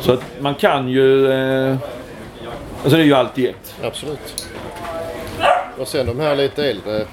Så 0.00 0.12
att 0.12 0.22
man 0.40 0.54
kan 0.54 0.88
ju... 0.88 1.32
Eh, 1.32 1.76
alltså 2.86 2.96
det 2.96 3.02
är 3.02 3.06
ju 3.06 3.14
allt 3.14 3.38
i 3.38 3.46
ett. 3.46 3.74
Absolut. 3.82 4.48
Och 5.78 5.88
sen 5.88 6.06
de 6.06 6.20
här 6.20 6.36
lite 6.36 6.70
äldre 6.70 7.04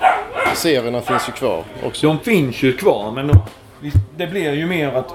serierna 0.55 1.01
finns 1.01 1.29
ju 1.29 1.31
kvar 1.31 1.63
också. 1.83 2.07
De 2.07 2.19
finns 2.19 2.63
ju 2.63 2.77
kvar 2.77 3.11
men 3.11 3.27
de, 3.27 3.41
det 4.17 4.27
blir 4.27 4.53
ju 4.53 4.65
mer 4.65 4.87
att... 4.87 5.09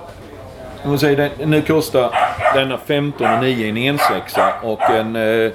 Om 0.83 0.91
man 0.91 0.99
säger 0.99 1.31
nu 1.45 1.63
kostar 1.63 2.11
denna 2.55 2.79
15 2.79 3.35
och 3.35 3.41
9 3.41 3.69
en 3.69 3.99
1.6 3.99 4.63
och 4.63 4.83
en... 4.83 5.17
Eh, 5.17 5.53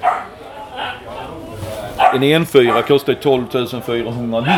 en 2.13 2.23
1.4 2.23 2.81
kostar 2.81 3.13
ju 3.13 3.19
12 3.19 3.45
490. 3.85 4.51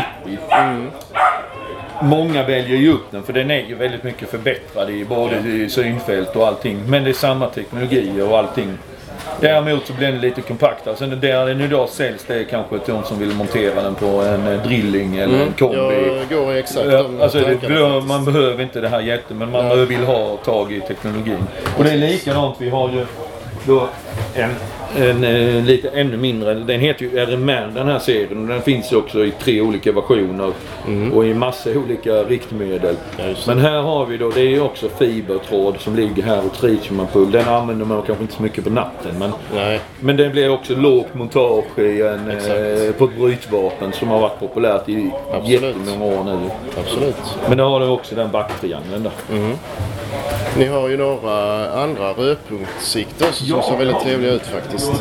Många 2.02 2.44
väljer 2.44 2.78
ju 2.78 2.94
upp 2.94 3.12
den 3.12 3.24
för 3.24 3.34
den 3.34 3.52
är 3.52 3.66
ju 3.66 3.76
väldigt 3.76 4.04
mycket 4.04 4.30
förbättrad 4.30 4.90
i 4.90 5.06
både 5.06 5.70
synfält 5.70 6.36
och 6.36 6.48
allting. 6.48 6.84
Men 6.90 7.04
det 7.04 7.10
är 7.10 7.14
samma 7.14 7.48
teknologi 7.48 8.22
och 8.22 8.38
allting. 8.38 8.78
Däremot 9.42 9.88
så 9.88 9.94
blir 9.94 10.08
den 10.08 10.22
lite 10.22 10.42
kompaktare. 10.42 10.96
Sen 10.96 11.20
där 11.20 11.46
den 11.46 11.62
idag 11.62 11.90
säljs 11.90 12.24
det 12.28 12.36
är 12.36 12.44
kanske 12.44 12.80
till 12.80 12.94
de 12.94 13.04
som 13.04 13.20
vill 13.20 13.36
montera 13.36 13.84
den 13.84 13.96
på 13.96 14.06
en 14.06 14.48
eh, 14.48 14.64
drilling 14.64 15.18
eller 15.18 15.40
en 15.42 15.54
kombi. 15.54 15.78
Jag 16.30 16.40
går 16.40 16.54
exakt 16.54 16.88
Ja, 16.92 17.06
alltså, 17.22 17.40
det, 17.40 18.02
man 18.08 18.26
behöver 18.26 18.64
inte 18.64 18.82
det 18.82 18.90
här 18.90 19.02
jätte, 19.02 19.34
men 19.34 19.52
man 19.52 19.68
Nej. 19.68 19.86
vill 19.86 20.04
ha 20.04 20.38
tag 20.38 20.72
i 20.72 20.82
teknologin. 20.82 21.48
Och 21.78 21.84
det 21.84 21.92
är 21.92 21.98
likadant, 21.98 22.56
vi 22.60 22.70
har 22.70 22.90
ju 22.90 23.06
då 23.66 23.88
en, 24.36 24.50
en 24.96 25.24
eh, 25.24 25.64
lite 25.64 25.90
ännu 25.90 26.18
mindre, 26.18 26.54
den 26.54 26.80
heter 26.80 27.06
ju 27.06 27.18
RMR 27.18 27.72
den 27.76 27.88
här 27.88 28.00
serien 28.00 28.48
den 28.48 28.62
finns 28.62 28.92
också 28.92 29.26
i 29.26 29.32
tre 29.32 29.62
olika 29.62 29.92
versioner 29.92 30.52
och 31.14 31.26
i 31.26 31.34
massa 31.34 31.70
olika 31.70 32.12
riktmedel. 32.12 32.96
Men 33.48 33.60
här 33.60 33.82
har 33.82 34.06
vi 34.06 34.18
då, 34.18 34.30
det 34.30 34.42
är 34.42 34.62
också 34.62 34.90
fibertråd 34.90 35.76
som 35.80 35.96
ligger 35.96 36.24
här 36.24 36.46
och 36.46 36.54
tritiumampull. 36.54 37.32
Den 37.32 37.48
använder 37.48 37.86
man 37.86 38.02
kanske 38.02 38.24
inte 38.24 38.34
så 38.36 38.44
mycket 38.44 38.64
på 38.64 38.70
natten 38.70 39.20
men, 39.20 39.32
Nej. 39.56 39.80
men 40.00 40.18
det 40.18 40.30
blir 40.30 40.50
också 40.50 40.76
lågt 40.76 41.14
montage 41.14 41.80
i 41.80 42.02
en, 42.02 42.32
eh, 42.32 42.92
på 42.98 43.06
ett 43.06 43.18
brytvapen 43.18 43.94
som 43.94 44.08
har 44.08 44.20
varit 44.20 44.40
populärt 44.40 44.90
i 44.90 45.12
Absolut. 45.32 45.62
jättemånga 45.62 46.06
år 46.06 46.24
nu. 46.24 46.50
Absolut. 46.80 47.16
Men 47.50 47.58
då 47.58 47.64
har 47.64 47.80
du 47.80 47.88
också 47.88 48.16
den 48.16 48.32
backtriangeln 48.32 49.04
där. 49.04 49.12
Ni 50.58 50.66
har 50.66 50.90
ju 50.90 50.98
några 50.98 51.70
andra 51.84 52.10
rödpunktssikten 52.12 53.34
som 53.34 53.48
Ja. 53.48 53.62
ser 53.64 53.78
väldigt 53.78 54.00
trevliga 54.00 54.32
ut 54.32 54.42
faktiskt. 54.42 54.92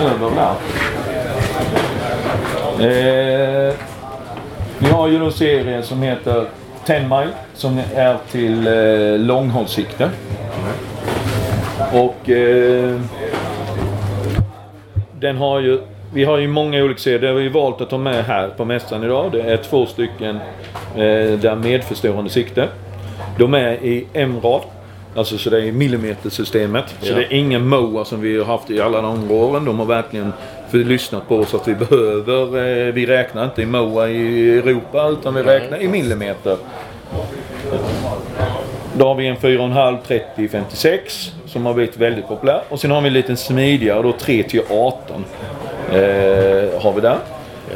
Över 0.00 0.30
där. 0.36 0.54
Eh, 3.68 3.74
vi 4.78 4.86
har 4.90 5.08
ju 5.08 5.18
då 5.18 5.30
serien 5.30 5.82
som 5.82 6.02
heter 6.02 6.46
10 6.86 7.00
mile 7.02 7.28
som 7.54 7.80
är 7.94 8.16
till 8.30 8.66
eh, 8.66 9.18
långhållssikte. 9.26 10.10
Och 11.92 12.30
eh, 12.30 13.00
den 15.20 15.36
har 15.36 15.60
ju 15.60 15.80
vi 16.14 16.24
har 16.24 16.38
ju 16.38 16.48
många 16.48 16.82
olika 16.82 17.00
serier. 17.00 17.18
Det 17.18 17.26
har 17.26 17.34
vi 17.34 17.48
valt 17.48 17.80
att 17.80 17.90
ta 17.90 17.98
med 17.98 18.24
här 18.24 18.48
på 18.48 18.64
mässan 18.64 19.04
idag. 19.04 19.32
Det 19.32 19.40
är 19.42 19.56
två 19.56 19.86
stycken 19.86 20.36
eh, 20.94 21.38
där 21.38 21.54
medförstörande 21.56 22.30
sikte. 22.30 22.68
De 23.38 23.54
är 23.54 23.72
i 23.72 24.06
M-rad. 24.12 24.62
Alltså 25.16 25.38
så 25.38 25.50
det 25.50 25.68
är 25.68 25.72
millimetersystemet. 25.72 26.84
Så 27.00 27.12
Ja. 27.12 27.16
det 27.16 27.22
är 27.24 27.32
ingen 27.32 27.68
MOA 27.68 28.04
som 28.04 28.20
vi 28.20 28.38
har 28.38 28.44
haft 28.44 28.70
i 28.70 28.80
alla 28.80 29.00
de 29.02 29.30
åren. 29.30 29.64
De 29.64 29.78
har 29.78 29.86
verkligen 29.86 30.32
lyssnat 30.70 31.28
på 31.28 31.36
oss 31.36 31.54
att 31.54 31.68
vi 31.68 31.74
behöver. 31.74 32.42
Eh, 32.88 32.92
vi 32.94 33.06
räknar 33.06 33.44
inte 33.44 33.62
i 33.62 33.66
MOA 33.66 34.08
i 34.08 34.58
Europa 34.58 35.08
utan 35.08 35.34
vi 35.34 35.42
räknar 35.42 35.82
i 35.82 35.88
millimeter. 35.88 36.56
Då 38.96 39.06
har 39.08 39.14
vi 39.14 39.26
en 39.26 39.36
4,5 39.36 39.98
30 40.06 40.48
56 40.48 41.32
som 41.46 41.66
har 41.66 41.74
blivit 41.74 41.96
väldigt 41.96 42.28
populär. 42.28 42.62
Och 42.68 42.80
sen 42.80 42.90
har 42.90 43.00
vi 43.00 43.06
en 43.06 43.12
liten 43.12 43.36
smidigare 43.36 44.02
då 44.02 44.12
3 44.12 44.42
till 44.42 44.62
18. 44.70 45.24
Eh, 45.92 46.82
har 46.82 46.92
vi 46.94 47.00
där. 47.00 47.18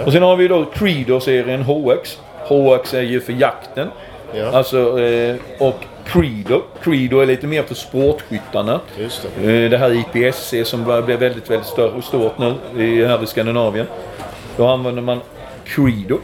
Och 0.06 0.12
sen 0.12 0.22
har 0.22 0.36
vi 0.36 0.48
då 0.48 0.64
Credo-serien 0.64 1.62
HX. 1.62 2.18
HX 2.48 2.94
är 2.94 3.02
ju 3.02 3.20
för 3.20 3.32
jakten. 3.32 3.88
Ja. 4.32 4.50
Alltså, 4.52 5.00
eh, 5.00 5.36
och 5.58 5.84
Credo. 6.04 6.62
Credo 6.82 7.20
är 7.20 7.26
lite 7.26 7.46
mer 7.46 7.62
för 7.62 7.74
sportskyttarna. 7.74 8.80
Just 8.98 9.26
det. 9.42 9.64
Eh, 9.64 9.70
det 9.70 9.78
här 9.78 9.90
IPSC 9.90 10.64
som 10.64 10.84
börjar 10.84 11.02
bli 11.02 11.16
väldigt, 11.16 11.50
väldigt 11.50 11.78
och 11.78 12.04
stort 12.04 12.38
nu 12.38 12.54
i, 12.84 13.04
här 13.04 13.22
i 13.22 13.26
Skandinavien. 13.26 13.86
Då 14.56 14.66
använder 14.66 15.02
man 15.02 15.20
Credo. 15.64 16.18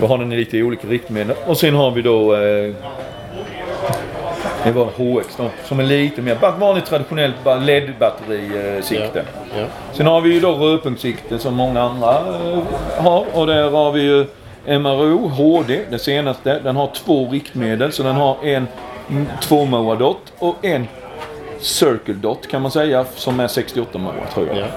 Då 0.00 0.06
har 0.06 0.18
den 0.18 0.32
i 0.32 0.36
lite 0.36 0.62
olika 0.62 0.88
riktmedel. 0.88 1.36
Och 1.46 1.56
sen 1.56 1.74
har 1.74 1.90
vi 1.90 2.02
då 2.02 2.34
eh, 2.34 2.74
det 4.64 4.72
var 4.72 4.84
HX 4.84 5.36
då, 5.36 5.50
som 5.64 5.80
är 5.80 5.84
lite 5.84 6.22
mer, 6.22 6.36
bara 6.40 6.50
vanligt 6.50 6.86
traditionellt 6.86 7.34
LED-batterisikte. 7.44 9.24
Ja. 9.56 9.64
Sen 9.92 10.06
har 10.06 10.20
vi 10.20 10.34
ju 10.34 10.40
då 10.40 10.52
rödpunktssikte 10.52 11.38
som 11.38 11.54
många 11.54 11.82
andra 11.82 12.10
eh, 12.10 13.02
har 13.02 13.24
och 13.32 13.46
där 13.46 13.70
har 13.70 13.92
vi 13.92 14.00
ju 14.02 14.26
MRO 14.66 15.28
HD, 15.28 15.80
det 15.90 15.98
senaste. 15.98 16.58
Den 16.58 16.76
har 16.76 16.90
två 16.94 17.28
riktmedel 17.28 17.92
så 17.92 18.02
den 18.02 18.16
har 18.16 18.36
en 18.44 18.66
mm, 19.10 19.26
2 19.40 19.64
moa 19.64 19.94
dot 19.94 20.32
och 20.38 20.64
en 20.64 20.86
Circle 21.60 22.14
dot 22.14 22.48
kan 22.50 22.62
man 22.62 22.70
säga 22.70 23.04
som 23.14 23.40
är 23.40 23.48
68 23.48 23.98
moa 23.98 24.12
tror 24.34 24.48
jag. 24.48 24.68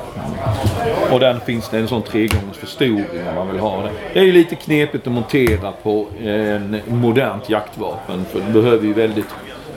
Och 1.14 1.20
den 1.20 1.40
finns 1.40 1.70
det 1.70 1.78
en 1.78 1.88
sån 1.88 2.02
tre 2.02 2.28
gångers 2.28 2.58
förstoring 2.58 3.28
om 3.30 3.36
man 3.36 3.52
vill 3.52 3.60
ha 3.60 3.82
det. 3.82 3.90
Det 4.14 4.20
är 4.20 4.24
ju 4.24 4.32
lite 4.32 4.56
knepigt 4.56 5.08
att 5.08 5.14
montera 5.14 5.72
på 5.72 6.08
en 6.24 6.82
modernt 6.88 7.50
jaktvapen 7.50 8.26
för 8.26 8.40
det 8.40 8.52
behöver 8.52 8.88
ju 8.88 8.94
väldigt 8.94 9.26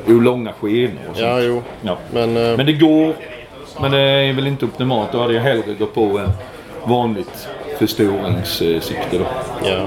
långa 0.07 0.53
skenor 0.53 1.01
och 1.11 1.17
sånt. 1.17 1.29
Ja, 1.29 1.41
jo. 1.41 1.63
Ja. 1.83 1.97
Men, 2.13 2.37
eh, 2.37 2.57
Men 2.57 2.67
det 2.67 2.73
går. 2.73 3.15
Men 3.81 3.91
det 3.91 3.99
är 3.99 4.33
väl 4.33 4.47
inte 4.47 4.65
optimalt. 4.65 5.13
Då 5.13 5.21
hade 5.21 5.35
jag 5.35 5.43
hellre 5.43 5.75
gått 5.75 5.95
på 5.95 6.19
en 6.19 6.31
vanligt 6.85 7.49
förstoringssikte 7.87 9.19
då. 9.19 9.25
ja. 9.65 9.87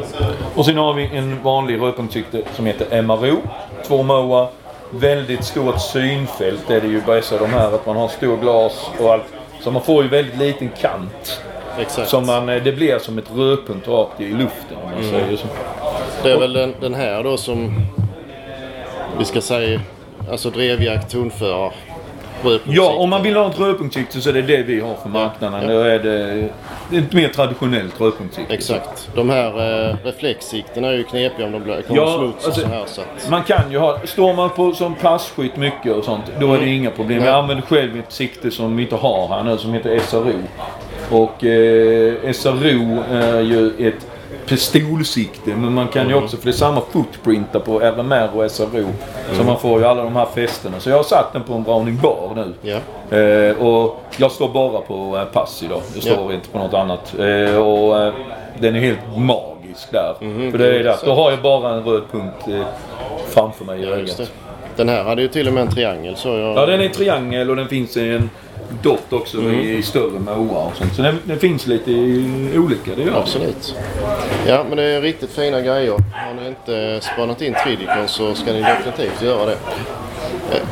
Och 0.56 0.66
sen 0.66 0.78
har 0.78 0.94
vi 0.94 1.10
en 1.18 1.44
vanlig 1.44 1.82
rödpunktssikte 1.82 2.42
som 2.56 2.66
heter 2.66 3.02
MRO. 3.02 3.38
Två 3.88 4.04
MOA. 4.04 4.48
Väldigt 4.90 5.44
stort 5.44 5.82
synfält 5.82 6.70
är 6.70 6.82
det 6.82 6.88
ju 6.88 7.22
så 7.22 7.38
de 7.38 7.46
här 7.50 7.72
att 7.76 7.86
man 7.86 7.96
har 7.96 8.08
stor 8.08 8.38
glas 8.38 8.90
och 9.00 9.14
allt. 9.14 9.24
Så 9.62 9.72
man 9.72 9.82
får 9.82 10.04
ju 10.04 10.10
väldigt 10.10 10.38
liten 10.38 10.70
kant. 10.82 11.42
Exakt. 11.80 12.10
Som 12.10 12.26
man, 12.26 12.50
eh, 12.50 12.64
det 12.64 12.72
blir 12.72 13.00
som 13.00 13.18
ett 13.18 13.32
rödpunkt 13.36 13.88
rakt 13.88 14.22
i 14.22 14.28
luften 14.30 14.78
om 14.78 14.90
man 14.92 14.94
Mm. 15.00 15.10
säger 15.12 15.38
så. 15.38 15.48
Det 16.24 16.32
är 16.32 16.40
väl 16.40 16.54
den, 16.54 16.74
den 16.82 16.94
här 16.94 17.24
då 17.24 17.38
som 17.38 17.82
vi 19.18 19.26
ska 19.26 19.42
säga, 19.42 19.82
alltså 20.32 20.50
drevjakt, 20.50 21.16
Ja, 22.64 22.94
om 22.94 23.10
man 23.10 23.24
vill 23.24 23.36
ha 23.36 23.50
ett 23.50 23.60
rödpunktssikte 23.60 24.22
så 24.22 24.30
är 24.30 24.34
det 24.34 24.42
det 24.42 24.64
vi 24.64 24.80
har 24.80 24.96
för 24.96 25.10
marknaden. 25.10 25.68
Då 25.68 25.80
är 25.80 26.00
det, 26.00 26.48
det 26.90 26.98
är 26.98 27.02
ett 27.02 27.14
mer 27.14 27.28
traditionellt 27.30 28.02
rödpunktssikte. 28.02 28.54
Exakt. 28.54 29.10
De 29.16 29.30
här 29.30 29.90
eh, 29.90 29.96
reflexsiktena 30.04 30.88
är 30.88 30.94
ju 30.94 31.04
knepiga 31.04 31.46
om 31.46 31.52
de 31.52 31.64
blir- 31.64 31.82
kommer 31.82 32.02
Ja, 32.02 32.18
smuts 32.18 32.44
och 32.44 32.46
alltså, 32.46 32.62
så 32.62 32.68
här. 32.68 32.84
Så 32.86 33.02
att, 33.02 33.30
Man 33.30 33.44
kan 33.44 33.72
ju 33.72 33.78
ha, 33.78 34.00
står 34.06 34.34
man 34.34 34.50
på 34.50 34.72
som 34.72 34.96
passkytt 34.96 35.58
mycket 35.58 35.92
och 35.96 36.04
sånt, 36.04 36.24
då 36.40 36.54
är 36.54 36.60
det 36.60 36.68
inga 36.70 36.92
problem. 36.92 37.18
Nej. 37.20 37.28
Jag 37.28 37.36
använder 37.36 37.64
själv 37.66 38.00
ett 38.00 38.12
sikte 38.12 38.52
som 38.52 38.78
vi 38.78 38.84
inte 38.84 38.96
har 38.96 39.28
här 39.28 39.44
nu 39.44 39.58
som 39.58 39.74
heter 39.74 40.00
SRO. 40.00 40.34
Och 41.10 41.44
eh, 41.44 42.32
SRO 42.34 43.04
är 43.12 43.42
ju 43.42 43.88
ett 43.88 44.08
pistolsikte 44.48 45.56
men 45.56 45.74
man 45.74 45.88
kan 45.88 46.10
ju 46.10 46.16
också, 46.16 46.38
för 46.38 46.46
det 46.46 46.52
är 46.52 46.54
samma 46.54 46.82
footprintar 46.92 47.60
på 47.60 47.80
RMR 47.80 48.30
och 48.36 48.52
SRO. 48.52 48.88
Så 49.34 49.44
man 49.44 49.60
får 49.60 49.80
ju 49.80 49.86
alla 49.86 50.04
de 50.04 50.16
här 50.16 50.26
fästena. 50.36 50.80
Så 50.80 50.90
jag 50.90 50.98
har 50.98 51.04
satt 51.04 51.34
den 51.34 51.44
på 51.44 51.54
en 51.54 51.64
Browning 51.64 52.00
Bar 52.02 52.32
nu. 52.36 52.54
ja. 52.62 52.78
Eh, 53.18 53.58
och 53.68 54.02
jag 54.18 54.32
står 54.32 54.50
bara 54.50 54.82
på 54.82 55.18
eh, 55.18 55.24
pass 55.26 55.64
idag. 55.64 55.82
Jag 55.94 56.04
står 56.04 56.34
inte 56.34 56.50
på 56.50 56.58
något 56.58 56.74
annat. 56.74 57.16
Eh, 57.20 57.58
och 57.58 58.02
eh, 58.02 58.14
den 58.60 58.76
är 58.76 58.80
helt 58.80 59.00
magisk 59.18 59.92
där. 59.92 60.14
För 60.52 60.58
det 60.58 60.80
är 60.80 60.84
det. 60.84 60.98
Då 61.06 61.14
har 61.14 61.32
jag 61.32 61.42
bara 61.42 61.74
en 61.74 61.84
röd 61.84 62.04
punkt 62.12 62.48
eh, 62.48 62.62
framför 63.30 63.66
mig 63.66 63.80
i 63.80 63.84
Ja, 63.84 63.90
ögat. 63.90 64.32
Den 64.76 64.90
här 64.90 65.04
hade 65.04 65.22
ju 65.22 65.28
till 65.28 65.48
och 65.48 65.54
med 65.54 65.62
en 65.62 65.70
triangel 65.72 66.16
så 66.16 66.28
jag... 66.30 66.58
Ja, 66.58 66.66
den 66.66 66.82
är 66.82 66.90
triangel 66.90 67.50
och 67.50 67.56
den 67.56 67.68
finns 67.68 67.98
i 67.98 68.10
en 68.12 68.30
dot 68.82 69.14
också 69.14 69.38
Mm. 69.38 69.54
i, 69.60 69.72
i 69.78 69.82
större 69.82 70.20
moa 70.20 70.66
och 70.66 70.76
sånt. 70.76 70.96
Så 70.96 71.02
den, 71.02 71.20
den 71.24 71.40
finns 71.40 71.68
lite 71.68 71.92
olika, 72.60 72.92
det 72.96 73.02
gör. 73.02 73.20
Absolut. 73.20 73.76
Ja, 74.48 74.66
men 74.68 74.78
det 74.78 74.84
är 74.84 75.02
riktigt 75.02 75.30
fina 75.32 75.62
grejer. 75.62 75.92
Har 75.92 76.34
ni 76.42 76.48
inte 76.48 77.00
spanat 77.02 77.42
in 77.42 77.56
Tridicon 77.64 78.08
så 78.08 78.34
ska 78.34 78.54
ni 78.54 78.62
definitivt 78.62 79.22
göra 79.22 79.46
det. 79.46 79.58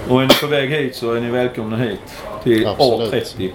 Och 0.10 0.22
är 0.22 0.26
ni 0.28 0.34
på 0.42 0.48
väg 0.48 0.70
hit 0.70 0.96
så 0.96 1.14
är 1.14 1.22
ni 1.22 1.30
välkomna 1.32 1.78
hit 1.78 2.00
till 2.44 2.68
Absolut. 2.68 3.14
A30. 3.14 3.50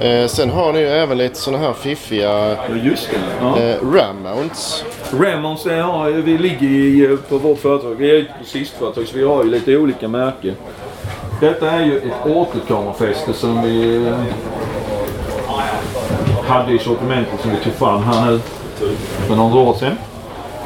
Eh, 0.00 0.26
sen 0.26 0.50
har 0.50 0.72
ni 0.72 0.78
ju 0.78 0.86
även 0.88 1.18
lite 1.18 1.34
sådana 1.34 1.64
här 1.66 1.72
fiffiga 1.72 2.28
Ja, 2.48 2.56
just 2.84 3.10
det. 3.10 3.16
Ja. 3.40 3.58
eh, 3.60 3.76
ram 3.94 4.22
mounts. 4.22 4.84
Ramones, 5.20 5.62
det 5.64 5.74
har, 5.74 6.08
ju- 6.08 6.22
vi 6.22 6.38
ligger 6.38 6.66
i, 6.68 7.16
på 7.28 7.38
vårt 7.38 7.58
företag. 7.58 7.94
Vi 7.94 8.10
är 8.10 8.14
ju 8.14 8.20
ett 8.20 8.28
systföretag 8.48 9.06
så 9.06 9.16
vi 9.18 9.24
har 9.24 9.44
ju 9.44 9.50
lite 9.50 9.76
olika 9.76 10.08
märken. 10.08 10.54
Detta 11.40 11.70
är 11.70 11.84
ju 11.84 11.98
ett 11.98 12.26
återkamerafäste 12.26 13.32
som 13.32 13.62
vi 13.62 14.06
eh, 14.06 14.14
hade 16.44 16.72
i 16.72 16.78
sortimentet 16.78 17.40
som 17.40 17.50
vi 17.50 17.56
tog 17.56 17.72
fram 17.72 18.02
här 18.02 18.30
nu 18.30 18.40
för 19.26 19.36
några 19.36 19.60
år 19.60 19.74
sedan. 19.74 19.96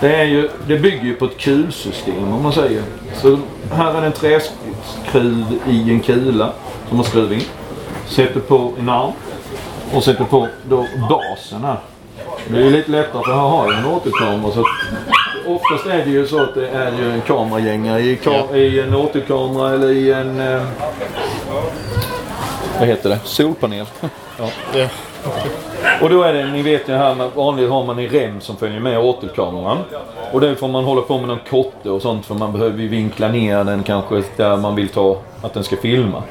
Det, 0.01 0.16
är 0.16 0.25
ju, 0.25 0.49
det 0.66 0.79
bygger 0.79 1.05
ju 1.05 1.14
på 1.14 1.25
ett 1.25 1.39
kulsystem 1.39 2.33
om 2.33 2.43
man 2.43 2.53
säger. 2.53 2.83
Så 3.14 3.39
här 3.72 3.95
är 3.95 4.01
det 4.01 4.07
en 4.07 4.12
träskruv 4.12 5.45
i 5.68 5.91
en 5.91 6.01
kula 6.01 6.53
som 6.89 6.97
man 6.97 7.07
skruvar 7.07 7.35
in. 7.35 7.43
Sätter 8.07 8.41
på 8.41 8.72
en 8.79 8.89
arm 8.89 9.12
och 9.95 10.05
sätter 10.05 10.25
på 10.25 10.49
då 10.68 10.87
basen 11.09 11.64
här. 11.64 11.79
Det 12.49 12.57
är 12.57 12.62
ju 12.62 12.70
lite 12.70 12.91
lättare 12.91 13.22
för 13.25 13.33
här 13.33 13.41
har 13.41 13.72
jag 13.72 13.79
en 13.79 13.87
återkamera. 13.87 14.53
Så 14.53 14.64
oftast 15.47 15.86
är 15.86 16.05
det 16.05 16.11
ju 16.11 16.26
så 16.26 16.42
att 16.42 16.55
det 16.55 16.68
är 16.68 16.92
ju 16.99 17.11
en 17.12 17.20
kameragängare 17.20 18.01
i, 18.01 18.16
ka- 18.16 18.57
i 18.57 18.80
en 18.80 18.95
återkamera 18.95 19.74
eller 19.74 19.90
i 19.90 20.12
en... 20.12 20.40
Eh, 20.40 20.62
vad 22.78 22.88
heter 22.88 23.09
det? 23.09 23.18
Solpanel. 23.24 23.86
ja. 24.38 24.49
Ja. 24.74 24.86
Och 26.03 26.11
då 26.11 26.22
är 26.22 26.32
det, 26.32 26.47
ni 26.47 26.62
vet 26.62 26.88
ju 26.88 26.92
här, 26.92 27.30
vanligt 27.34 27.70
har 27.70 27.84
man 27.84 27.99
en 27.99 28.09
rem 28.09 28.40
som 28.40 28.57
följer 28.57 28.80
med 28.80 28.99
återkameran. 28.99 29.78
Och 30.32 30.40
det 30.40 30.57
får 30.57 30.68
man 30.68 30.84
hålla 30.84 31.03
på 31.03 31.18
med 31.18 31.28
någon 31.28 31.38
kotte 31.51 31.90
och 31.90 32.03
sånt 32.03 32.26
för 32.26 32.34
man 32.34 32.53
behöver 32.53 32.78
ju 32.82 32.88
vinkla 32.88 33.28
ner 33.28 33.64
den 33.64 33.82
kanske 33.82 34.22
där 34.36 34.57
man 34.57 34.74
vill 34.74 34.88
ta 34.88 35.16
att 35.42 35.55
den 35.55 35.64
ska 35.64 35.76
filma. 35.76 36.22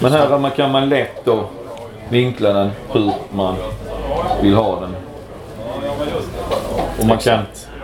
Men 0.00 0.12
här 0.12 0.38
man- 0.38 0.50
kan 0.50 0.70
man 0.70 0.88
lätt 0.88 1.24
då 1.24 1.44
vinkla 2.08 2.52
den 2.52 2.70
hur 2.92 3.10
man 3.32 3.54
vill 4.42 4.54
ha 4.54 4.80
den. 4.80 4.96
Och 7.00 7.06
man 7.06 7.18
kan, 7.18 7.38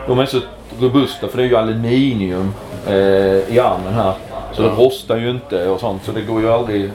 de 0.06 0.18
är 0.18 0.26
så 0.26 0.40
robusta 0.80 1.28
för 1.28 1.38
det 1.38 1.44
är 1.44 1.48
ju 1.48 1.56
aluminium 1.56 2.54
eh, 2.86 2.94
i 3.54 3.60
armen 3.60 3.94
här. 3.94 4.12
Så 4.52 4.62
det 4.62 4.68
rostar 4.68 5.16
ju 5.16 5.30
inte 5.30 5.68
och 5.68 5.80
sånt 5.80 6.04
så 6.04 6.12
det 6.12 6.20
går 6.20 6.40
ju 6.40 6.50
aldrig... 6.50 6.90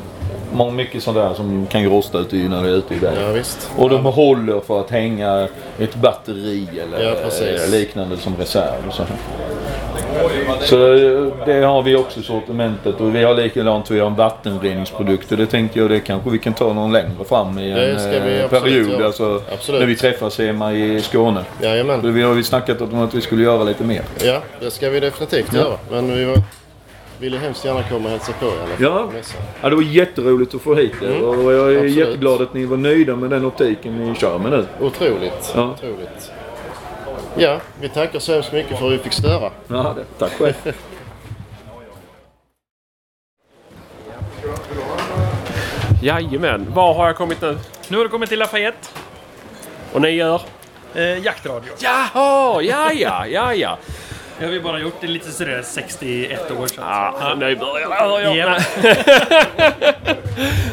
Många 0.54 0.72
mycket 0.72 1.04
sånt 1.04 1.18
där 1.18 1.34
som 1.34 1.66
kan 1.66 1.82
ju 1.82 1.90
rosta 1.90 2.18
ute 2.20 2.36
när 2.36 2.64
det 2.64 2.70
är 2.70 2.74
ute 2.74 2.96
i 2.96 3.00
vägen. 3.00 3.24
Ja, 3.24 3.32
visst. 3.32 3.72
Och 3.78 3.90
de 3.90 4.06
håller 4.06 4.60
för 4.60 4.80
att 4.82 4.92
hänga 4.92 5.48
ett 5.80 5.96
batteri 5.96 6.68
eller 6.84 7.04
Ja, 7.04 7.66
liknande 7.72 8.18
som 8.18 8.36
reserv. 8.38 8.88
Och 8.88 8.94
så. 8.94 9.04
Så 10.62 10.76
det 11.46 11.54
har 11.66 11.82
vi 11.82 11.96
också 11.96 12.20
i 12.20 12.24
sortimentet 12.24 13.02
och 13.02 13.16
vi 13.16 13.24
har 13.24 13.34
likadant 13.36 13.92
vi 13.92 14.00
har 14.00 14.08
en 14.08 14.16
vattenreningsprodukt 14.16 15.32
och 15.32 15.38
det 15.38 15.46
tänkte 15.46 15.80
jag 15.80 15.90
det 15.90 16.00
kanske 16.00 16.30
vi 16.30 16.40
kan 16.40 16.54
ta 16.54 16.74
någon 16.74 16.92
längre 16.92 17.26
fram 17.30 17.60
i 17.60 17.72
en 17.72 17.78
eh, 17.78 17.94
absolut 17.96 18.50
period. 18.50 19.02
Alltså, 19.02 19.42
Absolut. 19.54 19.82
när 19.82 19.88
vi 19.88 19.96
träffas 19.96 20.38
hemma 20.40 20.74
i 20.74 21.02
Skåne. 21.02 21.44
Jajamän. 21.62 22.14
Vi 22.14 22.22
har 22.22 22.36
ju 22.36 22.44
snackat 22.44 22.82
om 22.82 23.00
att 23.02 23.14
vi 23.14 23.22
skulle 23.22 23.44
göra 23.44 23.64
lite 23.64 23.84
mer. 23.84 24.02
Ja, 24.24 24.42
det 24.60 24.72
ska 24.72 24.90
vi 24.90 25.00
definitivt 25.00 25.50
Ja. 25.54 25.60
göra. 25.60 25.78
Men 25.92 26.16
vi 26.18 26.26
var, 26.26 26.38
vill 27.20 27.34
ju 27.34 27.40
hemskt 27.40 27.66
gärna 27.66 27.84
komma 27.84 28.06
och 28.06 28.12
hälsa 28.12 28.32
på 28.40 28.46
i 28.46 28.50
alla 28.50 28.58
fall. 28.58 28.76
Ja. 28.80 29.22
Ja, 29.62 29.70
det 29.70 29.76
var 29.76 29.84
jätteroligt 29.84 30.56
att 30.56 30.62
få 30.62 30.76
hit 30.76 30.94
er 31.02 31.08
Mm. 31.08 31.24
och 31.24 31.54
jag 31.54 31.72
är 31.72 31.76
Absolut. 31.76 31.96
jätteglad 31.96 32.42
att 32.42 32.54
ni 32.54 32.66
var 32.66 32.78
nöjda 32.78 33.16
med 33.16 33.30
den 33.30 33.46
optiken 33.46 33.98
ni 34.12 34.16
kör 34.16 34.38
med 34.38 34.52
nu. 34.52 34.66
Otroligt. 34.82 35.54
Ja. 35.56 35.74
Otroligt. 35.78 36.32
Ja, 37.38 37.60
vi 37.82 37.90
tackar 37.90 38.20
så 38.20 38.34
hemskt 38.34 38.52
mycket 38.52 38.80
för 38.80 38.88
att 38.88 38.94
vi 38.94 38.98
fick 38.98 39.14
störa. 39.14 39.52
Ja, 39.68 39.96
det. 39.96 40.06
Tack 40.18 40.32
själv. 40.32 40.54
Jajamän, 46.02 46.68
var 46.74 46.94
har 46.94 47.08
jag 47.08 47.16
kommit 47.16 47.42
nu? 47.42 47.58
Nu 47.88 47.98
har 47.98 48.04
du 48.04 48.10
kommit 48.10 48.30
till 48.30 48.40
Lafayette. 48.40 48.88
Och 49.94 50.02
ni 50.02 50.10
gör? 50.10 50.42
Eh, 50.96 51.18
jaktradio. 51.18 51.72
Jaha, 51.80 52.62
ja 52.62 52.94
ja, 52.94 53.28
ja 53.28 53.54
ja. 53.54 53.78
Det 54.40 54.46
har 54.46 54.52
vi 54.52 54.60
bara 54.60 54.80
gjort. 54.80 54.94
Det 55.00 55.08
är 55.08 55.12
lite 55.12 55.32
sådär 55.32 55.62
61 55.66 56.52
år 56.52 56.68
sedan. 56.68 56.84
Ah, 56.88 57.36
nybörjare 57.36 57.94
hör 57.94 58.20
jag. 58.20 58.38
Ja. 58.38 58.60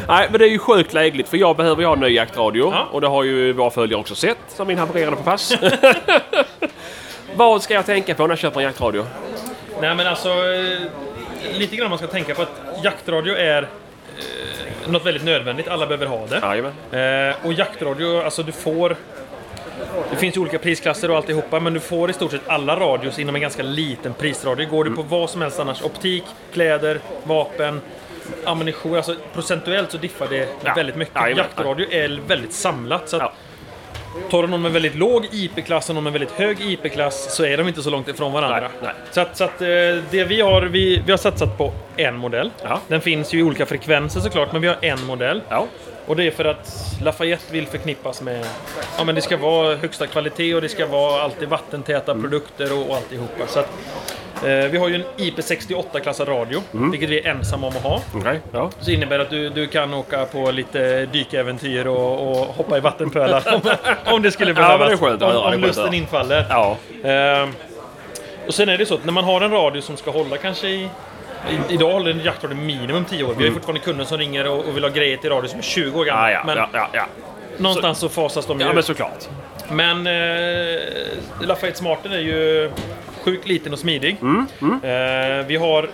Nej, 0.07 0.27
men 0.31 0.39
det 0.39 0.45
är 0.45 0.49
ju 0.49 0.59
sjukt 0.59 0.93
lägligt 0.93 1.29
för 1.29 1.37
jag 1.37 1.57
behöver 1.57 1.81
ju 1.81 1.87
ha 1.87 1.93
en 1.93 1.99
ny 1.99 2.07
jaktradio. 2.07 2.73
Och 2.91 3.01
det 3.01 3.07
har 3.07 3.23
ju 3.23 3.53
våra 3.53 3.69
följare 3.69 3.99
också 3.99 4.15
sett, 4.15 4.37
som 4.47 4.67
min 4.67 4.77
havererade 4.77 5.15
på 5.15 5.23
pass. 5.23 5.53
Vad 7.35 7.61
ska 7.63 7.73
jag 7.73 7.85
tänka 7.85 8.15
på 8.15 8.23
när 8.23 8.29
jag 8.29 8.39
köper 8.39 8.59
en 8.59 8.65
jaktradio? 8.65 9.05
Nej 9.81 9.95
men 9.95 10.07
alltså, 10.07 10.29
eh, 10.29 11.57
lite 11.57 11.75
grann 11.75 11.89
man 11.89 11.97
ska 11.97 12.07
tänka 12.07 12.35
på 12.35 12.41
att 12.41 12.83
jaktradio 12.83 13.35
är 13.35 13.61
eh, 13.61 14.91
något 14.91 15.05
väldigt 15.05 15.23
nödvändigt. 15.23 15.67
Alla 15.67 15.87
behöver 15.87 16.05
ha 16.05 16.27
det. 16.27 16.39
Eh, 16.91 17.45
och 17.45 17.53
jaktradio, 17.53 18.21
alltså 18.23 18.43
du 18.43 18.51
får 18.51 18.95
det 20.11 20.15
finns 20.15 20.37
ju 20.37 20.41
olika 20.41 20.59
prisklasser 20.59 21.11
och 21.11 21.17
alltihopa, 21.17 21.59
men 21.59 21.73
du 21.73 21.79
får 21.79 22.09
i 22.09 22.13
stort 22.13 22.31
sett 22.31 22.47
alla 22.47 22.75
radios 22.79 23.19
inom 23.19 23.35
en 23.35 23.41
ganska 23.41 23.63
liten 23.63 24.13
prisradie. 24.13 24.65
Går 24.65 24.83
du 24.83 24.91
på 24.95 25.01
vad 25.01 25.29
som 25.29 25.41
helst 25.41 25.59
annars, 25.59 25.81
optik, 25.81 26.23
kläder, 26.53 26.99
vapen, 27.23 27.81
ammunition, 28.45 28.95
alltså 28.95 29.15
procentuellt 29.33 29.91
så 29.91 29.97
diffar 29.97 30.27
det 30.29 30.47
Ja. 30.63 30.73
väldigt 30.75 30.95
mycket. 30.95 31.15
Jajamän. 31.15 31.37
Jaktradio 31.37 31.91
är 31.93 32.19
väldigt 32.27 32.53
samlat. 32.53 33.09
Så 33.09 33.17
att 33.17 33.33
Tar 34.31 34.41
du 34.41 34.47
någon 34.47 34.61
med 34.61 34.71
väldigt 34.71 34.95
låg 34.95 35.27
IP-klass 35.31 35.89
och 35.89 35.95
någon 35.95 36.03
med 36.03 36.13
väldigt 36.13 36.31
hög 36.31 36.61
IP-klass 36.61 37.35
så 37.35 37.45
är 37.45 37.57
de 37.57 37.67
inte 37.67 37.81
så 37.83 37.89
långt 37.89 38.07
ifrån 38.07 38.31
varandra. 38.33 38.59
Nej, 38.59 38.69
nej. 38.83 38.93
Så 39.11 39.21
att, 39.21 39.37
så 39.37 39.43
att 39.43 39.61
eh, 39.61 39.67
det 40.11 40.23
vi 40.27 40.41
har, 40.41 40.61
vi, 40.61 41.01
vi 41.05 41.11
har 41.11 41.17
satsat 41.17 41.57
på 41.57 41.71
en 41.97 42.17
modell. 42.17 42.51
Den 42.87 43.01
finns 43.01 43.33
ju 43.33 43.39
i 43.39 43.43
olika 43.43 43.65
frekvenser 43.65 44.19
såklart, 44.19 44.51
men 44.51 44.61
vi 44.61 44.67
har 44.67 44.77
en 44.81 45.05
modell. 45.05 45.41
Och 46.05 46.15
det 46.15 46.27
är 46.27 46.31
för 46.31 46.45
att 46.45 46.95
Lafayette 47.01 47.53
vill 47.53 47.67
förknippas 47.67 48.21
med... 48.21 48.45
Ja, 48.97 49.03
men 49.03 49.15
det 49.15 49.21
ska 49.21 49.37
vara 49.37 49.75
högsta 49.75 50.07
kvalitet 50.07 50.55
och 50.55 50.61
det 50.61 50.69
ska 50.69 50.85
vara 50.85 51.21
alltid 51.21 51.49
vattentäta 51.49 52.11
Mm. 52.11 52.23
produkter 52.23 52.73
och, 52.79 52.89
och 52.89 52.95
alltihopa. 52.95 53.47
Så 53.47 53.59
att, 53.59 53.69
eh, 54.43 54.49
vi 54.71 54.77
har 54.77 54.87
ju 54.87 54.95
en 54.95 55.03
IP68-klassad 55.17 56.27
radio, 56.27 56.61
Mm. 56.73 56.91
vilket 56.91 57.09
vi 57.09 57.19
är 57.19 57.27
ensamma 57.31 57.67
om 57.67 57.73
att 57.77 57.83
ha. 57.83 58.01
Okej, 58.15 58.39
ja. 58.51 58.69
Så 58.79 58.91
innebär 58.91 59.19
att 59.19 59.29
du, 59.29 59.49
du 59.49 59.67
kan 59.67 59.93
åka 59.93 60.25
på 60.25 60.51
lite 60.51 61.05
dykäventyr 61.05 61.85
och, 61.87 62.29
och 62.31 62.37
hoppa 62.47 62.77
i 62.77 62.79
vattenpölar 62.79 63.43
om, 63.53 63.61
om 64.13 64.21
det 64.21 64.31
skulle 64.31 64.49
Ja, 64.55 64.55
behövas. 64.55 65.01
men 65.01 65.19
det 65.19 65.25
om, 65.25 65.53
om 65.53 65.59
lusten 65.61 65.93
infaller. 65.93 66.45
Ja. 66.49 66.77
Ehm, 67.03 67.49
och 68.47 68.53
sen 68.53 68.69
är 68.69 68.77
det 68.77 68.85
så 68.85 68.93
att 68.93 69.05
när 69.05 69.13
man 69.13 69.23
har 69.23 69.41
en 69.41 69.51
radio 69.51 69.81
som 69.81 69.97
ska 69.97 70.11
hålla 70.11 70.37
kanske 70.37 70.67
i... 70.67 70.89
i 71.49 71.73
idag 71.73 71.91
håller 71.91 72.11
en 72.11 72.19
jaktradio 72.23 72.55
minimum 72.57 73.05
10 73.05 73.23
år. 73.23 73.27
Vi 73.29 73.33
har 73.33 73.41
ju 73.41 73.47
Mm. 73.47 73.53
fortfarande 73.53 73.81
kunder 73.81 74.05
som 74.05 74.17
ringer 74.17 74.47
och, 74.47 74.65
och 74.65 74.75
vill 74.75 74.83
ha 74.83 74.91
grejer 74.91 75.17
till 75.17 75.29
radio 75.29 75.47
som 75.49 75.59
är 75.59 75.63
20 75.63 75.99
år 75.99 76.05
gamla. 76.05 76.31
Ja, 76.31 76.37
ja, 76.37 76.43
men 76.45 76.57
ja, 76.73 76.89
ja, 76.93 77.05
någonstans 77.57 77.97
så, 77.99 78.09
fasas 78.09 78.45
de 78.45 78.59
ju 78.59 78.65
Ja, 78.65 78.73
men 78.73 78.83
såklart. 78.83 79.29
Men 79.71 80.07
eh, 80.07 80.79
Lafayette 81.41 81.79
Smarten 81.79 82.11
är 82.11 82.19
ju 82.19 82.71
sjukt 83.23 83.47
liten 83.47 83.73
och 83.73 83.79
smidig. 83.79 84.17
Mm, 84.21 84.47
Eh, 84.61 85.45
vi 85.47 85.55
har, 85.55 85.89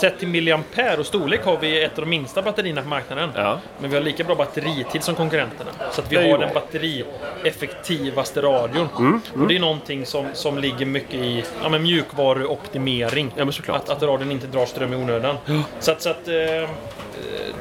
sett 0.00 0.18
till 0.18 0.28
milliampere 0.28 0.96
och 0.96 1.06
storlek, 1.06 1.44
har 1.44 1.56
vi 1.56 1.84
ett 1.84 1.98
av 1.98 2.04
de 2.04 2.10
minsta 2.10 2.42
batterierna 2.42 2.82
på 2.82 2.88
marknaden. 2.88 3.30
Men 3.78 3.90
vi 3.90 3.96
har 3.96 4.02
lika 4.02 4.24
bra 4.24 4.34
batteritid 4.34 5.02
som 5.02 5.14
konkurrenterna. 5.14 5.70
Så 5.92 6.00
att 6.00 6.12
vi 6.12 6.30
har 6.30 6.38
den 6.38 6.54
batterieffektivaste 6.54 8.42
radion. 8.42 8.88
Mm, 8.98 9.20
mm. 9.34 9.42
Och 9.42 9.48
det 9.48 9.56
är 9.56 9.60
någonting 9.60 10.06
som, 10.06 10.26
som 10.32 10.58
ligger 10.58 10.86
mycket 10.86 11.14
i 11.14 11.44
ja, 11.62 11.68
men 11.68 11.82
mjukvaruoptimering. 11.82 13.32
Att, 13.68 13.88
att 13.88 14.02
radion 14.02 14.30
inte 14.30 14.46
drar 14.46 14.66
ström 14.66 14.92
i 14.92 14.96
onödan. 14.96 15.36
Så 15.80 15.90
att, 15.92 16.02
så 16.02 16.10
att 16.10 16.28
eh, 16.28 16.34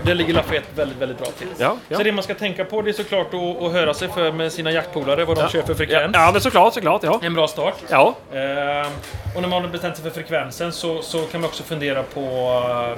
det 0.04 0.14
ligger 0.14 0.34
Lafayette 0.34 0.68
väldigt, 0.76 0.98
väldigt 0.98 1.18
bra 1.18 1.28
till. 1.28 1.48
Ja, 1.58 1.78
ja. 1.88 1.98
Så 1.98 2.04
det 2.04 2.12
man 2.12 2.24
ska 2.24 2.34
tänka 2.34 2.66
på 2.66 2.82
det 2.82 2.92
är 2.92 2.94
såklart 2.94 3.34
att, 3.34 3.62
att 3.64 3.72
höra 3.72 3.94
sig 3.94 4.08
för 4.08 4.32
med 4.32 4.52
sina 4.52 4.72
jaktpolare 4.72 5.26
vad 5.26 5.38
de 5.38 5.42
Ja. 5.42 5.50
kör 5.50 5.62
för 5.62 5.74
frekvens. 5.74 6.12
Ja, 6.14 6.30
men 6.32 6.42
såklart, 6.42 6.74
såklart. 6.74 7.04
Ja. 7.04 7.20
En 7.24 7.34
bra 7.34 7.48
start. 7.48 7.76
Ja. 7.90 8.16
Eh, 8.32 8.88
och 9.36 9.42
när 9.42 9.48
man 9.48 9.62
har 9.62 9.70
bestämt 9.70 9.96
sig 9.96 10.04
för 10.04 10.12
frekvensen 10.12 10.72
så, 10.72 11.02
så 11.02 11.22
kan 11.22 11.42
man 11.42 11.50
också 11.50 11.64
fundera 11.64 12.04
på 12.04 12.20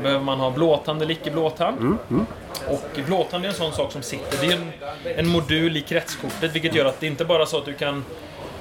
behöver 0.01 0.23
man 0.23 0.39
ha 0.39 0.51
blåtand 0.51 1.01
eller 1.01 1.11
icke 1.11 1.31
blåtand? 1.31 1.77
Mm, 1.79 1.97
mm. 2.09 2.25
Och 2.67 2.99
blåtand 3.05 3.45
är 3.45 3.49
en 3.49 3.55
sån 3.55 3.71
sak 3.71 3.91
som 3.91 4.01
sitter. 4.01 4.47
Det 4.47 4.53
är 4.53 4.57
en, 4.57 4.71
en 5.17 5.27
modul 5.27 5.77
i 5.77 5.81
kretskortet 5.81 6.55
vilket 6.55 6.75
gör 6.75 6.85
att 6.85 6.99
det 6.99 7.07
inte 7.07 7.25
bara 7.25 7.45
så 7.45 7.57
att 7.57 7.65
du 7.65 7.73
kan 7.73 8.05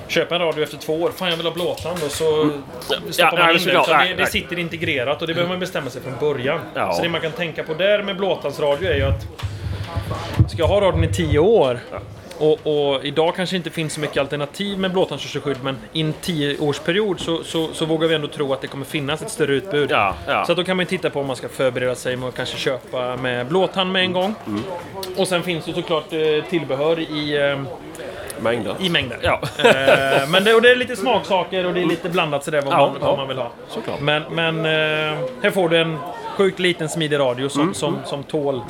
köpa 0.08 0.34
en 0.34 0.40
radio 0.40 0.62
efter 0.62 0.76
två 0.76 0.94
år. 0.94 1.10
Fan, 1.10 1.28
jag 1.28 1.36
vill 1.36 1.46
ha 1.46 1.52
blåtand 1.52 2.02
och 2.04 2.10
så 2.10 2.14
stoppar 2.14 2.50
Mm. 2.92 3.12
Ja, 3.18 3.32
man 3.36 3.56
in 3.56 3.64
det. 3.64 3.72
Utan 3.72 4.06
det, 4.06 4.14
det 4.14 4.26
sitter 4.26 4.58
integrerat 4.58 5.20
och 5.22 5.28
det 5.28 5.34
behöver 5.34 5.52
man 5.52 5.60
bestämma 5.60 5.90
sig 5.90 6.02
från 6.02 6.14
början. 6.20 6.60
Ja. 6.74 6.92
Så 6.92 7.02
det 7.02 7.08
man 7.08 7.20
kan 7.20 7.32
tänka 7.32 7.62
på 7.62 7.74
där 7.74 8.02
med 8.02 8.16
blåtandsradio 8.16 8.90
är 8.90 8.96
ju 8.96 9.02
att 9.02 9.26
ska 10.50 10.58
jag 10.58 10.68
ha 10.68 10.80
radion 10.80 11.04
i 11.04 11.12
10 11.12 11.38
år 11.38 11.80
och, 12.40 12.58
och 12.94 13.04
idag 13.04 13.34
kanske 13.36 13.56
inte 13.56 13.70
finns 13.70 13.92
så 13.92 14.00
mycket 14.00 14.16
alternativ 14.18 14.78
med 14.78 14.92
blåtandskörselsskydd 14.92 15.56
men 15.62 15.76
i 15.92 16.00
en 16.00 16.14
10-årsperiod 16.22 17.18
så, 17.18 17.44
så, 17.44 17.68
så 17.72 17.84
vågar 17.84 18.08
vi 18.08 18.14
ändå 18.14 18.28
tro 18.28 18.52
att 18.52 18.60
det 18.60 18.66
kommer 18.66 18.84
finnas 18.84 19.22
ett 19.22 19.30
större 19.30 19.52
utbud. 19.54 19.90
ja. 19.90 20.14
Så 20.46 20.52
att 20.52 20.56
då 20.58 20.64
kan 20.64 20.76
man 20.76 20.86
titta 20.86 21.10
på 21.10 21.20
om 21.20 21.26
man 21.26 21.36
ska 21.36 21.48
förbereda 21.48 21.94
sig 21.94 22.16
med 22.16 22.28
att 22.28 22.34
kanske 22.36 22.56
köpa 22.58 23.16
med 23.16 23.46
blåtand 23.46 23.92
med 23.92 24.02
en 24.02 24.12
gång. 24.12 24.34
Mm. 24.46 24.62
Och 25.16 25.28
sen 25.28 25.42
finns 25.42 25.64
det 25.64 25.72
såklart 25.72 26.12
eh, 26.12 26.44
tillbehör 26.50 27.00
i... 27.00 27.50
Eh, 27.50 27.62
Mängder. 28.42 28.74
I 28.80 28.88
mängder. 28.90 29.18
Ja. 29.22 29.40
Eh, 29.58 30.28
men 30.28 30.44
det, 30.44 30.54
och 30.54 30.62
det 30.62 30.70
är 30.70 30.76
lite 30.76 30.96
smaksaker 30.96 31.66
och 31.66 31.74
det 31.74 31.80
är 31.80 31.86
lite 31.86 32.08
blandat 32.08 32.44
sådär 32.44 32.62
vad, 32.62 32.72
Ja, 32.74 32.78
man, 32.78 32.96
ja. 33.00 33.06
vad 33.06 33.18
man 33.18 33.28
vill 33.28 33.36
ha. 33.36 33.50
Såklart. 33.68 34.00
Men, 34.00 34.22
men 34.30 34.64
här 35.42 35.50
får 35.50 35.68
du 35.68 35.78
en 35.80 35.98
sjukt 36.36 36.58
liten 36.58 36.88
smidig 36.88 37.18
radio 37.18 37.48
som, 37.48 37.60
Mm, 37.62 37.74
som, 37.74 37.98
som 38.04 38.22
tål 38.22 38.60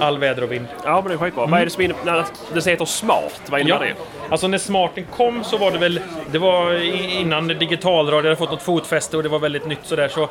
all 0.00 0.18
väder 0.18 0.42
och 0.42 0.52
vind. 0.52 0.66
Ja, 0.84 0.94
men 1.00 1.04
det 1.08 1.14
är 1.14 1.18
skitbra. 1.18 1.46
Vad 1.46 1.60
är 1.60 1.64
det 1.64 1.70
som 1.70 1.82
innebär... 1.82 2.04
när 2.04 2.24
Det 2.54 2.66
heter 2.70 2.84
smart, 2.84 3.40
vad 3.50 3.60
innebär 3.60 3.84
det? 3.86 3.94
Alltså 4.30 4.48
när 4.48 4.58
smarten 4.58 5.04
kom 5.16 5.44
så 5.44 5.56
var 5.56 5.70
det 5.70 5.78
väl... 5.78 6.00
Det 6.30 6.38
var 6.38 6.72
innan 7.20 7.48
digitalradio 7.48 8.28
hade 8.28 8.36
fått 8.36 8.50
något 8.50 8.62
fotfäste 8.62 9.16
och 9.16 9.22
det 9.22 9.28
var 9.28 9.38
väldigt 9.38 9.66
nytt 9.66 9.78
sådär 9.82 10.08
så... 10.08 10.28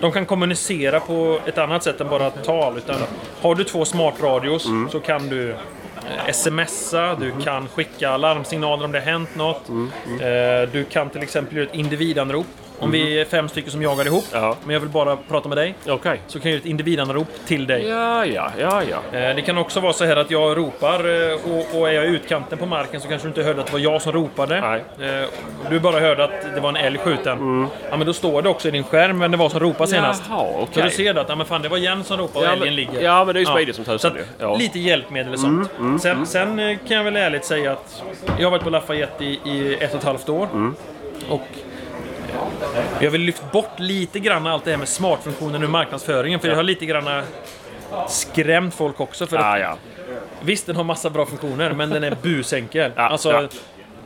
De 0.00 0.12
kan 0.12 0.26
kommunicera 0.26 1.00
på 1.00 1.38
ett 1.46 1.58
annat 1.58 1.82
sätt 1.82 2.00
än 2.00 2.08
bara 2.08 2.30
tal. 2.30 2.78
Utan 2.78 2.96
har 3.42 3.54
du 3.54 3.64
två 3.64 3.84
smartradios 3.84 4.66
Mm. 4.66 4.88
så 4.90 5.00
kan 5.00 5.28
du 5.28 5.50
eh, 5.50 6.32
smsa, 6.32 7.14
du 7.20 7.32
kan 7.44 7.68
skicka 7.68 8.16
larmsignaler 8.16 8.84
om 8.84 8.92
det 8.92 8.98
har 9.00 9.06
hänt 9.06 9.34
något. 9.36 9.68
Mm, 9.68 9.90
Eh, 10.20 10.68
Du 10.72 10.84
kan 10.84 11.10
till 11.10 11.22
exempel 11.22 11.56
göra 11.56 11.66
ett 11.68 11.74
individanrop. 11.74 12.46
Om 12.78 12.90
vi 12.90 13.20
är 13.20 13.24
fem 13.24 13.48
stycken 13.48 13.70
som 13.70 13.82
jagar 13.82 14.06
ihop, 14.06 14.24
men 14.64 14.72
jag 14.74 14.80
vill 14.80 14.88
bara 14.88 15.16
prata 15.16 15.48
med 15.48 15.58
dig. 15.58 15.74
Okay. 15.86 16.18
Så 16.26 16.40
kan 16.40 16.50
jag 16.50 16.52
göra 16.56 16.60
ett 16.60 16.66
individanrop 16.66 17.28
till 17.46 17.66
dig. 17.66 17.86
Ja, 17.88 18.26
ja, 18.26 18.50
ja, 18.58 18.82
ja. 19.12 19.18
Eh, 19.18 19.36
Det 19.36 19.42
kan 19.42 19.58
också 19.58 19.80
vara 19.80 19.92
så 19.92 20.04
här 20.04 20.16
att 20.16 20.30
jag 20.30 20.56
ropar 20.58 21.30
eh, 21.30 21.34
och, 21.34 21.80
och 21.80 21.88
är 21.88 21.92
jag 21.92 22.04
i 22.04 22.08
utkanten 22.08 22.58
på 22.58 22.66
marken 22.66 23.00
så 23.00 23.08
kanske 23.08 23.26
du 23.26 23.30
inte 23.30 23.42
hörde 23.42 23.60
att 23.60 23.66
det 23.66 23.72
var 23.72 23.80
jag 23.80 24.02
som 24.02 24.12
ropade. 24.12 24.56
Eh, 24.58 25.28
Du 25.70 25.80
bara 25.80 26.00
hörde 26.00 26.24
att 26.24 26.54
det 26.54 26.60
var 26.60 26.68
en 26.68 26.76
älg 26.76 26.98
skjuten. 26.98 27.68
Ja, 27.90 27.96
men 27.96 28.06
då 28.06 28.12
står 28.12 28.42
det 28.42 28.48
också 28.48 28.68
i 28.68 28.70
din 28.70 28.84
skärm 28.84 29.18
vem 29.18 29.30
det 29.30 29.36
var 29.36 29.48
som 29.48 29.60
ropade 29.60 29.90
senast. 29.90 30.26
Mm. 30.26 30.38
Jaha, 30.38 30.48
okej. 30.58 30.74
Så 30.74 30.80
du 30.80 30.90
ser 30.90 31.14
det 31.14 31.20
att 31.20 31.28
ja, 31.28 31.36
men 31.36 31.46
fan, 31.46 31.62
det 31.62 31.68
var 31.68 31.76
Jens 31.78 32.06
som 32.06 32.16
ropade 32.18 32.38
och 32.38 32.44
Ja, 32.44 32.52
älgen 32.52 32.66
men- 32.66 32.74
ligger. 32.74 33.00
ja, 33.02 33.24
men 33.24 33.34
det 33.34 33.38
är 33.38 33.40
ju 33.40 33.46
smidigt 33.46 33.76
som 33.76 33.84
tusan 33.84 33.98
Så 33.98 34.08
att 34.08 34.14
ju. 34.16 34.24
Ja. 34.38 34.56
Lite 34.56 34.78
hjälpmedel 34.78 35.32
och 35.32 35.38
sånt. 35.40 35.70
Mm, 35.78 35.86
mm, 35.86 35.98
sen, 35.98 36.12
mm. 36.12 36.26
sen 36.26 36.58
eh, 36.58 36.78
kan 36.88 36.96
jag 36.96 37.04
väl 37.04 37.16
ärligt 37.16 37.44
säga 37.44 37.72
att 37.72 38.02
jag 38.38 38.46
har 38.46 38.50
varit 38.50 38.64
på 38.64 38.70
Lafayette 38.70 39.24
i, 39.24 39.40
i 39.44 39.74
ett 39.80 39.92
och 39.92 39.98
ett 39.98 40.04
halvt 40.04 40.28
år. 40.28 40.48
Mm. 40.52 40.74
Och 41.28 41.42
jag 43.00 43.10
vill 43.10 43.20
lyfta 43.20 43.46
bort 43.52 43.78
lite 43.80 44.18
grann 44.18 44.46
allt 44.46 44.64
det 44.64 44.70
här 44.70 44.78
med 44.78 44.88
smartfunktionen 44.88 45.62
ur 45.62 45.68
marknadsföringen. 45.68 46.40
För 46.40 46.48
Ja. 46.48 46.52
jag 46.52 46.58
har 46.58 46.62
lite 46.62 46.86
grann 46.86 47.22
skrämt 48.08 48.74
folk 48.74 49.00
också. 49.00 49.26
För 49.26 49.36
Ja, 49.36 49.54
att, 49.54 49.60
ja. 49.60 49.76
Visst, 50.42 50.66
den 50.66 50.76
har 50.76 50.84
massa 50.84 51.10
bra 51.10 51.26
funktioner, 51.26 51.72
men 51.72 51.90
den 51.90 52.04
är 52.04 52.16
busenkel. 52.22 52.92
alltså, 52.96 53.32
ja. 53.32 53.48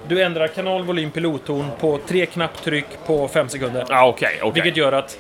Du 0.09 0.23
ändrar 0.23 0.49
kanal, 0.49 0.83
volym, 0.83 1.11
pilotton 1.11 1.67
på 1.81 1.99
tre 2.09 2.27
knapptryck 2.27 2.87
på 3.07 3.29
fem 3.29 3.49
sekunder. 3.49 3.85
Ja, 3.89 4.07
okej, 4.09 4.39
okej. 4.43 4.53
Vilket 4.63 4.77
gör 4.77 4.93
att 4.93 5.19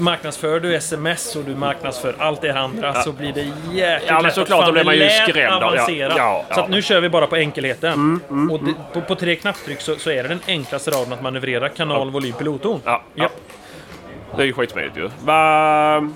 marknadsför 0.00 0.60
du 0.60 0.74
sms 0.74 1.36
och 1.36 1.44
du 1.44 1.54
marknadsför 1.54 2.14
allt 2.18 2.40
det 2.40 2.50
andra 2.58 2.92
Ja. 2.94 3.02
så 3.02 3.12
blir 3.12 3.32
det 3.32 3.40
jäkligt 3.72 4.08
Ja, 4.10 4.20
men 4.22 4.30
såklart, 4.32 4.66
då 4.66 4.72
blir 4.72 4.84
man 4.84 4.94
ju 4.96 5.08
skrämd. 5.08 5.38
Ja, 5.62 5.66
avancerat. 5.66 6.14
ja, 6.16 6.44
ja. 6.48 6.54
Så 6.54 6.66
nu 6.66 6.82
kör 6.82 7.00
vi 7.00 7.08
bara 7.08 7.26
på 7.26 7.36
enkelheten. 7.36 8.20
Mm, 8.30 8.50
och 8.50 8.64
det, 8.64 8.74
på, 8.92 9.00
på 9.00 9.14
tre 9.14 9.36
knapptryck 9.36 9.80
så, 9.80 9.96
så 9.96 10.10
är 10.10 10.22
det 10.22 10.28
den 10.28 10.40
enklaste 10.46 10.90
raden 10.90 11.12
att 11.12 11.22
manövrera 11.22 11.68
kanal, 11.68 12.10
volym, 12.10 12.32
pilotton. 12.32 12.80
Ja, 12.84 13.02
ja. 13.14 13.28
Det 14.36 14.42
är 14.42 14.46
ju 14.46 14.52
skitsmidigt 14.52 14.96
ju. 14.96 15.08
Vad... 15.24 16.14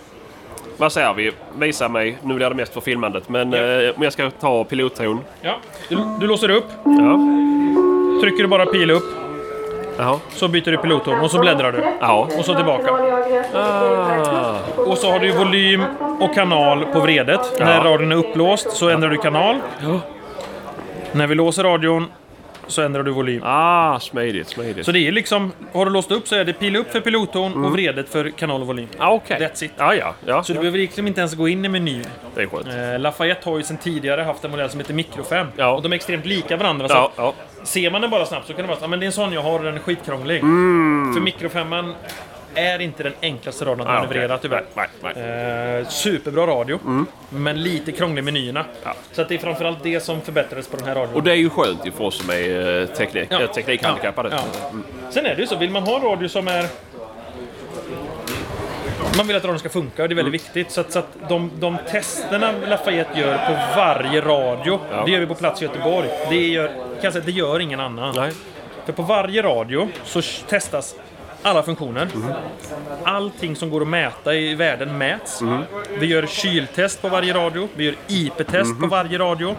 Vad 0.76 0.92
säger 0.92 1.14
vi? 1.14 1.32
Visa 1.58 1.88
mig. 1.88 2.18
Nu 2.22 2.34
blir 2.34 2.48
det 2.48 2.54
mest 2.54 2.72
för 2.74 2.80
filmandet. 2.80 3.28
Men 3.28 3.54
eh, 3.54 3.90
om 3.96 4.02
jag 4.02 4.12
ska 4.12 4.30
ta 4.30 4.64
pilotton. 4.64 5.20
Ja. 5.40 5.56
Du, 5.88 5.96
du 6.20 6.26
låser 6.26 6.50
upp. 6.50 6.64
Ja. 6.84 7.18
Trycker 8.22 8.42
du 8.42 8.46
bara 8.46 8.66
pil 8.66 8.90
upp. 8.90 9.04
Jaha. 9.98 10.18
Så 10.30 10.48
byter 10.48 10.70
du 10.70 10.76
pilotton 10.76 11.20
och 11.20 11.30
så 11.30 11.38
bläddrar 11.38 11.72
du. 11.72 11.84
Ja. 12.00 12.28
Och 12.38 12.44
så 12.44 12.54
tillbaka. 12.54 12.90
Ah. 13.54 14.56
Och 14.76 14.98
så 14.98 15.10
har 15.10 15.18
du 15.18 15.32
volym 15.32 15.84
och 16.20 16.34
kanal 16.34 16.84
på 16.84 17.00
vredet. 17.00 17.40
Ja. 17.58 17.64
När 17.64 17.80
radion 17.80 18.12
är 18.12 18.16
upplåst 18.16 18.70
så 18.70 18.88
ändrar 18.88 19.10
du 19.10 19.16
kanal. 19.16 19.56
När 21.12 21.26
vi 21.26 21.34
låser 21.34 21.64
radion 21.64 22.06
så 22.66 22.82
ändrar 22.82 23.02
du 23.02 23.10
volym. 23.12 23.42
Ah, 23.44 24.00
smidigt, 24.00 24.48
smidigt. 24.48 24.86
Så 24.86 24.92
det 24.92 25.08
är 25.08 25.12
liksom, 25.12 25.52
har 25.72 25.84
du 25.84 25.90
låst 25.92 26.10
upp 26.10 26.28
så 26.28 26.34
är 26.36 26.44
det 26.44 26.52
pil 26.52 26.76
upp 26.76 26.92
för 26.92 27.00
pilotton 27.00 27.52
Mm. 27.52 27.64
och 27.64 27.72
vredet 27.72 28.08
för 28.08 28.30
kanal 28.30 28.60
och 28.60 28.66
volym. 28.66 28.88
Ah, 28.98 29.12
okay. 29.14 29.38
That's 29.40 29.64
it. 29.64 29.72
Ah, 29.76 29.94
ja, 29.94 30.14
ja. 30.26 30.42
Så 30.42 30.52
du 30.52 30.58
behöver 30.58 30.78
liksom 30.78 31.06
inte 31.06 31.20
ens 31.20 31.34
gå 31.34 31.48
in 31.48 31.64
i 31.64 31.68
menyn. 31.68 32.04
Det 32.34 32.42
är 32.42 32.46
skönt. 32.46 32.66
Eh, 32.66 32.98
Lafayette 33.00 33.50
har 33.50 33.56
ju 33.56 33.62
sedan 33.62 33.76
tidigare 33.76 34.22
haft 34.22 34.44
en 34.44 34.50
modell 34.50 34.70
som 34.70 34.80
heter 34.80 34.94
Micro 34.94 35.22
5. 35.24 35.46
Och 35.74 35.82
de 35.82 35.92
är 35.92 35.96
extremt 35.96 36.26
lika 36.26 36.56
varandra. 36.56 36.88
Så 36.88 36.94
Ja, 36.94 37.12
ja. 37.16 37.34
Ser 37.64 37.90
man 37.90 38.00
den 38.00 38.10
bara 38.10 38.26
snabbt 38.26 38.46
så 38.46 38.52
kan 38.52 38.62
det 38.62 38.68
vara 38.68 38.78
så, 38.78 38.84
"Ah, 38.84 38.88
men 38.88 39.00
det 39.00 39.04
är 39.04 39.06
en 39.06 39.12
sån 39.12 39.32
jag 39.32 39.42
har 39.42 39.58
den 39.64 39.74
är 39.74 39.78
skitkrånglig. 39.78 40.38
Mm. 40.42 41.14
För 41.14 41.20
Micro 41.20 41.48
5 41.48 41.72
är 42.54 42.78
inte 42.80 43.02
den 43.02 43.12
enklaste 43.22 43.64
radion 43.64 43.80
att 43.80 43.86
Ah, 43.88 43.92
manövrera 43.92 44.24
okej. 44.34 44.38
tyvärr. 44.42 44.64
Nej, 44.74 44.86
nej. 45.16 45.78
Eh, 45.80 45.88
superbra 45.88 46.46
radio, 46.46 46.78
Mm. 46.84 47.06
men 47.28 47.62
lite 47.62 47.92
krånglig 47.92 48.22
i 48.22 48.24
menyerna. 48.24 48.64
Så 49.12 49.22
att 49.22 49.28
det 49.28 49.34
är 49.34 49.38
framförallt 49.38 49.82
det 49.82 50.00
som 50.00 50.20
förbättrades 50.20 50.68
på 50.68 50.76
den 50.76 50.86
här 50.86 50.94
radion. 50.94 51.14
Och 51.14 51.22
det 51.22 51.30
är 51.30 51.36
ju 51.36 51.50
skönt 51.50 51.86
ju 51.86 51.90
för 51.90 52.04
oss 52.04 52.18
som 52.20 52.30
är 52.30 52.80
eh, 52.80 52.86
teknik, 52.86 53.26
Ja. 53.30 53.40
eh, 53.42 53.50
teknikhandikappade. 53.50 54.28
Ja, 54.32 54.38
ja. 54.62 54.78
Sen 55.10 55.26
är 55.26 55.34
det 55.34 55.40
ju 55.40 55.46
så, 55.46 55.56
vill 55.56 55.70
man 55.70 55.82
ha 55.82 55.96
en 55.96 56.02
radio 56.02 56.28
som 56.28 56.48
är 56.48 56.66
Man 59.16 59.26
vill 59.26 59.36
att 59.36 59.44
radion 59.44 59.58
ska 59.58 59.68
funka 59.68 60.02
och 60.02 60.08
det 60.08 60.12
är 60.12 60.16
väldigt 60.16 60.34
viktigt. 60.34 60.70
Så 60.70 60.80
att, 60.80 60.92
så 60.92 60.98
att 60.98 61.08
de, 61.28 61.50
de 61.58 61.76
testerna 61.90 62.52
Lafayette 62.66 63.20
gör 63.20 63.36
på 63.36 63.52
varje 63.76 64.20
radio, 64.20 64.80
det 65.06 65.10
gör 65.12 65.20
vi 65.20 65.26
på 65.26 65.34
plats 65.34 65.62
i 65.62 65.64
Göteborg. 65.64 66.08
Det 66.30 66.46
gör, 66.48 66.70
kan 67.02 67.12
säga, 67.12 67.24
det 67.26 67.32
gör 67.32 67.60
ingen 67.60 67.80
annan. 67.80 68.30
För 68.86 68.92
på 68.92 69.02
varje 69.02 69.42
radio 69.42 69.88
så 70.04 70.22
testas 70.48 70.94
alla 71.44 71.62
funktioner. 71.62 72.08
Allting 73.04 73.56
som 73.56 73.70
går 73.70 73.80
att 73.80 73.88
mäta 73.88 74.34
i 74.34 74.54
världen 74.54 74.98
mäts. 74.98 75.42
Vi 75.98 76.06
gör 76.06 76.26
kyltest 76.26 77.02
på 77.02 77.08
varje 77.08 77.34
radio. 77.34 77.68
Vi 77.74 77.84
gör 77.84 77.94
IP-test 78.08 78.80
på 78.80 78.86
varje 78.86 79.18
radio. 79.18 79.56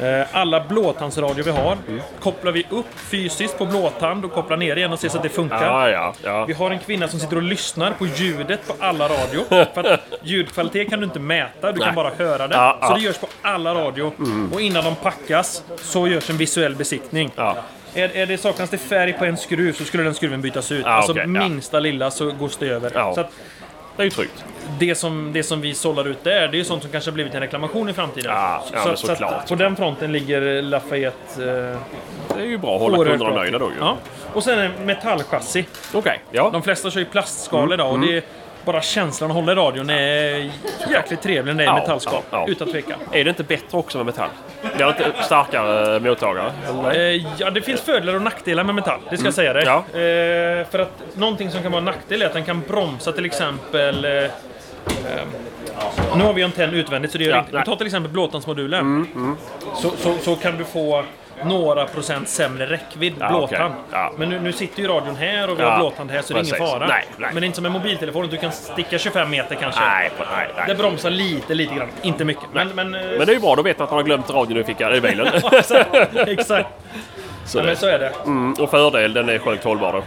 Eh, 0.00 0.26
Alla 0.32 0.60
blåtandsradior 0.60 1.44
vi 1.44 1.50
har 1.50 1.76
kopplar 2.20 2.52
vi 2.52 2.66
upp 2.70 2.86
fysiskt 2.96 3.58
på 3.58 3.66
blåtand 3.66 4.24
och 4.24 4.32
kopplar 4.32 4.56
ner 4.56 4.76
igen 4.76 4.92
och 4.92 4.98
ser 4.98 5.08
så 5.08 5.16
att 5.16 5.22
det 5.22 5.28
funkar. 5.28 5.62
Ja, 5.64 5.90
ja, 5.90 6.14
ja. 6.22 6.44
Vi 6.44 6.52
har 6.52 6.70
en 6.70 6.78
kvinna 6.78 7.08
som 7.08 7.20
sitter 7.20 7.36
och 7.36 7.42
lyssnar 7.42 7.90
på 7.92 8.06
ljudet 8.06 8.66
på 8.68 8.74
alla 8.84 9.04
radio. 9.08 9.44
För 9.74 10.00
ljudkvalitet 10.22 10.90
kan 10.90 10.98
du 11.00 11.04
inte 11.04 11.20
mäta, 11.20 11.72
du 11.72 11.78
Nej. 11.78 11.86
kan 11.86 11.94
bara 11.94 12.10
höra 12.18 12.48
det. 12.48 12.74
Så 12.88 12.94
det 12.94 13.00
görs 13.00 13.18
på 13.18 13.26
alla 13.42 13.74
radio. 13.74 14.12
Och 14.52 14.60
innan 14.60 14.84
de 14.84 14.94
packas 14.96 15.62
så 15.76 16.08
görs 16.08 16.30
en 16.30 16.36
visuell 16.36 16.74
besiktning. 16.74 17.30
Är, 17.94 18.16
är 18.16 18.26
det 18.26 18.38
saknas 18.38 18.70
det 18.70 18.78
färg 18.78 19.12
på 19.12 19.24
en 19.24 19.36
skruv 19.36 19.72
så 19.72 19.84
skulle 19.84 20.02
den 20.02 20.14
skruven 20.14 20.40
bytas 20.40 20.72
ut. 20.72 20.82
Ja, 20.84 20.90
alltså 20.90 21.18
ja. 21.18 21.26
minsta 21.26 21.80
lilla 21.80 22.10
så 22.10 22.30
gås 22.32 22.56
det 22.56 22.68
över. 22.68 22.90
Ja. 22.94 23.14
Så 23.14 23.20
att, 23.20 23.30
det 23.96 24.02
är 24.02 24.04
ju 24.04 24.10
tryggt. 24.10 24.44
Det 24.78 24.94
som, 24.94 25.30
det 25.32 25.42
som 25.42 25.60
vi 25.60 25.74
sållar 25.74 26.08
ut 26.08 26.24
där, 26.24 26.48
det 26.48 26.56
är 26.56 26.58
ju 26.58 26.64
sånt 26.64 26.82
som 26.82 26.92
kanske 26.92 27.10
har 27.10 27.14
blivit 27.14 27.34
en 27.34 27.40
reklamation 27.40 27.88
i 27.88 27.92
framtiden. 27.92 28.30
Ja, 28.34 28.64
ja, 28.72 28.78
men 28.84 28.92
att- 28.92 28.98
såklart, 28.98 29.32
att 29.32 29.48
på 29.48 29.54
den 29.54 29.76
fronten 29.76 30.12
ligger 30.12 30.62
Lafayette... 30.62 31.42
Eh, 31.42 31.78
det 32.36 32.42
är 32.42 32.46
ju 32.46 32.58
bra 32.58 32.74
att 32.74 32.80
hålla 32.80 32.96
kunderna 33.04 33.34
nöjda 33.34 33.58
då 33.58 33.66
ju. 33.66 33.76
Ja. 33.80 33.96
Och 34.32 34.44
sen 34.44 34.58
en 34.58 34.86
metallchassi. 34.86 35.66
Okej, 35.92 36.20
ja. 36.30 36.50
De 36.52 36.62
flesta 36.62 36.90
kör 36.90 37.00
ju 37.00 37.06
plastskal 37.06 37.60
Mm, 37.62 37.72
idag 37.72 37.88
och 37.88 37.96
mm. 37.96 38.08
det 38.08 38.24
bara 38.64 38.82
känslan 38.82 39.30
att 39.30 39.36
hålla 39.36 39.52
i 39.52 39.54
radion 39.54 39.90
är 39.90 40.50
jäkligt 40.90 41.22
trevlig 41.22 41.56
när 41.56 41.64
det 41.64 41.70
är 41.70 41.74
Ja, 41.74 41.80
metallskal. 41.80 42.22
ja, 42.30 42.44
ja. 42.46 42.52
Utan 42.52 42.68
tvekan. 42.72 42.98
Är 43.12 43.24
det 43.24 43.30
inte 43.30 43.42
bättre 43.42 43.78
också 43.78 43.98
med 43.98 44.06
metall? 44.06 44.28
Det 44.76 44.82
är 44.84 44.88
inte 44.88 45.12
starkare 45.22 46.00
mottagare? 46.00 46.52
eller? 46.68 46.94
Eh, 47.14 47.26
ja, 47.38 47.50
det 47.50 47.62
finns 47.62 47.80
fördelar 47.80 48.14
och 48.14 48.22
nackdelar 48.22 48.64
med 48.64 48.74
metall. 48.74 49.00
Det 49.00 49.06
ska 49.06 49.14
Mm. 49.16 49.24
jag 49.24 49.34
säga 49.34 49.52
dig. 49.52 49.64
Ja. 49.66 49.76
Eh, 49.76 50.66
för 50.70 50.78
att 50.78 51.02
någonting 51.16 51.50
som 51.50 51.62
kan 51.62 51.72
vara 51.72 51.78
en 51.78 51.84
nackdel 51.84 52.22
är 52.22 52.26
att 52.26 52.32
den 52.32 52.44
kan 52.44 52.60
bromsa 52.68 53.12
till 53.12 53.24
exempel... 53.24 54.04
Eh, 54.04 54.10
eh, 54.12 54.30
nu 56.16 56.24
har 56.24 56.32
vi 56.32 56.42
antenn 56.42 56.74
utvändigt 56.74 57.12
så 57.12 57.18
det 57.18 57.24
gör 57.24 57.32
Ja, 57.32 57.38
inte. 57.38 57.50
Men 57.52 57.58
nej. 57.58 57.64
ta 57.66 57.76
till 57.76 57.86
exempel 57.86 58.12
blåtandsmodulen. 58.12 58.80
Mm, 58.80 59.36
Så, 59.76 59.90
så, 59.98 60.14
så 60.22 60.36
kan 60.36 60.58
du 60.58 60.64
få 60.64 61.04
några 61.44 61.86
procent 61.86 62.28
sämre 62.28 62.66
räckvidd 62.66 63.14
Ja, 63.20 63.28
blåtand. 63.28 63.74
okej. 63.74 63.84
Ja. 63.92 64.12
Men 64.16 64.28
nu, 64.28 64.40
nu 64.40 64.52
sitter 64.52 64.82
ju 64.82 64.88
radion 64.88 65.16
här 65.16 65.50
och 65.50 65.58
vi 65.58 65.62
Ja, 65.62 65.70
har 65.70 65.78
blåtand 65.78 66.10
här 66.10 66.22
så 66.22 66.32
det 66.34 66.40
är 66.40 66.44
ingen 66.44 66.56
fara. 66.56 66.86
Nej, 66.86 67.04
nej. 67.16 67.30
Men 67.32 67.40
det 67.40 67.44
är 67.44 67.46
inte 67.46 67.56
som 67.56 67.66
en 67.66 67.72
mobiltelefon, 67.72 68.28
du 68.28 68.36
kan 68.36 68.52
sticka 68.52 68.98
25 68.98 69.30
meter 69.30 69.54
kanske. 69.54 69.80
Nej, 69.80 70.10
nej, 70.18 70.48
nej. 70.56 70.64
Det 70.68 70.74
bromsar 70.74 71.10
lite, 71.10 71.54
lite 71.54 71.74
grann. 71.74 71.88
Inte 72.02 72.24
mycket. 72.24 72.44
Men, 72.52 72.68
men, 72.68 72.94
eh, 72.94 73.00
Men 73.00 73.26
det 73.26 73.32
är 73.32 73.34
ju 73.34 73.40
bra, 73.40 73.54
då 73.56 73.62
vet 73.62 73.80
att 73.80 73.90
man 73.90 73.96
har 73.98 74.04
glömt 74.04 74.30
radion 74.30 74.58
i 74.58 74.64
fickan, 74.64 74.94
i 74.94 75.00
bilen. 75.00 75.26
exakt. 76.26 76.68
Så 77.46 77.58
Ja, 77.58 77.62
men 77.62 77.76
så 77.76 77.86
är 77.86 77.98
det. 77.98 78.12
Mm, 78.26 78.52
och 78.60 78.70
fördel, 78.70 79.12
den 79.12 79.28
är 79.28 79.38
sjukt 79.38 79.64
hållbar 79.64 79.92
då. 79.92 80.02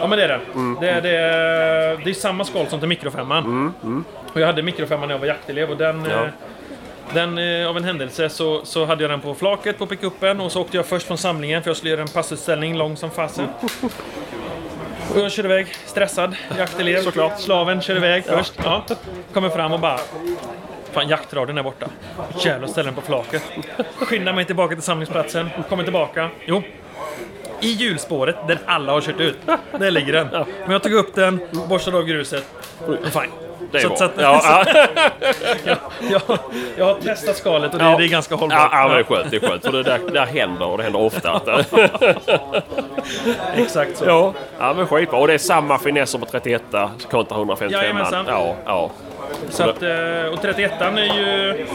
Ja 0.00 0.06
men 0.06 0.18
det 0.18 0.24
är 0.24 0.28
det. 0.28 0.40
Mm. 0.54 0.76
Det, 0.80 0.90
är, 0.90 1.00
det, 1.00 1.10
det 2.04 2.10
är 2.10 2.14
samma 2.14 2.44
skal 2.44 2.66
som 2.66 2.78
till 2.78 2.88
mikrofemman. 2.88 3.74
Och 4.34 4.40
jag 4.40 4.46
hade 4.46 4.62
mikrofemman 4.62 5.08
när 5.08 5.14
jag 5.14 5.20
var 5.20 5.26
jaktelev 5.26 5.70
och 5.70 5.76
den... 5.76 6.06
Ja. 6.10 6.26
Den, 7.14 7.38
eh, 7.38 7.68
av 7.68 7.76
en 7.76 7.84
händelse 7.84 8.28
så, 8.28 8.64
så 8.64 8.84
hade 8.84 9.02
jag 9.02 9.10
den 9.10 9.20
på 9.20 9.34
flaket 9.34 9.78
på 9.78 9.86
pickupen 9.86 10.40
och 10.40 10.52
så 10.52 10.60
åkte 10.60 10.76
jag 10.76 10.86
först 10.86 11.06
från 11.06 11.18
samlingen 11.18 11.62
för 11.62 11.70
jag 11.70 11.76
skulle 11.76 11.90
göra 11.90 12.02
en 12.02 12.08
passutställning 12.08 12.76
lång 12.76 12.96
som 12.96 13.10
fasen. 13.10 13.46
Och 15.14 15.20
jag 15.20 15.32
körde 15.32 15.48
iväg 15.48 15.66
stressad, 15.86 16.36
jaktelev. 16.58 17.02
Såklart. 17.02 17.40
Slaven 17.40 17.80
kör 17.80 17.96
iväg 17.96 18.24
först. 18.24 18.52
Ja. 18.64 18.84
Kommer 19.32 19.48
fram 19.48 19.72
och 19.72 19.80
bara... 19.80 19.98
Fan, 20.92 21.08
jaktradion 21.08 21.58
är 21.58 21.62
borta. 21.62 21.86
Jävlar, 22.44 22.68
ställer 22.68 22.84
den 22.86 22.94
på 22.94 23.00
flaket. 23.00 23.42
Skyndar 23.96 24.32
mig 24.32 24.44
tillbaka 24.44 24.74
till 24.74 24.84
samlingsplatsen. 24.84 25.50
Kommer 25.68 25.84
tillbaka. 25.84 26.30
Jo. 26.46 26.62
I 27.60 27.68
hjulspåret 27.72 28.36
där 28.48 28.58
alla 28.66 28.92
har 28.92 29.00
kört 29.00 29.20
ut. 29.20 29.38
Där 29.78 29.90
ligger 29.90 30.12
den. 30.12 30.28
Men 30.62 30.70
jag 30.70 30.82
tog 30.82 30.92
upp 30.92 31.14
den, 31.14 31.40
borstade 31.68 31.96
av 31.96 32.04
gruset. 32.04 32.44
Fine. 33.04 33.51
Det 33.72 33.78
är 33.78 33.82
Så- 33.82 33.88
bra. 33.88 33.96
så 33.96 34.04
att- 34.04 34.12
ja, 34.16 34.42
ja. 34.44 34.64
jag, 35.64 35.76
jag, 36.10 36.38
jag 36.76 36.84
har 36.84 36.94
testat 36.94 37.36
skalet 37.36 37.72
och 37.72 37.78
det, 37.78 37.84
Ja. 37.84 37.96
det 37.98 38.04
är 38.04 38.08
ganska 38.08 38.34
hållbart. 38.34 38.58
Ja, 38.72 38.88
ja, 38.88 38.94
det 38.94 39.00
är 39.00 39.04
skönt. 39.04 39.30
Det 39.30 39.36
är 39.36 39.48
skönt. 39.48 39.64
För 39.64 39.72
det 39.72 39.82
där, 39.82 40.00
där 40.12 40.26
händer 40.26 40.66
och 40.66 40.78
det 40.78 40.84
händer 40.84 41.00
ofta. 41.00 41.40
Exakt 43.56 43.96
så. 43.96 44.04
Ja, 44.06 44.34
ja 44.58 44.74
men 44.74 44.86
skitbra. 44.86 45.18
Och 45.18 45.26
det 45.26 45.34
är 45.34 45.38
samma 45.38 45.78
finesser 45.78 46.18
på 46.18 46.26
31 46.26 46.62
kontra 47.10 47.36
155. 47.36 47.82
Jajamensan. 47.82 48.24
Ja, 48.28 48.54
ja. 48.66 48.90
Så 49.50 49.62
att, 49.62 49.82
eh, 49.82 50.32
och 50.32 50.42
31 50.42 50.72
är 50.80 51.14
ju... 51.18 51.66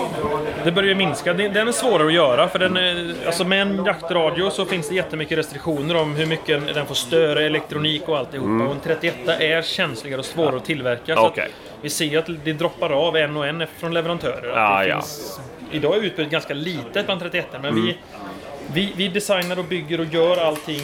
Det 0.64 0.72
börjar 0.72 0.90
ju 0.90 0.96
minska. 0.96 1.34
Den 1.34 1.68
är 1.68 1.72
svårare 1.72 2.08
att 2.08 2.14
göra 2.14 2.48
för 2.48 2.60
den 2.60 2.78
är, 2.78 3.14
alltså 3.26 3.44
med 3.44 3.62
en 3.62 3.86
jaktradio 3.86 4.50
så 4.50 4.66
finns 4.66 4.90
det 4.90 4.96
jättemycket 4.96 5.38
restriktioner 5.38 5.98
om 6.02 6.16
hur 6.16 6.26
mycket 6.26 6.74
den 6.74 6.86
får 6.86 6.96
störa 6.96 7.42
elektronik 7.42 8.04
och 8.10 8.18
alltihopa. 8.18 8.50
Mm. 8.50 8.68
Och 8.68 8.74
en 8.74 8.80
31 8.80 9.16
är 9.28 9.62
känsligare 9.62 10.20
och 10.20 10.26
svårare 10.26 10.56
att 10.56 10.66
tillverka. 10.66 11.16
Så 11.16 11.26
att 11.26 11.32
Okej. 11.32 11.50
Vi 11.82 11.90
ser 11.90 12.06
ju 12.06 12.18
att 12.18 12.30
det 12.44 12.54
droppar 12.54 12.90
av 12.90 13.18
en 13.18 13.38
och 13.38 13.48
en 13.48 13.64
från 13.78 13.94
leverantörer. 13.94 14.52
Ja, 14.56 14.80
det 14.80 14.88
ja. 14.88 14.96
finns, 15.02 15.40
idag 15.72 15.96
är 15.98 16.02
utbudet 16.02 16.32
ganska 16.32 16.54
litet 16.54 17.06
bland 17.06 17.22
31 17.22 17.46
men 17.52 17.66
Mm. 17.66 17.86
vi, 17.86 17.98
vi, 18.74 18.94
vi 18.96 19.08
designar 19.08 19.60
och 19.60 19.66
bygger 19.66 20.00
och 20.00 20.06
gör 20.06 20.38
allting 20.38 20.82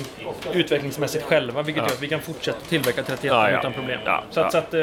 utvecklingsmässigt 0.54 1.24
själva 1.26 1.62
vilket 1.62 1.84
Ja. 1.84 1.88
gör 1.90 1.96
att 1.96 2.02
vi 2.04 2.08
kan 2.08 2.20
fortsätta 2.22 2.58
tillverka 2.70 3.04
31 3.04 3.24
Ja, 3.24 3.52
ja. 3.52 3.60
utan 3.60 3.74
problem. 3.74 4.00
Så 4.30 4.42
att, 4.42 4.52
så 4.52 4.58
att, 4.58 4.74
eh, 4.74 4.80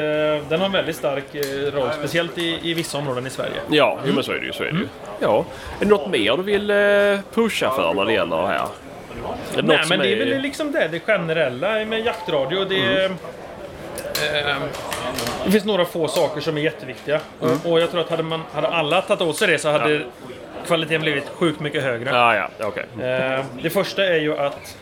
den 0.49 0.59
har 0.59 0.65
en 0.65 0.71
väldigt 0.71 0.95
stark 0.95 1.35
eh, 1.35 1.41
roll, 1.71 1.89
speciellt 1.99 2.37
i, 2.37 2.59
i 2.63 2.73
vissa 2.73 2.97
områden 2.97 3.27
i 3.27 3.29
Sverige. 3.29 3.51
Ja, 3.69 3.99
jo, 4.05 4.13
men 4.15 4.23
så 4.23 4.31
är 4.31 4.39
det 4.39 4.45
ju. 4.45 4.53
Så 4.53 4.63
är 4.63 4.71
det 4.71 4.77
ju. 4.79 4.87
Ja. 5.19 5.45
Är 5.79 5.85
det 5.85 5.91
något 5.91 6.09
mer 6.09 6.37
du 6.37 6.43
vill 6.43 6.69
eh, 6.69 6.75
pusha 7.33 7.69
för 7.75 7.93
när 7.93 8.05
det 8.05 8.13
gäller 8.13 8.41
det 8.41 8.47
här? 8.47 8.55
Är 9.57 9.61
det 9.61 9.61
Nej, 9.67 9.79
men 9.89 9.99
det 9.99 10.13
är 10.13 10.25
väl 10.25 10.41
liksom 10.41 10.71
det, 10.71 10.87
det 10.91 10.99
generella 10.99 11.85
med 11.85 12.05
jaktradio. 12.05 12.65
Det, 12.65 13.05
Mm. 13.05 13.11
eh, 14.47 14.55
det 15.45 15.51
finns 15.51 15.65
några 15.65 15.85
få 15.85 16.07
saker 16.07 16.41
som 16.41 16.57
är 16.57 16.61
jätteviktiga. 16.61 17.19
Mm. 17.41 17.57
Och, 17.65 17.79
jag 17.81 17.91
tror 17.91 18.01
att 18.01 18.09
hade, 18.09 18.23
man, 18.23 18.41
hade 18.53 18.67
alla 18.67 19.01
tagit 19.01 19.21
åt 19.21 19.37
sig 19.37 19.47
det 19.47 19.59
så 19.59 19.71
hade 19.71 19.93
Ja 19.93 19.99
kvaliteten 20.67 21.01
blivit 21.01 21.29
sjukt 21.29 21.59
mycket 21.59 21.83
högre. 21.83 22.09
Ja, 22.09 22.35
ja, 22.35 22.67
okej. 22.67 22.85
Eh, 23.05 23.45
det 23.61 23.69
första 23.69 24.05
är 24.05 24.19
ju 24.19 24.37
att 24.37 24.77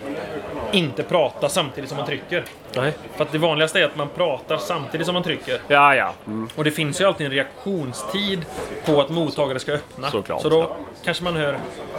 inte 0.72 1.04
prata 1.04 1.50
samtidigt 1.50 1.90
som 1.90 1.98
man 1.98 2.06
trycker. 2.06 2.44
Nej. 2.76 2.94
För 3.16 3.24
att 3.24 3.32
det 3.32 3.38
vanligaste 3.38 3.80
är 3.80 3.86
att 3.86 3.96
man 3.96 4.10
pratar 4.10 4.58
samtidigt 4.58 5.06
som 5.06 5.14
man 5.14 5.24
trycker. 5.24 5.60
Ja, 5.68 5.96
ja. 5.96 6.14
Mm. 6.28 6.50
Och 6.56 6.64
det 6.64 6.72
finns 6.72 7.02
ju 7.02 7.06
alltid 7.06 7.26
en 7.26 7.32
reaktionstid 7.34 8.46
på 8.86 9.02
att 9.02 9.10
mottagare 9.10 9.60
ska 9.60 9.72
öppna. 9.72 10.12
Såklart. 10.12 10.42
Så 10.42 10.50
då 10.50 10.76
kanske 11.04 11.24
man 11.24 11.36
hör 11.36 11.58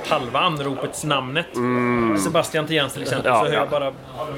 halva 0.09 0.39
anropets 0.39 1.05
namnet. 1.05 1.57
Mm. 1.57 2.18
Sebastian 2.18 2.66
Jens 2.68 2.93
till 2.93 3.03
exempel, 3.03 3.33
Ja, 3.33 3.39
så 3.39 3.45
hör 3.47 3.53
ja. 3.53 3.59
jag 3.61 3.68
bara 3.68 3.93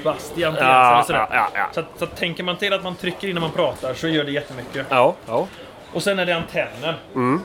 Bastian 0.05 0.55
till 0.55 0.63
Ja, 0.65 1.05
sådär. 1.07 1.27
Så, 1.73 1.81
att, 1.81 1.87
så 1.99 2.05
att 2.05 2.17
tänker 2.17 2.45
man 2.45 2.57
till 2.57 2.73
att 2.73 2.83
man 2.83 2.95
trycker 2.95 3.29
innan 3.29 3.41
man 3.41 3.53
pratar 3.53 3.95
så 3.95 4.09
gör 4.09 4.25
det 4.25 4.31
jättemycket. 4.33 4.87
Ja, 4.89 5.15
ja. 5.27 5.47
Och 5.93 6.03
sen 6.03 6.19
är 6.19 6.27
det 6.27 6.37
antennen. 6.37 6.95
Mm. 7.15 7.41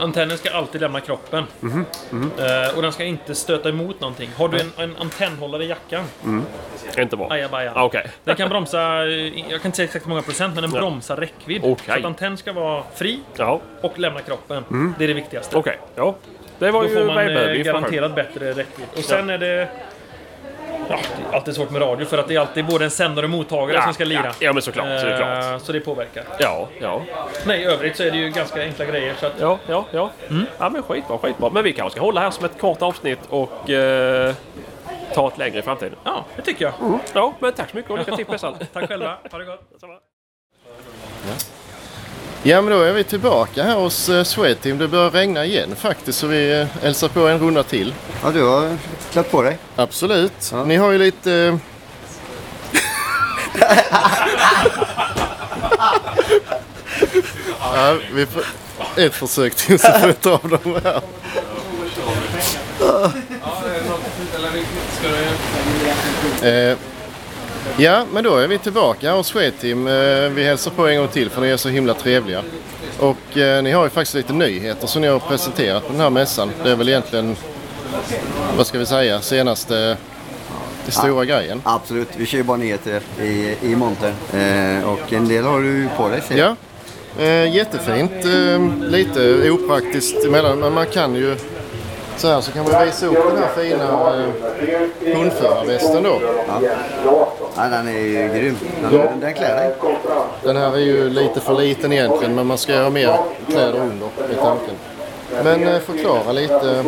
Antennen 0.00 0.38
ska 0.38 0.50
alltid 0.50 0.80
lämna 0.80 1.00
kroppen. 1.00 1.44
Mhm, 1.60 1.84
mhm. 2.10 2.30
Eh, 2.38 2.76
och 2.76 2.82
den 2.82 2.92
ska 2.92 3.04
inte 3.04 3.34
stöta 3.34 3.68
emot 3.68 4.00
någonting. 4.00 4.30
Har 4.36 4.48
du 4.48 4.60
en, 4.60 4.72
en 4.76 4.96
antennhållare 4.96 5.64
i 5.64 5.68
jackan? 5.68 6.04
Mm. 6.24 6.44
Inte 6.98 7.16
bra. 7.16 7.28
Ajabaja. 7.32 7.72
Ah, 7.74 7.84
Okej. 7.84 8.06
Den 8.24 8.36
kan 8.36 8.48
bromsa, 8.48 9.04
jag 9.04 9.48
kan 9.62 9.66
inte 9.68 9.76
säga 9.76 9.84
exakt 9.84 10.04
hur 10.04 10.08
många 10.08 10.22
procent, 10.22 10.54
men 10.54 10.62
den 10.62 10.72
Ja. 10.74 10.80
bromsar 10.80 11.16
räckvidd. 11.16 11.60
Okej. 11.64 11.84
Så 11.86 11.92
att 11.92 12.04
antenn 12.04 12.36
ska 12.36 12.52
vara 12.52 12.82
fri 12.94 13.20
Ja. 13.36 13.60
och 13.80 13.98
lämna 13.98 14.20
kroppen. 14.20 14.64
Mm. 14.70 14.94
Det 14.98 15.04
är 15.04 15.08
det 15.08 15.14
viktigaste. 15.14 15.56
Okej, 15.56 15.78
ja. 15.94 16.14
Det 16.58 16.70
var 16.70 16.82
Då 16.82 16.88
ju 16.88 16.94
får 16.94 17.04
man 17.04 17.28
eh, 17.28 17.54
garanterat 17.62 18.14
bättre 18.14 18.52
räckvidd. 18.52 18.86
Och 18.96 19.04
sen 19.04 19.28
Ja. 19.28 19.34
är 19.34 19.38
det... 19.38 19.68
Ja, 20.88 20.98
det 21.18 21.32
är 21.32 21.36
alltid 21.36 21.54
svårt 21.54 21.70
med 21.70 21.82
radio 21.82 22.06
för 22.06 22.18
att 22.18 22.28
det 22.28 22.34
är 22.34 22.40
alltid 22.40 22.66
både 22.66 22.84
en 22.84 22.90
sändare 22.90 23.26
och 23.26 23.30
mottagare 23.30 23.76
Ja, 23.76 23.82
som 23.82 23.94
ska 23.94 24.04
lira. 24.04 24.22
ja. 24.24 24.32
Ja, 24.38 24.52
men 24.52 24.62
såklart, 24.62 24.86
Eh, 24.86 24.98
såklart. 25.00 25.62
Så 25.62 25.72
det 25.72 25.80
påverkar. 25.80 26.24
Ja, 26.38 26.68
ja. 26.80 27.02
Nej, 27.44 27.60
i 27.60 27.64
övrigt 27.64 27.96
så 27.96 28.02
är 28.02 28.10
det 28.10 28.16
ju 28.18 28.30
ganska 28.30 28.62
enkla 28.62 28.84
grejer. 28.84 29.14
Så 29.20 29.26
att, 29.26 29.32
Ja, 29.40 29.58
ja, 29.66 29.84
ja. 29.92 30.10
Ja, 30.58 30.70
men 30.70 30.82
skitbra, 30.82 31.18
skitbra. 31.18 31.50
Men 31.50 31.64
vi 31.64 31.72
kanske 31.72 31.90
ska 31.96 32.00
hålla 32.04 32.20
här 32.20 32.30
som 32.30 32.44
ett 32.44 32.60
kort 32.60 32.82
avsnitt 32.82 33.18
och 33.28 33.70
eh, 33.70 34.34
ta 35.14 35.28
ett 35.28 35.38
längre 35.38 35.58
i 35.58 35.62
framtiden. 35.62 35.94
Ja, 36.04 36.24
det 36.36 36.42
tycker 36.42 36.64
jag. 36.64 36.74
Mm. 36.80 36.98
Ja, 37.12 37.32
men 37.38 37.52
tack 37.52 37.70
så 37.70 37.76
mycket 37.76 37.90
och 37.90 37.98
lycka 37.98 38.16
till 38.16 38.26
på 38.26 38.32
mässan. 38.32 38.54
Tack 38.72 38.88
själva. 38.88 39.16
Ha 39.30 39.38
det 39.38 39.44
gott. 39.44 39.60
Ja 42.42 42.62
men 42.62 42.72
då 42.72 42.82
är 42.82 42.92
vi 42.92 43.04
tillbaka 43.04 43.62
här 43.62 43.76
hos 43.76 44.08
uh, 44.08 44.22
Swedteam. 44.22 44.78
Det 44.78 44.88
börjar 44.88 45.10
regna 45.10 45.44
igen 45.44 45.76
faktiskt 45.76 46.18
så 46.18 46.26
vi 46.26 46.60
uh, 46.60 46.66
hälsar 46.82 47.08
på 47.08 47.20
en 47.28 47.38
runda 47.38 47.62
till. 47.62 47.94
Ja, 48.24 48.30
du 48.30 48.42
har 48.44 48.76
klätt 49.10 49.30
på 49.30 49.42
dig? 49.42 49.58
Absolut. 49.76 50.52
Ni 50.66 50.76
har 50.76 50.90
ju 50.90 50.98
lite... 50.98 51.32
eh, 51.32 51.56
ja, 57.74 57.96
vi 58.14 58.26
får... 58.26 58.42
Ett 58.96 59.14
försök 59.14 59.54
till 59.54 59.78
så 59.78 59.92
får 59.92 60.06
vi 60.06 60.12
ta 60.14 60.30
av 60.32 60.48
dem 60.48 60.80
här. 60.84 61.00
Eh, 66.42 66.76
Ja, 67.78 68.04
men 68.12 68.24
då 68.24 68.36
är 68.36 68.48
vi 68.48 68.58
tillbaka 68.58 69.12
hos 69.12 69.26
Swedteam. 69.26 69.86
Eh, 69.86 70.28
Vi 70.30 70.44
hälsar 70.44 70.70
på 70.70 70.86
en 70.88 70.98
gång 70.98 71.08
till 71.08 71.30
för 71.30 71.40
ni 71.40 71.48
är 71.48 71.56
så 71.56 71.68
himla 71.68 71.94
trevliga. 71.94 72.42
Och 72.98 73.36
eh, 73.38 73.62
ni 73.62 73.70
har 73.70 73.84
ju 73.84 73.90
faktiskt 73.90 74.14
lite 74.14 74.32
nyheter 74.32 74.86
som 74.86 75.02
ni 75.02 75.08
har 75.08 75.18
presenterat 75.18 75.86
på 75.86 75.92
den 75.92 76.00
här 76.00 76.10
mässan. 76.10 76.50
Det 76.64 76.70
är 76.70 76.76
väl 76.76 76.88
egentligen, 76.88 77.36
vad 78.56 78.66
ska 78.66 78.78
vi 78.78 78.86
säga, 78.86 79.20
senaste, 79.20 79.96
det 80.86 80.92
stora 80.92 81.24
grejen. 81.24 81.62
Absolut, 81.64 82.08
vi 82.16 82.26
kör 82.26 82.38
ju 82.38 82.44
bara 82.44 82.56
nyheter 82.56 83.02
i, 83.20 83.56
i 83.62 83.76
monter. 83.76 84.14
Eh, 84.32 84.88
och 84.88 85.12
en 85.12 85.28
del 85.28 85.44
har 85.44 85.60
du 85.60 85.88
på 85.96 86.08
dig 86.08 86.22
ser. 86.28 86.38
Ja, 86.38 86.56
eh, 87.24 87.54
jättefint. 87.54 88.12
Eh, 88.24 88.88
lite 88.90 89.50
opraktiskt 89.50 90.24
emellan, 90.24 90.58
men 90.58 90.72
man 90.72 90.86
kan 90.86 91.14
ju 91.14 91.36
så 92.16 92.28
här 92.28 92.40
så 92.40 92.52
kan 92.52 92.64
man 92.64 92.86
visa 92.86 93.06
upp 93.06 93.14
den 93.14 93.36
här 93.36 93.48
fina 93.56 93.84
eh, 93.84 95.16
hundförarvästen 95.16 96.02
då. 96.02 96.20
Ja. 96.48 96.60
ja, 97.56 97.68
den 97.68 97.88
är 97.88 98.00
ju 98.00 98.28
grym. 98.34 98.56
Den, 98.90 99.20
den 99.20 99.34
klär 99.34 99.56
dig. 99.56 99.74
Den 100.42 100.56
här 100.56 100.72
är 100.72 100.78
ju 100.78 101.10
lite 101.10 101.40
för 101.40 101.58
liten 101.58 101.92
egentligen 101.92 102.34
men 102.34 102.46
man 102.46 102.58
ska 102.58 102.82
ha 102.82 102.90
mer 102.90 103.16
kläder 103.48 103.80
under 103.80 104.06
i 104.06 104.34
tanken. 104.34 104.74
Men 105.44 105.68
eh, 105.68 105.80
förklara 105.80 106.32
lite 106.32 106.84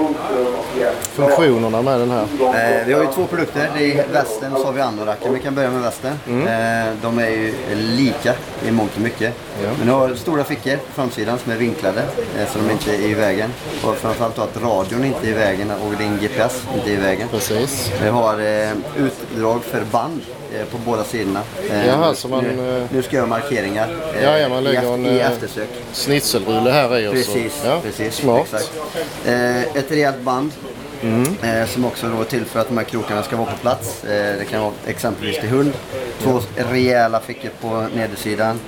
funktionerna 1.03 1.82
med 1.82 2.01
den 2.01 2.11
här. 2.11 2.22
Eh, 2.22 2.86
vi 2.86 2.93
har 2.93 3.03
ju 3.03 3.09
två 3.14 3.26
produkter. 3.26 3.70
Det 3.78 3.99
är 3.99 4.07
västen 4.12 4.53
och 4.53 4.59
så 4.59 4.66
har 4.66 4.72
vi 4.72 4.80
anoraken. 4.80 5.34
Vi 5.34 5.40
kan 5.40 5.55
börja 5.55 5.70
med 5.70 5.82
västen. 5.82 6.18
Mm. 6.28 6.47
Eh, 6.88 6.95
de 7.03 7.18
är 7.18 7.30
ju 7.30 7.55
lika 7.74 8.34
i 8.68 8.70
mångt 8.70 8.95
och 8.95 9.01
mycket. 9.01 9.34
Ja. 9.64 9.70
Men 9.78 9.86
du 9.86 9.93
har 9.93 10.14
stora 10.14 10.45
fickor 10.45 10.76
på 10.76 10.93
framsidan 10.93 11.38
som 11.38 11.53
är 11.53 11.57
vinklade 11.57 12.03
eh, 12.38 12.49
så 12.49 12.59
de 12.59 12.70
inte 12.70 12.95
är 12.95 13.01
i 13.01 13.14
vägen. 13.14 13.51
Och 13.84 13.97
framförallt 13.97 14.36
då 14.36 14.43
att 14.43 14.62
radion 14.62 15.05
inte 15.05 15.26
är 15.26 15.30
i 15.30 15.32
vägen 15.32 15.70
och 15.70 15.93
din 15.99 16.18
GPS 16.18 16.66
inte 16.74 16.90
är 16.90 16.95
i 16.95 16.97
vägen. 16.97 17.28
Precis. 17.28 17.93
Vi 18.03 18.09
har 18.09 18.40
eh, 18.40 18.72
utdrag 18.97 19.64
för 19.64 19.84
band 19.84 20.20
eh, 20.20 20.41
på 20.70 20.78
båda 20.78 21.05
sidorna. 21.05 21.40
Eh, 21.70 21.86
Jaha, 21.86 22.14
så 22.14 22.28
man, 22.28 22.44
nu, 22.44 22.76
eh, 22.78 22.84
nu 22.92 23.03
ska 23.03 23.16
jag 23.16 23.20
göra 23.20 23.26
markeringar 23.40 23.88
eh, 24.16 24.24
Ja, 24.24 24.38
ja, 24.38 24.48
man 24.48 24.64
lägger 24.64 24.82
i, 24.82 24.86
en 24.86 25.07
i 25.07 25.18
eh, 25.18 25.30
eftersök. 25.32 25.68
snitselrulle 25.92 26.70
här 26.70 26.98
i 26.98 27.07
så. 27.07 27.12
Precis, 27.12 27.62
Ja, 27.64 27.80
precis. 27.82 28.14
Smart. 28.14 28.42
Exakt. 28.42 28.72
Eh, 29.26 29.61
ett 29.62 29.90
rejält 29.92 30.20
band 30.20 30.50
Mm. 31.03 31.36
eh, 31.42 31.66
som 31.68 31.84
också 31.84 32.07
då 32.09 32.20
är 32.20 32.24
till 32.24 32.44
för 32.44 32.61
att 32.61 32.68
de 32.68 32.76
här 32.78 32.84
krokarna 32.84 33.22
ska 33.22 33.36
vara 33.36 33.50
på 33.50 33.57
plats. 33.57 34.05
Eh, 34.05 34.38
det 34.38 34.44
kan 34.50 34.61
vara 34.61 34.72
exempelvis 34.86 35.40
till 35.40 35.48
hund. 35.48 35.72
Två 36.22 36.40
rejäla 36.57 37.20
fickor 37.20 37.50
på 37.61 37.86
nedersidan. 37.94 38.61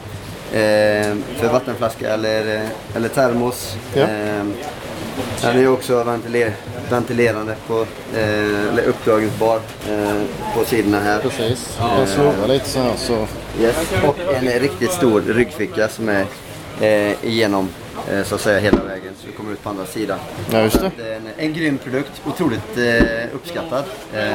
Eh, 0.52 0.60
för 1.36 1.48
vattenflaska 1.52 2.14
eller, 2.14 2.54
eh, 2.56 2.96
eller 2.96 3.08
termos. 3.08 3.76
Ja. 3.94 4.02
Eh, 4.02 4.44
den 5.42 5.58
är 5.58 5.68
också 5.68 6.04
ventiler, 6.04 6.52
ventilerande 6.94 7.54
på, 7.66 7.86
eh, 8.14 8.68
eller 8.68 8.84
uppdragningsbar 8.84 9.60
eh, 9.88 10.22
på 10.54 10.64
sidorna 10.64 11.00
här. 11.00 11.18
Precis. 11.18 11.78
Man 11.80 12.06
snurrar 12.06 12.48
lite 12.48 12.68
så 12.68 12.78
här 12.78 12.96
så. 12.96 13.26
Yes. 13.60 13.76
Och 14.06 14.34
en 14.34 14.60
riktigt 14.60 14.92
stor 14.92 15.20
ryggficka 15.20 15.88
som 15.88 16.08
är 16.08 16.26
eh, 16.80 17.24
igenom 17.24 17.68
eh, 18.10 18.22
så 18.24 18.34
att 18.34 18.40
säga 18.40 18.58
hela 18.58 18.82
vägen 18.82 19.12
så 19.20 19.26
du 19.26 19.32
kommer 19.32 19.52
ut 19.52 19.62
på 19.62 19.68
andra 19.70 19.86
sidan. 19.86 20.18
Ja, 20.50 20.60
just 20.60 20.80
det. 20.80 20.86
Att 20.86 20.98
är 20.98 21.12
en, 21.16 21.28
en 21.36 21.52
grym 21.54 21.78
produkt, 21.78 22.22
otroligt 22.26 22.78
eh, 22.78 23.34
uppskattad. 23.34 23.84
Eh, 24.14 24.34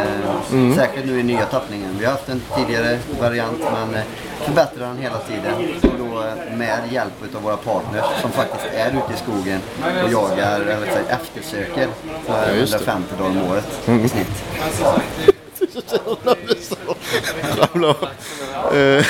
Mm. 0.52 0.76
Särskilt 0.76 1.06
nu 1.06 1.20
i 1.20 1.24
nya 1.24 1.46
tappningen. 1.46 1.96
Vi 2.00 2.06
har 2.06 2.12
haft 2.12 2.30
en 2.30 2.42
tidigare 2.58 3.00
variant 3.22 3.60
men 3.74 3.96
eh, 3.96 4.02
förbättrar 4.46 4.88
den 4.88 4.98
hela 4.98 5.18
tiden. 5.18 5.54
Och 5.84 5.98
då 6.00 6.20
eh, 6.24 6.58
med 6.58 6.80
hjälp 6.92 7.14
av 7.36 7.42
våra 7.42 7.58
partners 7.58 8.06
som 8.22 8.32
faktiskt 8.32 8.66
är 8.74 8.88
ute 8.90 9.14
i 9.14 9.18
skogen 9.24 9.60
och 10.06 10.12
jagar, 10.12 10.60
eller 10.62 10.86
säga, 10.86 11.10
eftersöker 11.10 11.88
för 12.26 12.48
Ja, 12.48 12.56
just 12.56 12.72
det. 12.72 12.78
150 12.92 13.14
dagar 13.20 13.30
om 13.30 13.52
året 13.52 13.68
Mm. 13.88 14.06
i 14.06 14.10
snitt. 14.10 14.44
Eh, 18.74 19.06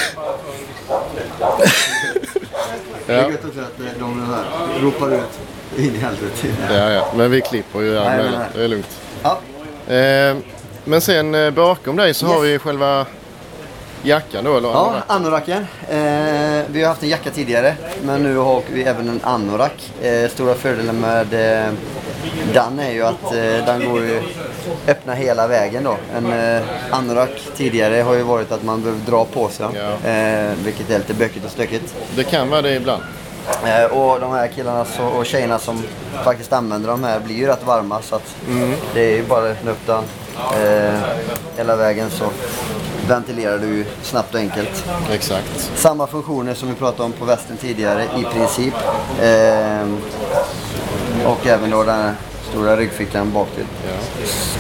Det 3.09 3.15
är 3.15 3.29
gött 3.29 3.45
också 3.45 3.59
att 3.59 3.79
eh, 3.79 3.85
de 3.99 4.23
här 4.33 4.43
ropar 4.81 5.13
ut 5.15 5.39
in 5.77 5.95
i 5.95 5.97
helvete. 5.97 6.47
Ja, 6.69 6.89
ja, 6.91 7.07
men 7.15 7.31
vi 7.31 7.41
klipper 7.41 7.81
ju 7.81 7.93
nej, 7.99 8.17
nej. 8.31 8.47
Det 8.55 8.63
är 8.63 8.67
lugnt. 8.67 8.97
Ja. 9.23 9.39
Eh, 9.95 10.37
men 10.85 11.01
sen 11.01 11.35
eh, 11.35 11.51
bakom 11.51 11.95
dig 11.95 12.13
så 12.13 12.25
har 12.27 12.45
Yes. 12.45 12.53
vi 12.53 12.59
själva 12.59 13.05
jackan 14.03 14.43
då, 14.43 14.57
eller? 14.57 14.69
Ja, 14.69 14.95
anoraken. 15.07 15.65
Eh, 15.89 15.97
vi 16.67 16.81
har 16.81 16.87
haft 16.87 17.03
en 17.03 17.09
jacka 17.09 17.29
tidigare, 17.31 17.73
men 18.03 18.23
nu 18.23 18.37
har 18.37 18.61
vi 18.73 18.83
även 18.83 19.09
en 19.09 19.19
anorak. 19.23 19.91
Eh, 20.01 20.29
stora 20.29 20.53
fördelen 20.55 20.99
med 20.99 21.33
eh, 21.65 21.71
den 22.53 22.79
är 22.79 22.91
ju 22.91 23.03
att 23.03 23.23
eh, 23.23 23.65
den 23.65 23.89
går 23.91 24.01
ju 24.01 24.21
öppna 24.87 25.13
hela 25.13 25.47
vägen 25.47 25.83
då. 25.83 25.97
En 26.15 26.33
eh, 26.33 26.61
anorak 26.91 27.29
tidigare 27.55 28.01
har 28.01 28.13
ju 28.13 28.23
varit 28.23 28.51
att 28.51 28.63
man 28.63 28.81
behöver 28.81 29.01
dra 29.05 29.25
på 29.25 29.49
sig 29.49 29.65
den, 30.03 30.47
eh, 30.49 30.53
vilket 30.63 30.89
är 30.89 30.97
lite 30.97 31.13
bökigt 31.13 31.45
och 31.45 31.51
stökigt. 31.51 31.95
Det 32.15 32.23
kan 32.23 32.49
vara 32.49 32.61
det 32.61 32.75
ibland. 32.75 33.03
Eh, 33.65 33.83
och 33.83 34.19
de 34.19 34.31
här 34.31 34.47
killarna 34.47 34.85
så, 34.85 35.03
och 35.03 35.25
tjejerna 35.25 35.59
som 35.59 35.83
faktiskt 36.23 36.53
använder 36.53 36.89
de 36.89 37.03
här 37.03 37.19
blir 37.19 37.35
ju 37.35 37.47
rätt 37.47 37.65
varma 37.65 38.01
så 38.01 38.15
att 38.15 38.35
Mm. 38.47 38.73
det 38.93 39.01
är 39.01 39.15
ju 39.15 39.23
bara 39.23 39.45
att 39.45 39.51
öppna 39.51 39.71
upp 39.71 39.85
den 39.85 40.03
eh, 40.63 40.99
hela 41.57 41.75
vägen 41.75 42.09
så 42.09 42.25
ventilerar 43.07 43.57
du 43.57 43.85
snabbt 44.01 44.33
och 44.33 44.39
enkelt. 44.39 44.85
Exakt. 45.11 45.71
Samma 45.75 46.07
funktioner 46.07 46.53
som 46.53 46.69
vi 46.69 46.75
pratade 46.75 47.03
om 47.03 47.11
på 47.11 47.25
västen 47.25 47.57
tidigare 47.57 48.03
i 48.03 48.23
princip. 48.23 48.73
Och 51.25 51.47
även 51.47 51.69
då 51.69 51.83
den 51.83 52.15
stora 52.49 52.77
ryggfickan 52.77 53.31
bak 53.33 53.47
till. 53.55 53.65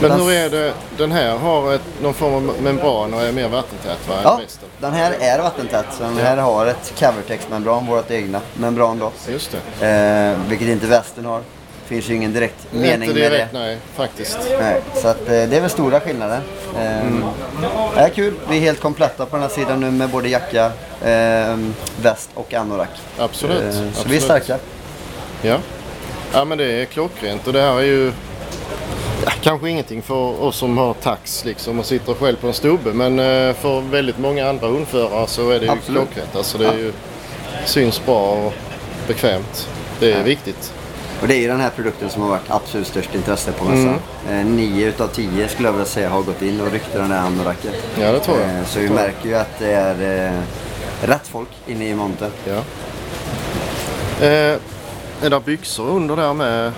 Men 0.01 0.11
hur 0.11 0.31
är 0.31 0.49
det? 0.49 0.73
Den 0.97 1.11
här 1.11 1.37
har 1.37 1.73
ett, 1.73 1.81
någon 2.01 2.13
form 2.13 2.33
av 2.49 2.55
membran 2.61 3.13
och 3.13 3.21
är 3.21 3.31
mer 3.31 3.47
vattentät 3.47 4.07
va? 4.09 4.15
Ja, 4.23 4.39
den 4.79 4.93
här 4.93 5.13
är 5.19 5.39
vattentät. 5.41 5.85
Så 5.97 6.03
den 6.03 6.17
här 6.17 6.37
har 6.37 6.65
ett 6.65 6.93
Covertex-membran, 6.99 7.85
vårt 7.85 8.11
egna 8.11 8.41
membran 8.53 8.99
då. 8.99 9.11
Just 9.31 9.55
det. 9.79 9.87
Eh, 9.87 10.49
vilket 10.49 10.67
inte 10.67 10.87
västen 10.87 11.25
har. 11.25 11.41
finns 11.85 12.09
ju 12.09 12.15
ingen 12.15 12.33
direkt 12.33 12.67
mening 12.71 13.09
Inte 13.09 13.19
med 13.21 13.31
direkt, 13.31 13.51
det. 13.51 13.59
nej. 13.59 13.77
Faktiskt. 13.95 14.37
Nej, 14.61 14.81
så 14.95 15.07
att, 15.07 15.21
eh, 15.21 15.25
det 15.27 15.55
är 15.57 15.61
väl 15.61 15.69
stora 15.69 15.99
skillnader. 15.99 16.39
Ehm, 16.79 17.23
Det 17.95 17.99
är 18.01 18.09
kul. 18.09 18.33
Vi 18.49 18.57
är 18.57 18.61
helt 18.61 18.79
kompletta 18.81 19.25
på 19.25 19.35
den 19.35 19.41
här 19.43 19.49
sidan 19.49 19.79
nu 19.79 19.91
med 19.91 20.09
både 20.09 20.29
jacka, 20.29 20.71
ehm, 21.05 21.73
väst 22.01 22.29
och 22.33 22.53
anorak. 22.53 22.89
Absolut. 23.17 23.63
Eh, 23.63 23.71
Så 23.71 23.83
absolut. 23.89 24.07
vi 24.11 24.17
är 24.17 24.21
starka. 24.21 24.57
Ja. 25.41 25.57
Ja, 26.33 26.45
men 26.45 26.57
det 26.57 26.65
är 26.81 26.85
klockrent 26.85 27.47
och 27.47 27.53
det 27.53 27.61
här 27.61 27.77
är 27.79 27.83
ju 27.83 28.11
ja, 29.25 29.31
kanske 29.41 29.69
ingenting 29.69 30.01
för 30.01 30.41
oss 30.43 30.55
som 30.55 30.77
har 30.77 30.93
tax 30.93 31.45
liksom 31.45 31.79
och 31.79 31.85
sitter 31.85 32.13
själv 32.13 32.35
på 32.35 32.47
en 32.47 32.53
stubbe 32.53 32.93
men 32.93 33.19
eh, 33.19 33.53
för 33.55 33.81
väldigt 33.81 34.17
många 34.19 34.49
andra 34.49 34.67
hundförare 34.67 35.27
så 35.27 35.49
är 35.49 35.59
det 35.59 35.65
ju 35.65 35.71
Absolut. 35.71 36.01
klockrent. 36.01 36.35
Alltså 36.35 36.57
det 36.57 36.67
är 36.67 36.77
ju, 36.77 36.93
syns 37.65 38.05
bra 38.05 38.31
och 38.31 38.53
bekvämt. 39.07 39.67
Det 39.99 40.11
är 40.13 40.17
Ja. 40.17 40.23
viktigt. 40.23 40.73
Och 41.21 41.27
det 41.27 41.35
är 41.35 41.39
ju 41.39 41.47
den 41.47 41.59
här 41.61 41.69
produkten 41.69 42.09
som 42.09 42.21
har 42.21 42.29
varit 42.29 42.49
absolut 42.51 42.87
störst 42.87 43.15
intresse 43.15 43.51
på 43.51 43.65
mässan. 43.65 43.95
Eh, 44.29 44.45
nio 44.45 44.87
utav 44.87 45.07
tio 45.07 45.47
skulle 45.47 45.67
jag 45.67 45.73
vilja 45.73 45.85
säga 45.85 46.09
har 46.09 46.21
gått 46.21 46.41
in 46.41 46.61
och 46.61 46.71
ryckt 46.71 46.93
den 46.93 47.11
här 47.11 47.25
anoraken. 47.27 47.71
Ja, 47.99 48.11
det 48.11 48.19
tror 48.19 48.37
jag. 48.39 48.49
Eh, 48.59 48.65
så 48.65 48.79
vi 48.79 48.89
märker 48.89 49.29
ju 49.29 49.35
att 49.35 49.59
det 49.59 49.71
är 49.71 50.27
eh, 50.27 50.39
rätt 51.07 51.27
folk 51.27 51.47
inne 51.67 51.89
i 51.89 51.95
montern. 51.95 52.31
Ja. 52.45 52.61
Är 55.21 55.29
det 55.29 55.39
byxor 55.39 55.89
under 55.89 56.15
där 56.15 56.33
med? 56.33 56.71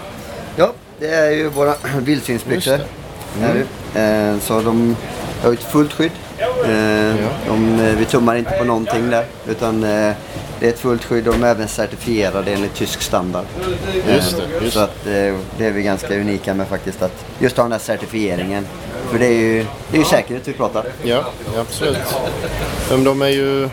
Ja, 0.55 0.73
det 0.99 1.07
är 1.07 1.31
ju 1.31 1.47
våra 1.47 1.75
vildsvinsbyxor. 1.99 2.79
Det. 3.39 3.45
Är 3.45 3.65
det. 3.93 4.01
Eh, 4.01 4.39
så 4.39 4.61
de 4.61 4.95
har 5.41 5.49
ju 5.49 5.53
ett 5.53 5.63
fullt 5.63 5.93
skydd. 5.93 6.11
Eh, 6.39 7.15
de, 7.47 7.79
eh, 7.79 7.95
vi 7.97 8.05
tummar 8.05 8.35
inte 8.35 8.51
på 8.51 8.63
någonting 8.63 9.09
där. 9.09 9.25
Utan 9.47 9.81
det 9.81 10.15
är 10.59 10.69
ett 10.69 10.79
fullt 10.79 11.03
skydd 11.03 11.27
och 11.27 11.33
de 11.33 11.43
är 11.43 11.51
även 11.51 11.67
certifierade 11.67 12.51
enligt 12.53 12.75
tysk 12.75 13.01
standard. 13.01 13.45
Just 14.07 14.37
det, 14.37 14.63
just 14.63 14.73
så 14.73 14.79
att 14.79 15.03
det 15.03 15.65
är 15.65 15.71
vi 15.71 15.81
ganska 15.83 16.19
unika 16.19 16.53
med 16.53 16.67
faktiskt. 16.67 17.01
Att 17.01 17.25
just 17.39 17.57
ha 17.57 17.63
den 17.63 17.71
här 17.71 17.79
certifieringen. 17.79 18.67
För 19.11 19.19
det 19.19 19.25
är 19.25 19.39
ju, 19.39 19.65
det 19.91 19.97
är 19.97 19.99
ju 19.99 20.05
säkerhet 20.05 20.47
vi 20.47 20.53
pratar. 20.53 20.85
Ja, 21.03 21.23
ja, 21.55 21.61
absolut. 21.61 22.15
Men 22.89 23.03
de 23.03 23.21
är 23.21 23.27
ju... 23.27 23.69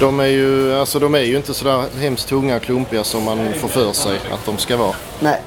De 0.00 0.20
är 0.20 0.26
ju, 0.26 0.74
alltså 0.74 0.98
de 0.98 1.14
är 1.14 1.20
ju 1.20 1.36
inte 1.36 1.54
sådär 1.54 1.84
hemskt 2.00 2.28
tunga 2.28 2.56
och 2.56 2.62
klumpiga 2.62 3.04
som 3.04 3.24
man 3.24 3.52
får 3.54 3.68
för 3.68 3.92
sig 3.92 4.18
att 4.32 4.46
de 4.46 4.58
ska 4.58 4.76
vara. 4.76 4.94
Nej. 5.20 5.40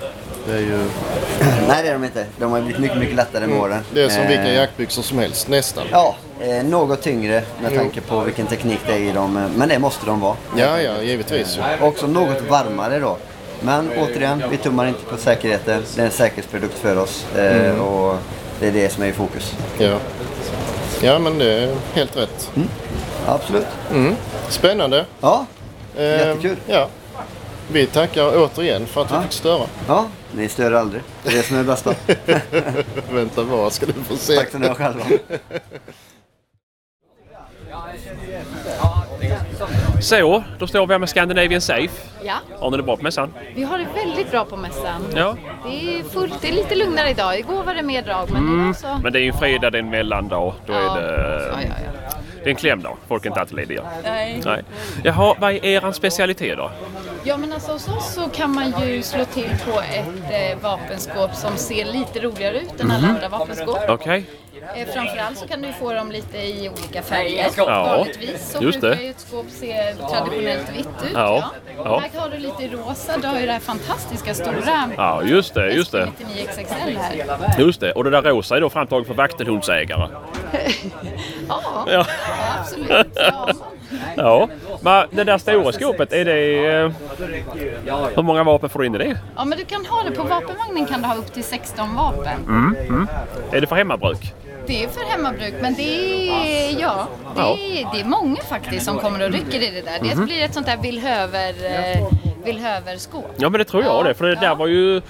Det 0.48 0.54
är 0.54 0.60
ju... 0.60 0.78
Nej, 1.68 1.84
det 1.84 1.90
är 1.90 1.94
de 1.94 2.04
inte. 2.04 2.26
De 2.40 2.52
har 2.52 2.62
blivit 2.62 2.80
mycket, 2.82 2.98
mycket 2.98 3.16
lättare 3.16 3.48
med 3.48 3.60
åren. 3.60 3.72
Mm. 3.72 3.84
Det 3.94 4.02
är 4.04 4.10
som 4.10 4.28
vilka 4.28 4.44
Eh, 4.44 4.54
jackbyxor 4.56 5.02
som 5.02 5.20
helst, 5.20 5.48
nästan. 5.48 5.84
Ja, 5.92 6.16
eh, 6.40 6.64
något 6.64 7.02
tyngre 7.02 7.44
med 7.62 7.76
tanke 7.76 8.02
på 8.02 8.20
vilken 8.22 8.48
teknik 8.48 8.80
det 8.88 8.94
är 8.94 8.98
i 9.00 9.12
dem. 9.12 9.38
eh, 9.38 9.44
Men 9.56 9.70
det 9.70 9.80
måste 9.80 10.06
de 10.06 10.20
vara. 10.20 10.36
Ja, 10.58 10.82
ja, 10.82 11.02
givetvis. 11.02 11.58
Eh, 11.58 11.84
Också 11.84 12.08
något 12.08 12.42
varmare 12.50 13.00
då. 13.00 13.18
Men 13.62 13.90
återigen, 13.98 14.44
vi 14.52 14.58
tummar 14.58 14.88
inte 14.88 15.06
på 15.06 15.18
säkerheten. 15.18 15.84
Det 15.96 16.02
är 16.02 16.06
en 16.06 16.12
säkerhetsprodukt 16.12 16.80
för 16.80 16.98
oss. 16.98 17.26
eh, 17.38 17.56
Mm. 17.70 17.82
Och 17.82 18.16
det 18.60 18.68
är 18.68 18.72
det 18.72 18.90
som 18.94 19.04
är 19.04 19.08
i 19.08 19.14
fokus. 19.14 19.54
Ja. 19.78 19.98
ja, 21.02 21.20
men 21.20 21.38
det 21.38 21.54
är 21.54 21.76
helt 21.94 22.18
rätt. 22.18 22.52
Absolut. 23.28 23.68
Mm. 23.92 24.16
Spännande. 24.50 25.06
Ja, 25.22 25.46
Eh, 25.98 26.04
jättekul. 26.06 26.58
Ja. 26.68 26.88
vi 27.72 27.86
tackar 27.86 28.32
återigen 28.38 28.86
för 28.88 29.02
att 29.02 29.12
vi 29.12 29.22
fick 29.24 29.32
störa. 29.32 29.64
Ja, 29.88 30.06
ni 30.32 30.50
stör 30.50 30.72
aldrig. 30.72 31.02
Det 31.24 31.30
är 31.30 31.34
det 31.38 31.44
som 31.44 31.56
är 31.56 31.60
det 31.60 31.66
bästa. 31.68 31.94
Vänta 33.14 33.44
bara 33.44 33.70
ska 33.70 33.86
du 33.86 33.94
få 33.94 34.16
se. 34.18 34.36
Tack 34.36 34.50
för 34.52 34.60
det 34.60 34.74
själva. 34.76 35.04
Så, 40.02 40.44
då 40.60 40.68
står 40.68 40.88
vi 40.88 40.94
här 40.94 41.00
med 41.00 41.10
Scandinavian 41.10 41.62
Safe. 41.62 41.90
Ja, 42.24 42.34
Har 42.60 42.72
ni 42.72 42.78
det 42.78 42.84
bra 42.84 42.98
på 42.98 43.04
mässan? 43.04 43.34
vi 43.56 43.64
har 43.64 43.78
det 43.78 43.88
väldigt 43.96 44.32
bra 44.32 44.46
på 44.46 44.56
mässan. 44.58 45.02
Ja. 45.16 45.36
Det 45.66 46.00
är, 46.00 46.04
fullt, 46.04 46.42
det 46.42 46.48
är 46.48 46.52
lite 46.54 46.76
lugnare 46.76 47.10
idag. 47.10 47.40
Igår 47.40 47.64
var 47.64 47.74
det 47.74 47.84
mer 47.84 48.02
drag, 48.02 48.30
men 48.32 48.42
Mm. 48.44 48.62
idag 48.64 48.76
så... 48.76 49.00
Men 49.04 49.14
det 49.14 49.20
är 49.20 49.22
ju 49.22 49.28
en 49.32 49.38
fredag, 49.38 49.70
det 49.70 49.78
är 49.78 49.84
en 49.84 49.90
mellandag. 49.90 50.54
Då 50.66 50.74
Ja. 50.74 50.98
är 50.98 51.02
det... 51.02 51.48
Ja, 51.54 51.62
ja, 51.62 51.68
ja. 51.86 51.92
Det 52.44 52.50
är 52.50 52.50
en 52.50 52.56
klämdag. 52.56 52.98
Folk 53.08 53.26
är 53.26 53.30
inte 53.30 53.40
alltid 53.42 53.56
lediga. 53.58 53.84
Nej. 54.04 54.42
Nej. 54.46 54.64
Jaha, 55.04 55.36
vad 55.40 55.52
är 55.52 55.66
er 55.66 55.92
specialitet 55.92 56.58
då? 56.58 56.72
Ja, 57.24 57.38
men 57.38 57.54
alltså 57.54 57.72
hos 57.72 57.88
oss 57.88 58.14
så 58.14 58.30
kan 58.30 58.54
man 58.56 58.74
ju 58.88 59.02
slå 59.02 59.26
till 59.26 59.50
på 59.66 59.82
ett 59.82 60.08
eh, 60.32 60.58
vapenskåp 60.64 61.36
som 61.36 61.58
ser 61.58 61.86
lite 61.86 62.20
roligare 62.20 62.60
ut 62.60 62.82
än 62.82 62.92
alla 62.92 63.08
Mhm. 63.08 63.16
andra 63.16 63.30
vapenskåp. 63.30 63.78
Okej. 63.90 64.18
Eh, 64.18 64.24
framförallt 64.94 65.38
så 65.38 65.48
kan 65.48 65.62
du 65.62 65.74
få 65.74 65.94
dem 65.94 66.12
lite 66.12 66.38
i 66.38 66.70
olika 66.70 67.02
färger. 67.02 67.48
Ja, 67.58 67.66
Vanligtvis 67.98 68.52
så 68.52 68.64
just 68.64 68.82
brukar 68.82 68.98
det. 68.98 69.04
ju 69.04 69.10
ett 69.10 69.20
skåp 69.20 69.46
se 69.50 69.94
traditionellt 70.10 70.70
vitt 70.78 70.88
ut. 71.04 71.12
Ja, 71.14 71.52
ja. 71.84 72.02
Här 72.14 72.20
har 72.22 72.30
du 72.30 72.38
lite 72.38 72.68
rosa. 72.76 73.18
Du 73.22 73.28
har 73.28 73.40
ju 73.40 73.46
det 73.46 73.52
här 73.52 73.60
fantastiska 73.60 74.34
stora 74.34 74.90
Ja, 74.98 75.22
just 75.24 75.54
det, 75.54 75.72
just 75.72 75.92
det. 75.92 76.10
99 76.20 76.46
XXL 76.48 76.98
här. 76.98 77.60
Just 77.60 77.80
det. 77.80 77.92
Och 77.92 78.04
det 78.04 78.10
där 78.10 78.22
rosa 78.22 78.58
är 78.58 78.62
då 78.62 78.70
framtaget 78.70 79.08
för 79.08 79.14
vaktelhundsägare. 79.14 80.08
Ja, 81.48 81.86
Ja. 81.92 82.06
absolut. 82.60 83.08
Ja. 83.16 83.50
Ja. 84.16 84.48
Men 84.82 85.08
det 85.12 85.24
där 85.24 85.38
stora 85.38 85.72
skåpet, 85.72 86.14
är 86.14 86.26
det... 86.26 86.66
eh, 86.68 86.92
Hur 88.16 88.22
många 88.24 88.44
vapen 88.44 88.70
får 88.70 88.80
du 88.80 88.86
in 88.86 88.96
i 88.96 88.98
det? 88.98 89.20
ja, 89.36 89.46
men 89.46 89.58
du 89.58 89.66
kan 89.66 89.86
ha 89.86 90.04
det. 90.04 90.12
På 90.12 90.24
vapenvagnen 90.24 90.86
kan 90.86 91.02
du 91.02 91.08
ha 91.08 91.16
upp 91.16 91.34
till 91.34 91.44
16 91.44 91.96
vapen. 91.96 92.40
Mm, 92.48 92.76
mm. 92.90 93.08
Är 93.52 93.62
det 93.62 93.68
för 93.68 93.76
hemmabruk? 93.76 94.34
Det 94.70 94.84
är 94.84 94.88
för 94.88 95.06
hemmabruk, 95.12 95.54
men 95.62 95.74
det 95.74 95.84
är, 96.30 96.82
ja, 96.82 97.08
det 97.36 97.42
är, 97.42 97.88
det 97.94 98.00
är 98.02 98.06
många 98.06 98.42
faktiskt 98.50 98.86
som 98.86 99.00
kommer 99.00 99.26
och 99.26 99.32
rycker 99.34 99.64
i 99.64 99.70
det 99.72 99.82
där. 99.82 100.10
Det 100.10 100.16
Mhm. 100.16 100.26
blir 100.26 100.44
ett 100.44 100.54
sånt 100.54 100.66
där 100.66 100.78
villhöver, 100.78 101.50
eh, 101.66 102.06
villhöverskåp. 102.46 103.32
Ja 103.38 103.50
men 103.50 103.60
det 103.60 103.66
tror 103.66 103.84
jag 103.84 104.06
det. 104.06 104.14
För 104.14 104.26
det 104.26 104.36
där 104.36 104.56
var 104.56 104.68
ju... 104.68 105.02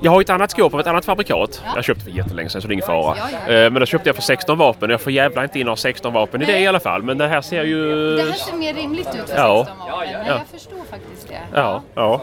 Jag 0.00 0.10
har 0.10 0.20
ju 0.20 0.22
ett 0.22 0.30
annat 0.30 0.50
skåp 0.50 0.74
av 0.74 0.80
ett 0.80 0.86
annat 0.86 1.04
fabrikat. 1.04 1.62
Jag 1.74 1.84
köpte 1.84 2.04
för 2.04 2.10
jättelänge 2.10 2.48
sedan 2.48 2.62
så 2.62 2.68
det 2.68 2.72
är 2.72 2.74
ingen 2.74 2.86
fara. 2.86 3.16
Eh, 3.48 3.70
Men 3.70 3.74
då 3.74 3.86
köpte 3.86 4.08
jag 4.08 4.16
för 4.16 4.22
16 4.22 4.58
vapen. 4.58 4.90
Jag 4.90 5.00
får 5.00 5.12
jävla 5.12 5.42
inte 5.42 5.58
in 5.60 5.66
några 5.66 5.76
16 5.76 6.12
vapen 6.12 6.42
i 6.42 6.44
det 6.44 6.58
i 6.58 6.66
alla 6.66 6.80
fall. 6.80 7.02
Men 7.02 7.18
det 7.18 7.28
här 7.28 7.40
ser 7.40 7.64
ju... 7.64 8.16
Det 8.16 8.22
här 8.22 8.32
ser 8.32 8.56
mer 8.56 8.74
rimligt 8.74 9.08
ut 9.14 9.30
för 9.30 9.36
Ja. 9.36 9.64
16 9.66 9.78
vapen. 9.88 10.08
Ja. 10.12 10.18
jag 10.26 10.40
förstår 10.60 10.78
faktiskt 10.90 11.28
det. 11.28 11.38
Ja, 11.54 11.82
ja. 11.94 12.20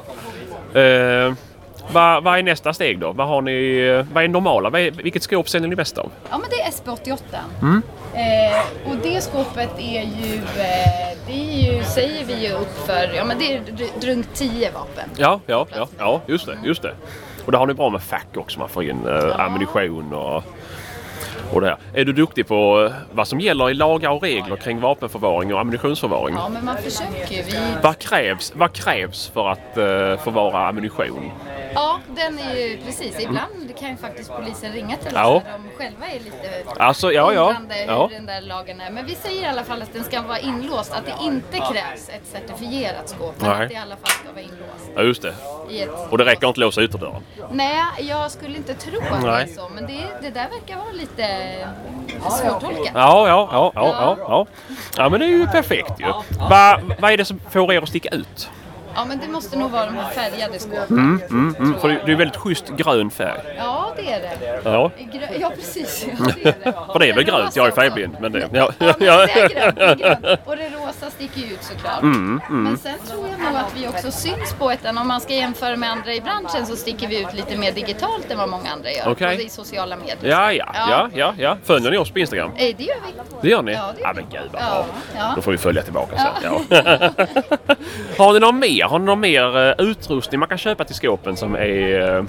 Vad, 1.92 2.24
vad 2.24 2.40
är 2.40 2.44
nästa 2.44 2.74
steg 2.74 3.00
då? 3.00 3.12
Vad 3.12 3.28
har 3.28 3.42
ni... 3.42 4.04
Vad 4.14 4.24
är 4.24 4.28
normala? 4.28 4.70
Vad 4.70 4.82
är, 4.82 4.92
vilket 4.92 5.24
skåp 5.24 5.50
säljer 5.50 5.70
ni 5.70 5.76
bäst 5.76 5.98
av? 5.98 6.12
Ja, 6.30 6.38
men 6.38 6.50
det 6.50 6.62
är 6.62 6.72
SB88. 6.72 7.18
Mm. 7.62 7.82
Eh, 8.14 8.92
och 8.92 8.96
det 9.04 9.22
skåpet 9.22 9.80
är 9.80 10.04
ju, 10.04 10.36
eh, 10.36 11.18
det 11.28 11.34
är 11.34 11.74
ju, 11.74 11.84
säger 11.84 12.26
vi 12.26 12.48
ju 12.48 12.54
upp 12.54 12.86
för, 12.86 13.14
ja 13.16 13.26
men 13.26 13.38
det 13.40 13.54
är 13.54 13.62
runt 14.02 14.34
10 14.34 14.72
vapen. 14.72 15.10
Ja, 15.18 15.40
ja, 15.46 15.68
ja, 15.76 15.88
ja 15.98 16.22
just 16.28 16.46
det, 16.46 16.58
just 16.64 16.82
det. 16.82 16.94
Och 17.46 17.52
där 17.52 17.60
har 17.60 17.68
ni 17.68 17.74
bra 17.74 17.90
med 17.90 18.02
fack 18.02 18.38
också. 18.38 18.60
Man 18.60 18.70
får 18.70 18.84
in 18.84 19.08
eh, 19.08 19.40
ammunition 19.40 20.14
och, 20.14 20.44
och 21.56 21.62
det. 21.62 21.78
Är 21.94 22.06
du 22.06 22.14
duktig 22.14 22.48
på 22.48 22.86
eh, 22.86 22.92
vad 23.12 23.28
som 23.28 23.40
gäller 23.40 23.70
i 23.70 23.74
lagar 23.74 24.10
och 24.10 24.22
regler 24.22 24.56
kring 24.56 24.80
vapenförvaring 24.80 25.54
och 25.54 25.60
ammunitionsförvaring? 25.60 26.36
Ja, 26.36 26.50
men 26.50 26.66
man 26.66 26.78
försöker 26.78 27.36
ju. 27.36 27.42
Vi, 27.44 27.58
Vad 27.84 27.98
krävs, 27.98 28.54
vad 28.56 28.74
krävs 28.74 29.28
för 29.28 29.48
att 29.50 29.78
eh, 29.78 29.84
förvara 30.24 30.68
ammunition? 30.68 31.32
ja, 31.76 32.00
den 32.16 32.40
är 32.40 32.56
ju 32.56 32.78
precis. 32.86 33.20
Ibland 33.20 33.78
kan 33.80 33.90
ju 33.90 33.98
faktiskt 33.98 34.32
polisen 34.40 34.72
ringa 34.74 34.98
till 34.98 35.08
oss 35.08 35.14
Ja. 35.16 35.42
när 35.46 35.52
de 35.52 35.70
själva 35.84 36.08
är 36.08 36.20
lite 36.20 36.64
Alltså, 36.78 37.12
ja, 37.12 37.34
ja. 37.34 37.42
undrande 37.50 37.84
Ja. 37.88 38.08
hur 38.08 38.16
den 38.16 38.26
där 38.26 38.42
lagen 38.42 38.82
är. 38.82 38.92
Men 38.92 39.06
vi 39.06 39.16
säger 39.16 39.42
i 39.42 39.46
alla 39.46 39.64
fall 39.64 39.82
att 39.82 39.94
den 39.94 40.04
ska 40.04 40.22
vara 40.22 40.40
inlåst. 40.40 40.94
Att 40.94 41.06
det 41.06 41.14
inte 41.26 41.58
krävs 41.58 42.10
ett 42.10 42.26
certifierat 42.26 43.10
skåp. 43.10 43.36
Men 43.38 43.50
Nej. 43.50 43.64
att 43.64 43.70
det 43.70 43.76
i 43.76 43.78
alla 43.78 43.96
fall 43.96 44.10
ska 44.12 44.32
vara 44.32 44.42
inlåst. 44.42 44.92
Ja, 44.96 45.02
just 45.02 45.22
det. 45.22 45.34
Ett 45.84 45.90
Och 46.10 46.18
det 46.18 46.24
räcker 46.26 46.34
inte 46.48 46.50
att 46.50 46.58
låsa 46.58 46.82
ytterdörren? 46.84 47.24
Nej, 47.52 47.82
jag 48.00 48.32
skulle 48.32 48.58
inte 48.58 48.74
tro 48.74 49.00
att 49.12 49.22
det 49.22 49.32
Nej. 49.32 49.44
är 49.44 49.48
så. 49.48 49.70
Men 49.76 49.88
det, 49.88 50.04
det 50.22 50.30
där 50.30 50.48
verkar 50.50 50.76
vara 50.78 50.92
lite 50.94 51.24
Eh, 51.44 52.30
svårtolkat. 52.30 52.92
Ja, 52.96 53.28
ja, 53.28 53.50
ja, 53.52 53.72
ja, 53.76 53.96
ja, 54.00 54.18
ja. 54.20 54.46
Ja, 54.98 55.10
men 55.10 55.20
det 55.20 55.26
är 55.26 55.30
ju 55.30 55.48
perfekt 55.48 56.00
ju. 56.00 56.06
Vad 56.50 56.82
vad 57.00 57.12
är 57.12 57.18
det 57.18 57.26
som 57.26 57.40
får 57.52 57.74
er 57.74 57.82
att 57.82 57.90
sticka 57.90 58.10
ut? 58.10 58.50
Ja, 58.96 59.06
men 59.06 59.20
det 59.20 59.28
måste 59.28 59.58
nog 59.60 59.72
vara 59.72 59.86
de 59.86 59.96
här 59.96 60.10
färgade 60.10 60.60
skåpen. 60.60 60.98
Mm, 60.98 61.22
mm, 61.30 61.56
mm. 61.60 61.80
För 61.80 61.88
det 62.06 62.12
är 62.12 62.16
väldigt 62.16 62.38
schysst 62.38 62.70
grön 62.70 63.10
färg. 63.10 63.40
Ja, 63.58 63.94
det 63.96 64.12
är 64.12 64.20
det. 64.20 64.62
Ja. 64.64 64.92
Ja, 65.40 65.52
precis. 65.56 66.06
Ja, 66.20 66.26
det 66.44 66.50
är 66.50 66.56
det. 66.64 66.74
För 66.92 67.00
det 67.00 67.10
är 67.10 67.14
väl 67.14 67.24
grönt? 67.24 67.56
Jag 67.56 67.68
är 67.68 67.72
färgblind. 67.72 68.18
Men 68.22 68.32
det... 68.32 68.50
Ja, 68.54 68.72
Ja, 68.80 68.94
men 69.00 69.00
det 69.00 69.08
är 69.08 69.50
grönt, 69.50 69.76
det 69.78 69.84
är 69.84 69.96
grönt. 69.96 70.40
Och 70.46 70.58
det 70.58 70.70
rosa 70.70 71.10
sticker 71.10 71.40
ju 71.42 71.54
ut 71.54 71.64
såklart. 71.64 72.02
Mm, 72.02 72.42
mm. 72.50 72.64
Men 72.64 72.78
sen 72.78 72.94
tror 73.10 73.28
jag 73.30 73.40
nog 73.40 73.62
att 73.62 73.74
vi 73.78 73.88
också 73.88 74.12
syns 74.12 74.54
på 74.60 74.72
ett, 74.72 74.80
om 75.00 75.08
man 75.08 75.22
ska 75.22 75.34
jämföra 75.34 75.76
med 75.76 75.92
andra 75.92 76.14
i 76.14 76.22
branschen 76.22 76.66
så 76.66 76.76
sticker 76.76 77.08
vi 77.08 77.22
ut 77.22 77.34
lite 77.34 77.58
mer 77.58 77.72
digitalt 77.72 78.32
än 78.32 78.38
vad 78.38 78.50
många 78.50 78.70
andra 78.72 78.92
gör. 78.92 79.06
Både 79.06 79.44
i 79.44 79.50
sociala 79.50 79.96
medier. 79.96 80.18
Ja, 80.22 80.52
ja, 80.54 80.66
ja, 80.76 81.10
ja, 81.14 81.34
ja. 81.38 81.58
Följer 81.64 81.92
ni 81.92 81.98
oss 81.98 82.12
på 82.12 82.20
Instagram? 82.20 82.52
Eh, 82.58 82.76
Det 82.78 82.84
gör 82.84 82.96
vi. 83.06 83.40
Det 83.42 83.50
gör 83.50 83.62
ni? 83.62 83.72
Ja, 83.72 83.92
det 83.96 84.02
gör 84.02 84.08
Ja, 84.08 84.14
men 84.16 84.26
gud 84.32 84.50
vad 84.52 84.62
bra. 84.62 84.86
Då 85.36 85.42
får 85.42 85.52
vi 85.52 85.58
följa 85.58 85.82
tillbaka 85.82 86.18
sen. 86.18 86.52
Ja. 86.70 86.86
Har 88.18 88.34
ni 88.34 88.40
någon 88.40 88.60
mer? 88.60 88.83
Har 88.88 89.00
ni 89.00 89.06
någon 89.06 89.20
mer 89.20 89.58
eh, 89.58 89.74
utrustning 89.78 90.40
man 90.40 90.50
kan 90.50 90.58
köpa 90.58 90.84
till 90.84 90.96
skåpen 90.96 91.38
som 91.38 91.56
är... 91.56 92.18
Eh, 92.18 92.24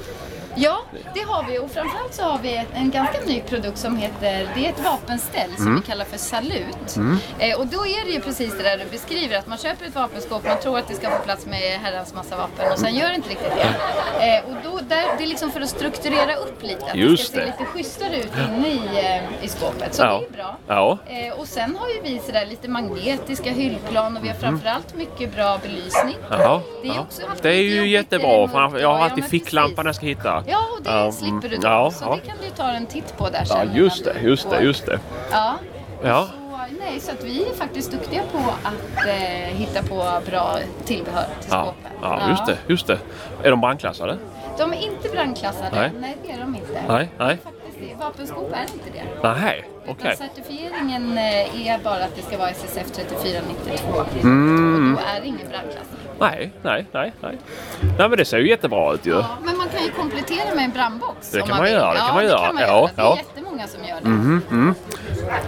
Ja, 0.56 0.80
det 1.14 1.20
har 1.20 1.44
vi 1.50 1.58
och 1.58 1.70
framförallt 1.70 2.14
så 2.14 2.22
har 2.22 2.38
vi 2.38 2.62
en 2.74 2.90
ganska 2.90 3.18
ny 3.26 3.40
produkt 3.40 3.78
som 3.78 3.96
heter, 3.96 4.48
det 4.54 4.66
är 4.66 4.70
ett 4.70 4.84
vapenställ 4.84 5.50
som 5.56 5.66
Mm. 5.66 5.80
vi 5.80 5.86
kallar 5.86 6.04
för 6.04 6.18
Salut. 6.18 6.96
Mm. 6.96 7.16
Eh, 7.38 7.58
och 7.58 7.66
då 7.66 7.86
är 7.86 8.04
det 8.04 8.10
ju 8.10 8.20
precis 8.20 8.56
det 8.56 8.62
där 8.62 8.78
du 8.78 8.84
beskriver 8.90 9.38
att 9.38 9.46
man 9.46 9.58
köper 9.58 9.86
ett 9.86 9.94
vapenskåp, 9.94 10.44
man 10.44 10.58
tror 10.60 10.78
att 10.78 10.88
det 10.88 10.94
ska 10.94 11.10
få 11.10 11.18
plats 11.24 11.46
med 11.46 11.60
herrans 11.82 12.14
massa 12.14 12.36
vapen 12.36 12.72
och 12.72 12.78
sen 12.78 12.94
gör 12.94 13.08
det 13.08 13.14
inte 13.14 13.28
riktigt 13.28 13.52
det. 13.56 14.36
Eh, 14.36 14.44
och 14.44 14.56
då, 14.64 14.80
där, 14.88 15.04
det 15.18 15.24
är 15.24 15.28
liksom 15.28 15.50
för 15.50 15.60
att 15.60 15.68
strukturera 15.68 16.34
upp 16.36 16.62
lite, 16.62 16.84
att 16.86 16.94
Just 16.94 17.32
det 17.34 17.40
ska 17.40 17.40
se 17.40 17.46
lite 17.46 17.64
schysstare 17.64 18.16
ut 18.16 18.32
inne 18.48 18.68
i, 18.68 18.80
eh, 19.40 19.44
i 19.44 19.48
skåpet. 19.48 19.94
Så 19.94 20.02
Ja. 20.02 20.18
det 20.20 20.26
är 20.26 20.30
bra. 20.42 20.56
Ja. 20.66 20.98
Eh, 21.06 21.40
och 21.40 21.46
sen 21.48 21.76
har 21.80 21.88
ju 21.88 22.00
vi 22.02 22.18
sådär 22.26 22.46
lite 22.46 22.68
magnetiska 22.68 23.50
hyllplan 23.50 24.16
och 24.16 24.24
vi 24.24 24.28
har 24.28 24.34
framförallt 24.36 24.94
mycket 24.94 25.34
bra 25.36 25.58
belysning. 25.62 26.16
Jaha. 26.30 26.60
Det 26.82 26.88
är 26.88 26.94
ja. 26.94 27.00
också 27.00 27.22
Det 27.42 27.48
är 27.48 27.62
ju 27.62 27.88
jättebra. 27.88 28.28
jag 28.28 28.48
har 28.48 28.78
Ja, 28.80 29.04
alltid 29.04 29.24
ficklampan 29.24 29.86
jag 29.86 29.94
ska 29.94 30.06
hitta. 30.06 30.43
Ja, 30.46 30.58
och 30.76 30.82
det 30.82 30.90
Ja, 30.90 31.12
slipper 31.12 31.48
du 31.48 31.56
då. 31.56 31.68
Ja, 31.68 31.90
så 31.90 32.04
ja. 32.04 32.14
det 32.22 32.28
kan 32.28 32.36
du 32.42 32.50
ta 32.50 32.68
en 32.70 32.86
titt 32.86 33.16
på 33.16 33.28
där 33.28 33.38
ja, 33.38 33.44
sen. 33.46 33.74
just 33.74 34.04
det, 34.04 34.14
just 34.22 34.50
det, 34.50 34.60
just 34.62 34.86
det. 34.86 34.98
Ja. 35.30 35.54
Ja. 36.04 36.28
Så, 36.32 36.74
nej, 36.78 37.00
så 37.00 37.12
att 37.12 37.24
vi 37.24 37.46
är 37.48 37.54
faktiskt 37.54 37.90
duktiga 37.92 38.22
på 38.32 38.38
att 38.62 39.06
eh, 39.06 39.12
hitta 39.56 39.82
på 39.82 40.20
bra 40.30 40.58
tillbehör 40.84 41.24
till 41.40 41.50
Ja, 41.50 41.62
skåpen. 41.64 41.92
ja, 42.02 42.30
just 42.30 42.46
det, 42.46 42.58
just 42.66 42.86
det. 42.86 42.98
Är 43.42 43.50
de 43.50 43.60
brandklassade? 43.60 44.18
De 44.58 44.72
är 44.72 44.76
inte 44.82 45.08
brandklassade. 45.08 45.70
Nej. 45.72 45.90
Nej, 46.00 46.16
det 46.26 46.32
är 46.32 46.38
de 46.40 46.54
inte. 46.56 46.82
Nej, 46.88 47.08
nej. 47.18 47.38
Faktiskt, 47.44 48.00
Vapenskåp 48.00 48.52
är 48.52 48.62
inte 48.62 48.90
det. 48.98 49.28
Nej. 49.40 49.64
Utan 49.86 50.16
certifieringen 50.16 51.18
eh, 51.18 51.66
är 51.68 51.78
bara 51.84 52.04
att 52.04 52.16
det 52.16 52.22
ska 52.22 52.38
vara 52.38 52.50
SSF 52.50 52.90
3492. 52.92 54.04
Mm. 54.22 54.94
Och 54.96 55.00
då 55.02 55.08
är 55.16 55.20
det 55.20 55.26
ingen 55.26 55.48
brandklassning. 55.48 56.00
Nej, 56.20 56.52
nej, 56.62 56.86
nej, 56.92 57.12
nej. 57.20 57.38
Nej 57.98 58.08
men 58.08 58.18
det 58.18 58.24
ser 58.24 58.38
ju 58.38 58.48
jättebra 58.48 58.92
ut 58.94 59.06
ju. 59.06 59.10
Ja, 59.12 59.26
men 59.44 59.56
man 59.56 59.68
kan 59.68 59.84
ju 59.84 59.90
komplettera 59.90 60.54
med 60.54 60.64
en 60.64 60.70
brandbox. 60.70 61.30
Det 61.30 61.40
kan 61.40 61.48
man 61.48 61.62
vill. 61.64 61.72
göra, 61.72 61.92
det 61.92 61.98
ja, 61.98 62.04
kan 62.06 62.14
man 62.14 62.24
det 62.24 62.30
göra. 62.30 62.46
Kan 62.46 62.54
man 62.54 62.62
Ja, 62.62 62.68
göra. 62.68 62.90
Det 62.96 63.02
är 63.02 63.04
ja. 63.04 63.16
jättemånga 63.16 63.66
som 63.66 63.84
gör 63.84 63.96
det. 64.02 64.08
Mhm, 64.08 64.42
mm. 64.50 64.74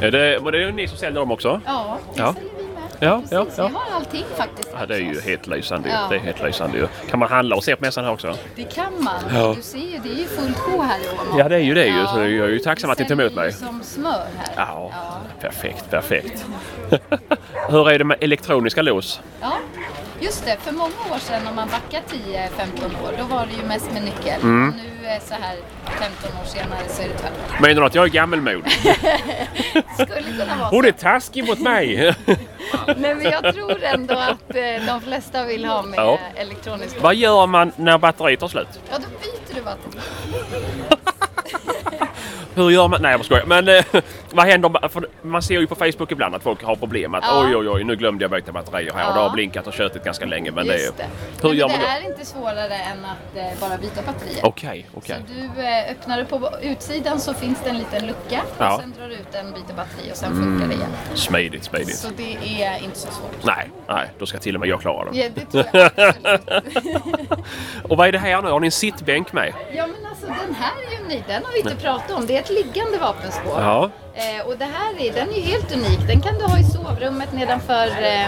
Är 0.00 0.10
det, 0.10 0.40
men 0.42 0.52
det 0.52 0.58
är 0.58 0.62
ju 0.62 0.72
ni 0.72 0.88
som 0.88 0.98
säljer 0.98 1.20
dem 1.20 1.30
också? 1.30 1.60
Ja, 1.66 1.98
det 2.14 2.20
Ja. 2.20 2.34
säljer 2.34 2.50
vi 2.58 2.62
med. 2.64 2.72
Ja, 3.00 3.22
ja, 3.30 3.42
Precis, 3.44 3.58
ja. 3.58 3.68
Vi 3.68 3.74
har 3.74 3.96
allting 3.96 4.24
faktiskt. 4.36 4.68
Ja, 4.80 4.86
det 4.86 4.94
är 4.94 4.98
ju 4.98 5.20
helt 5.20 5.46
lysande. 5.46 5.88
Ja. 5.88 6.06
Det 6.10 6.16
är 6.16 6.20
helt 6.20 6.42
lysande. 6.42 6.88
Kan 7.10 7.18
man 7.18 7.28
handla 7.28 7.56
och 7.56 7.64
se 7.64 7.76
på 7.76 7.84
mässan 7.84 8.04
här 8.04 8.12
också? 8.12 8.34
Det 8.54 8.62
kan 8.64 8.92
man. 9.04 9.14
Ja. 9.34 9.54
Du 9.56 9.62
ser 9.62 9.78
ju, 9.78 9.98
det 10.02 10.08
är 10.08 10.14
ju 10.18 10.24
fullt 10.26 10.58
sjå 10.58 10.82
här 10.82 10.98
i 10.98 11.02
Åmål. 11.12 11.38
Ja, 11.40 11.48
det 11.48 11.54
är 11.56 11.60
ju 11.60 11.74
det 11.74 11.86
ju. 11.86 12.06
Så 12.06 12.18
jag 12.18 12.26
är 12.26 12.48
ju 12.48 12.58
tacksam 12.58 12.90
att 12.90 12.98
ni 12.98 13.04
tog 13.08 13.20
emot 13.20 13.34
mig. 13.34 13.52
Som 13.52 13.82
smör 13.82 14.10
här. 14.10 14.54
Ja, 14.56 14.90
perfekt, 15.40 15.90
perfekt. 15.90 16.46
Hur 17.68 17.90
är 17.90 17.98
det 17.98 18.04
med 18.04 18.16
elektroniska 18.20 18.82
lås? 18.82 19.20
Ja, 19.40 19.52
just 20.20 20.44
det. 20.44 20.56
För 20.60 20.72
många 20.72 21.14
år 21.14 21.18
sedan, 21.18 21.46
om 21.46 21.56
man 21.56 21.68
backar 21.68 22.02
10-15 22.08 23.04
år, 23.04 23.14
då 23.18 23.24
var 23.24 23.46
det 23.46 23.52
ju 23.62 23.68
mest 23.68 23.92
med 23.92 24.02
nyckel. 24.02 24.40
Mm. 24.42 24.74
Nu 24.76 25.06
eh, 25.08 25.22
så 25.22 25.34
här 25.34 25.56
15 25.84 26.40
år 26.40 26.44
senare 26.44 26.80
så 26.88 27.02
är 27.02 27.08
det 27.08 27.14
tvärtom. 27.14 27.62
Menar 27.62 27.80
du 27.80 27.86
att 27.86 27.94
jag 27.94 28.04
är 28.04 28.08
gammelmodig? 28.10 28.72
Skulle 29.94 30.22
kunna 30.22 30.56
vara 30.58 30.68
Hon 30.68 30.84
är 30.84 30.92
taskig 30.92 31.46
mot 31.48 31.58
mig! 31.58 32.14
Nej, 32.96 33.14
men 33.14 33.22
jag 33.22 33.54
tror 33.54 33.82
ändå 33.82 34.14
att 34.14 34.54
eh, 34.56 34.86
de 34.86 35.00
flesta 35.04 35.44
vill 35.44 35.64
ha 35.64 35.82
med 35.82 35.98
Ja. 35.98 36.18
elektronisk 36.36 36.96
Vad 37.00 37.14
gör 37.14 37.46
man 37.46 37.72
när 37.76 37.98
batteriet 37.98 38.40
tar 38.40 38.48
slut? 38.48 38.68
Ja, 38.90 38.96
då 38.98 39.06
byter 39.22 39.54
du 39.54 39.60
vatten. 39.60 39.92
Hur 42.56 42.70
gör 42.70 42.88
man? 42.88 43.02
Nej 43.02 43.10
jag 43.10 43.20
bara 43.20 43.24
skojar. 43.24 43.44
Men 43.46 43.68
eh, 43.68 43.84
vad 44.30 44.46
händer? 44.46 44.88
För 44.88 45.08
man 45.22 45.42
ser 45.42 45.60
ju 45.60 45.66
på 45.66 45.74
Facebook 45.74 46.12
ibland 46.12 46.34
att 46.34 46.42
folk 46.42 46.62
har 46.64 46.76
problem. 46.76 47.14
Att 47.14 47.24
Ja. 47.24 47.44
oj 47.46 47.56
oj 47.56 47.68
oj 47.68 47.84
nu 47.84 47.96
glömde 47.96 48.24
jag 48.24 48.30
byta 48.30 48.52
batterier 48.52 48.92
här 48.94 49.08
och 49.08 49.14
det 49.14 49.20
Ja. 49.20 49.26
har 49.28 49.34
blinkat 49.34 49.66
och 49.66 49.72
tjötit 49.72 50.04
ganska 50.04 50.24
länge. 50.26 50.50
Men 50.50 50.66
det 50.66 50.74
är, 50.74 50.78
Just 50.78 50.96
det. 50.96 51.06
hur 51.42 51.48
Nej, 51.48 51.58
gör 51.58 51.68
men 51.68 51.76
man 51.76 51.86
det 51.86 52.00
då? 52.02 52.06
är 52.06 52.10
inte 52.12 52.24
svårare 52.26 52.74
än 52.74 53.04
att 53.04 53.36
eh, 53.36 53.60
bara 53.60 53.76
byta 53.78 54.02
batterier. 54.02 54.40
Okej, 54.46 54.86
okej. 54.94 55.16
Så 55.26 55.32
du 55.32 55.62
eh, 55.62 55.90
öppnar 55.90 56.18
du 56.18 56.24
på 56.24 56.50
utsidan 56.62 57.20
så 57.20 57.34
finns 57.34 57.58
det 57.64 57.70
en 57.70 57.78
liten 57.78 58.06
lucka 58.06 58.40
Ja. 58.58 58.74
och 58.74 58.80
sen 58.80 58.94
drar 58.98 59.08
du 59.08 59.14
ut 59.14 59.32
den, 59.32 59.52
byter 59.52 59.74
batteri 59.76 60.12
och 60.12 60.16
sen 60.16 60.32
Mm. 60.32 60.44
funkar 60.44 60.68
det 60.68 60.74
igen. 60.74 60.90
Smidigt, 61.14 61.64
smidigt. 61.64 61.96
Så 61.96 62.08
det 62.16 62.62
är 62.62 62.84
inte 62.84 62.98
så 62.98 63.10
svårt. 63.12 63.44
Nej, 63.44 63.70
nej, 63.88 64.06
då 64.18 64.26
ska 64.26 64.38
till 64.38 64.54
och 64.54 64.60
med 64.60 64.68
jag 64.68 64.80
klara 64.80 65.10
det. 65.10 65.18
Ja, 65.18 65.28
det 65.34 65.44
tror 65.62 65.64
jag 65.72 65.90
och 67.90 67.96
vad 67.96 68.08
är 68.08 68.12
det 68.12 68.18
här 68.18 68.42
nu? 68.42 68.48
Har 68.50 68.60
ni 68.60 68.66
en 68.66 68.70
sittbänk 68.72 69.32
med? 69.32 69.52
Ja 69.76 69.86
men 69.86 70.10
alltså 70.28 70.46
den 70.46 70.54
här 70.54 70.72
är 70.72 71.02
ju 71.02 71.08
ny, 71.08 71.24
den 71.26 71.44
har 71.44 71.52
vi 71.52 71.58
inte 71.58 71.76
pratat 71.76 72.10
om. 72.10 72.26
Det 72.26 72.36
är 72.36 72.40
ett 72.40 72.50
liggande 72.50 72.98
vapenskåp. 72.98 73.52
Ja. 73.58 73.90
Eh, 74.18 74.46
och 74.46 74.58
det 74.58 74.64
här 74.64 75.00
är, 75.00 75.12
den 75.12 75.28
är 75.30 75.34
ju 75.36 75.40
helt 75.42 75.72
unik. 75.72 75.98
Den 76.06 76.20
kan 76.20 76.34
du 76.38 76.44
ha 76.44 76.58
i 76.58 76.64
sovrummet 76.64 77.32
nedanför, 77.32 77.86
eh, 77.86 78.26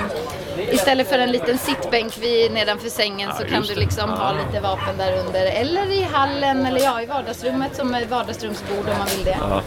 istället 0.74 1.08
för 1.08 1.18
en 1.18 1.32
liten 1.32 1.58
sittbänk 1.58 2.18
vid, 2.18 2.52
nedanför 2.52 2.88
sängen 2.88 3.28
Ja, 3.28 3.34
så 3.40 3.44
kan 3.52 3.62
du 3.62 3.74
det. 3.74 3.80
liksom 3.80 4.10
Ja. 4.10 4.16
ha 4.16 4.32
lite 4.32 4.60
vapen 4.60 4.96
där 4.98 5.18
under. 5.26 5.46
Eller 5.46 5.90
i 5.90 6.02
hallen 6.02 6.66
eller 6.66 6.80
ja, 6.80 7.02
i 7.02 7.06
vardagsrummet 7.06 7.76
som 7.76 7.94
ett 7.94 8.10
vardagsrumsbord 8.10 8.88
om 8.88 8.98
man 8.98 9.06
vill 9.16 9.24
det. 9.24 9.36
Ja. 9.40 9.62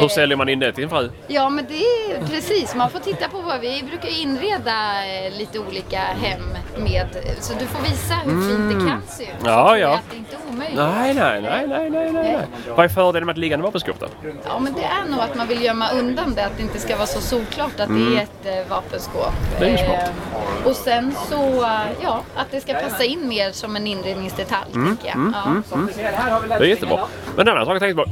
Hur 0.00 0.08
säljer 0.08 0.36
man 0.36 0.48
in 0.48 0.58
det 0.58 0.72
till 0.72 0.84
en 0.84 0.90
fru? 0.90 1.10
Ja 1.26 1.48
men 1.48 1.64
det 1.68 1.74
är 1.84 2.26
precis, 2.26 2.74
man 2.74 2.90
får 2.90 2.98
titta 2.98 3.28
på 3.28 3.38
vad 3.40 3.60
vi 3.60 3.82
brukar 3.88 4.20
inreda 4.22 5.06
eh, 5.06 5.32
lite 5.38 5.58
olika 5.58 5.98
hem 6.00 6.42
med. 6.76 7.06
Så 7.40 7.52
du 7.58 7.66
får 7.66 7.82
visa 7.82 8.14
hur 8.14 8.48
fint 8.48 8.80
det 8.80 8.88
kan 8.90 9.02
se 9.08 9.22
ut. 9.24 9.28
Ja, 9.44 9.78
ja. 9.78 9.94
Att 9.94 10.10
det 10.10 10.16
inte 10.16 10.36
är 10.36 10.40
omöjligt. 10.52 10.76
Nej, 10.78 11.14
nej, 11.14 11.42
nej, 11.42 11.66
nej, 11.68 11.90
nej, 11.90 12.12
nej. 12.12 12.38
Vad 12.76 12.84
är 12.84 12.88
fördelen 12.88 13.26
med 13.26 13.32
ett 13.32 13.38
liggande 13.38 13.64
vapenskåp 13.64 14.00
då? 14.00 14.06
Ja 14.46 14.58
men 14.58 14.72
det 14.72 14.84
är 14.84 15.10
nog 15.10 15.20
att 15.20 15.34
man 15.34 15.46
vill 15.48 15.63
gömma 15.64 15.90
undan 15.90 16.34
det, 16.34 16.44
att 16.46 16.56
det 16.56 16.62
inte 16.62 16.78
ska 16.78 16.96
vara 16.96 17.06
så 17.06 17.20
solklart 17.20 17.80
att 17.80 17.88
Mm. 17.88 18.10
det 18.10 18.18
är 18.18 18.22
ett 18.22 18.64
eh, 18.64 18.70
vapenskåp. 18.70 19.32
Det 19.58 19.64
är 19.70 19.76
smart. 19.76 20.10
Eh, 20.62 20.66
och 20.70 20.76
sen 20.76 21.14
så, 21.30 21.62
eh, 21.62 21.80
ja, 22.02 22.20
att 22.36 22.50
det 22.50 22.60
ska 22.60 22.72
passa 22.74 23.04
in 23.04 23.28
mer 23.28 23.52
som 23.52 23.76
en 23.76 23.86
inredningsdetalj 23.86 24.70
Mm, 24.74 24.86
tänker 24.88 25.06
jag. 25.06 25.14
mm, 25.16 25.34
ja. 25.44 25.50
mm, 25.50 25.62
mm. 25.72 25.88
Det 26.48 26.54
är 26.54 26.62
jättebra. 26.64 27.00
Men 27.36 27.48
en 27.48 27.54
annan 27.54 27.66
sak 27.66 27.74
jag 27.74 27.80
tänkte 27.82 28.04
på. 28.04 28.10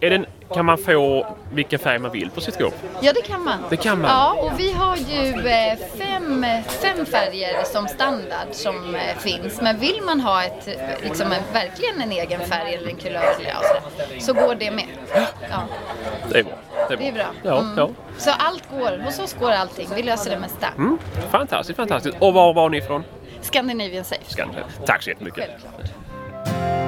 Är 0.00 0.10
det 0.10 0.16
en, 0.16 0.26
kan 0.54 0.64
man 0.64 0.78
få 0.78 1.26
vilken 1.52 1.78
färg 1.78 1.98
man 1.98 2.10
vill 2.12 2.30
på 2.30 2.40
sitt 2.40 2.54
skåp? 2.54 2.74
Ja 3.00 3.12
det 3.12 3.22
kan 3.22 3.44
man. 3.44 3.58
Det 3.70 3.76
kan 3.76 4.00
man. 4.00 4.10
Ja 4.10 4.32
och 4.40 4.60
vi 4.60 4.72
har 4.72 4.96
ju 4.96 5.48
eh, 5.48 5.78
fem, 5.98 6.46
fem 6.82 7.06
färger 7.06 7.64
som 7.64 7.88
standard 7.88 8.48
som 8.50 8.94
eh, 8.94 9.00
finns. 9.18 9.60
Men 9.60 9.78
vill 9.78 10.00
man 10.06 10.20
ha 10.20 10.44
ett, 10.44 10.68
liksom 11.02 11.32
en, 11.32 11.42
verkligen 11.52 12.00
en 12.00 12.12
egen 12.12 12.40
färg 12.40 12.74
eller 12.74 12.88
en 12.88 12.96
kulör 12.96 13.20
eller 13.20 13.34
sådär, 13.34 14.20
så 14.20 14.32
går 14.32 14.54
det 14.54 14.70
med. 14.70 14.86
Ja, 15.50 15.62
Det 16.30 16.38
är 16.38 16.42
bra. 16.44 16.52
det 16.88 17.08
är 17.08 17.12
bra. 17.12 17.26
Ja, 17.42 17.58
Mm. 17.60 17.74
ja. 17.78 17.90
Så 18.18 18.30
allt 18.30 18.70
går, 18.70 19.04
hos 19.04 19.18
oss 19.18 19.36
går 19.40 19.50
allting. 19.50 19.88
Vi 19.94 20.02
löser 20.02 20.30
det 20.30 20.38
mesta. 20.38 20.66
Mm. 20.76 20.98
Fantastiskt, 21.30 21.76
fantastiskt. 21.76 22.16
Och 22.20 22.34
var 22.34 22.54
var 22.54 22.68
ni 22.70 22.78
ifrån? 22.78 23.04
Scandinavian 23.40 24.04
Safe. 24.04 24.20
Skandinavien. 24.26 24.68
Tack 24.86 25.02
så 25.02 25.10
jättemycket. 25.10 25.48
Självklart. 25.48 26.83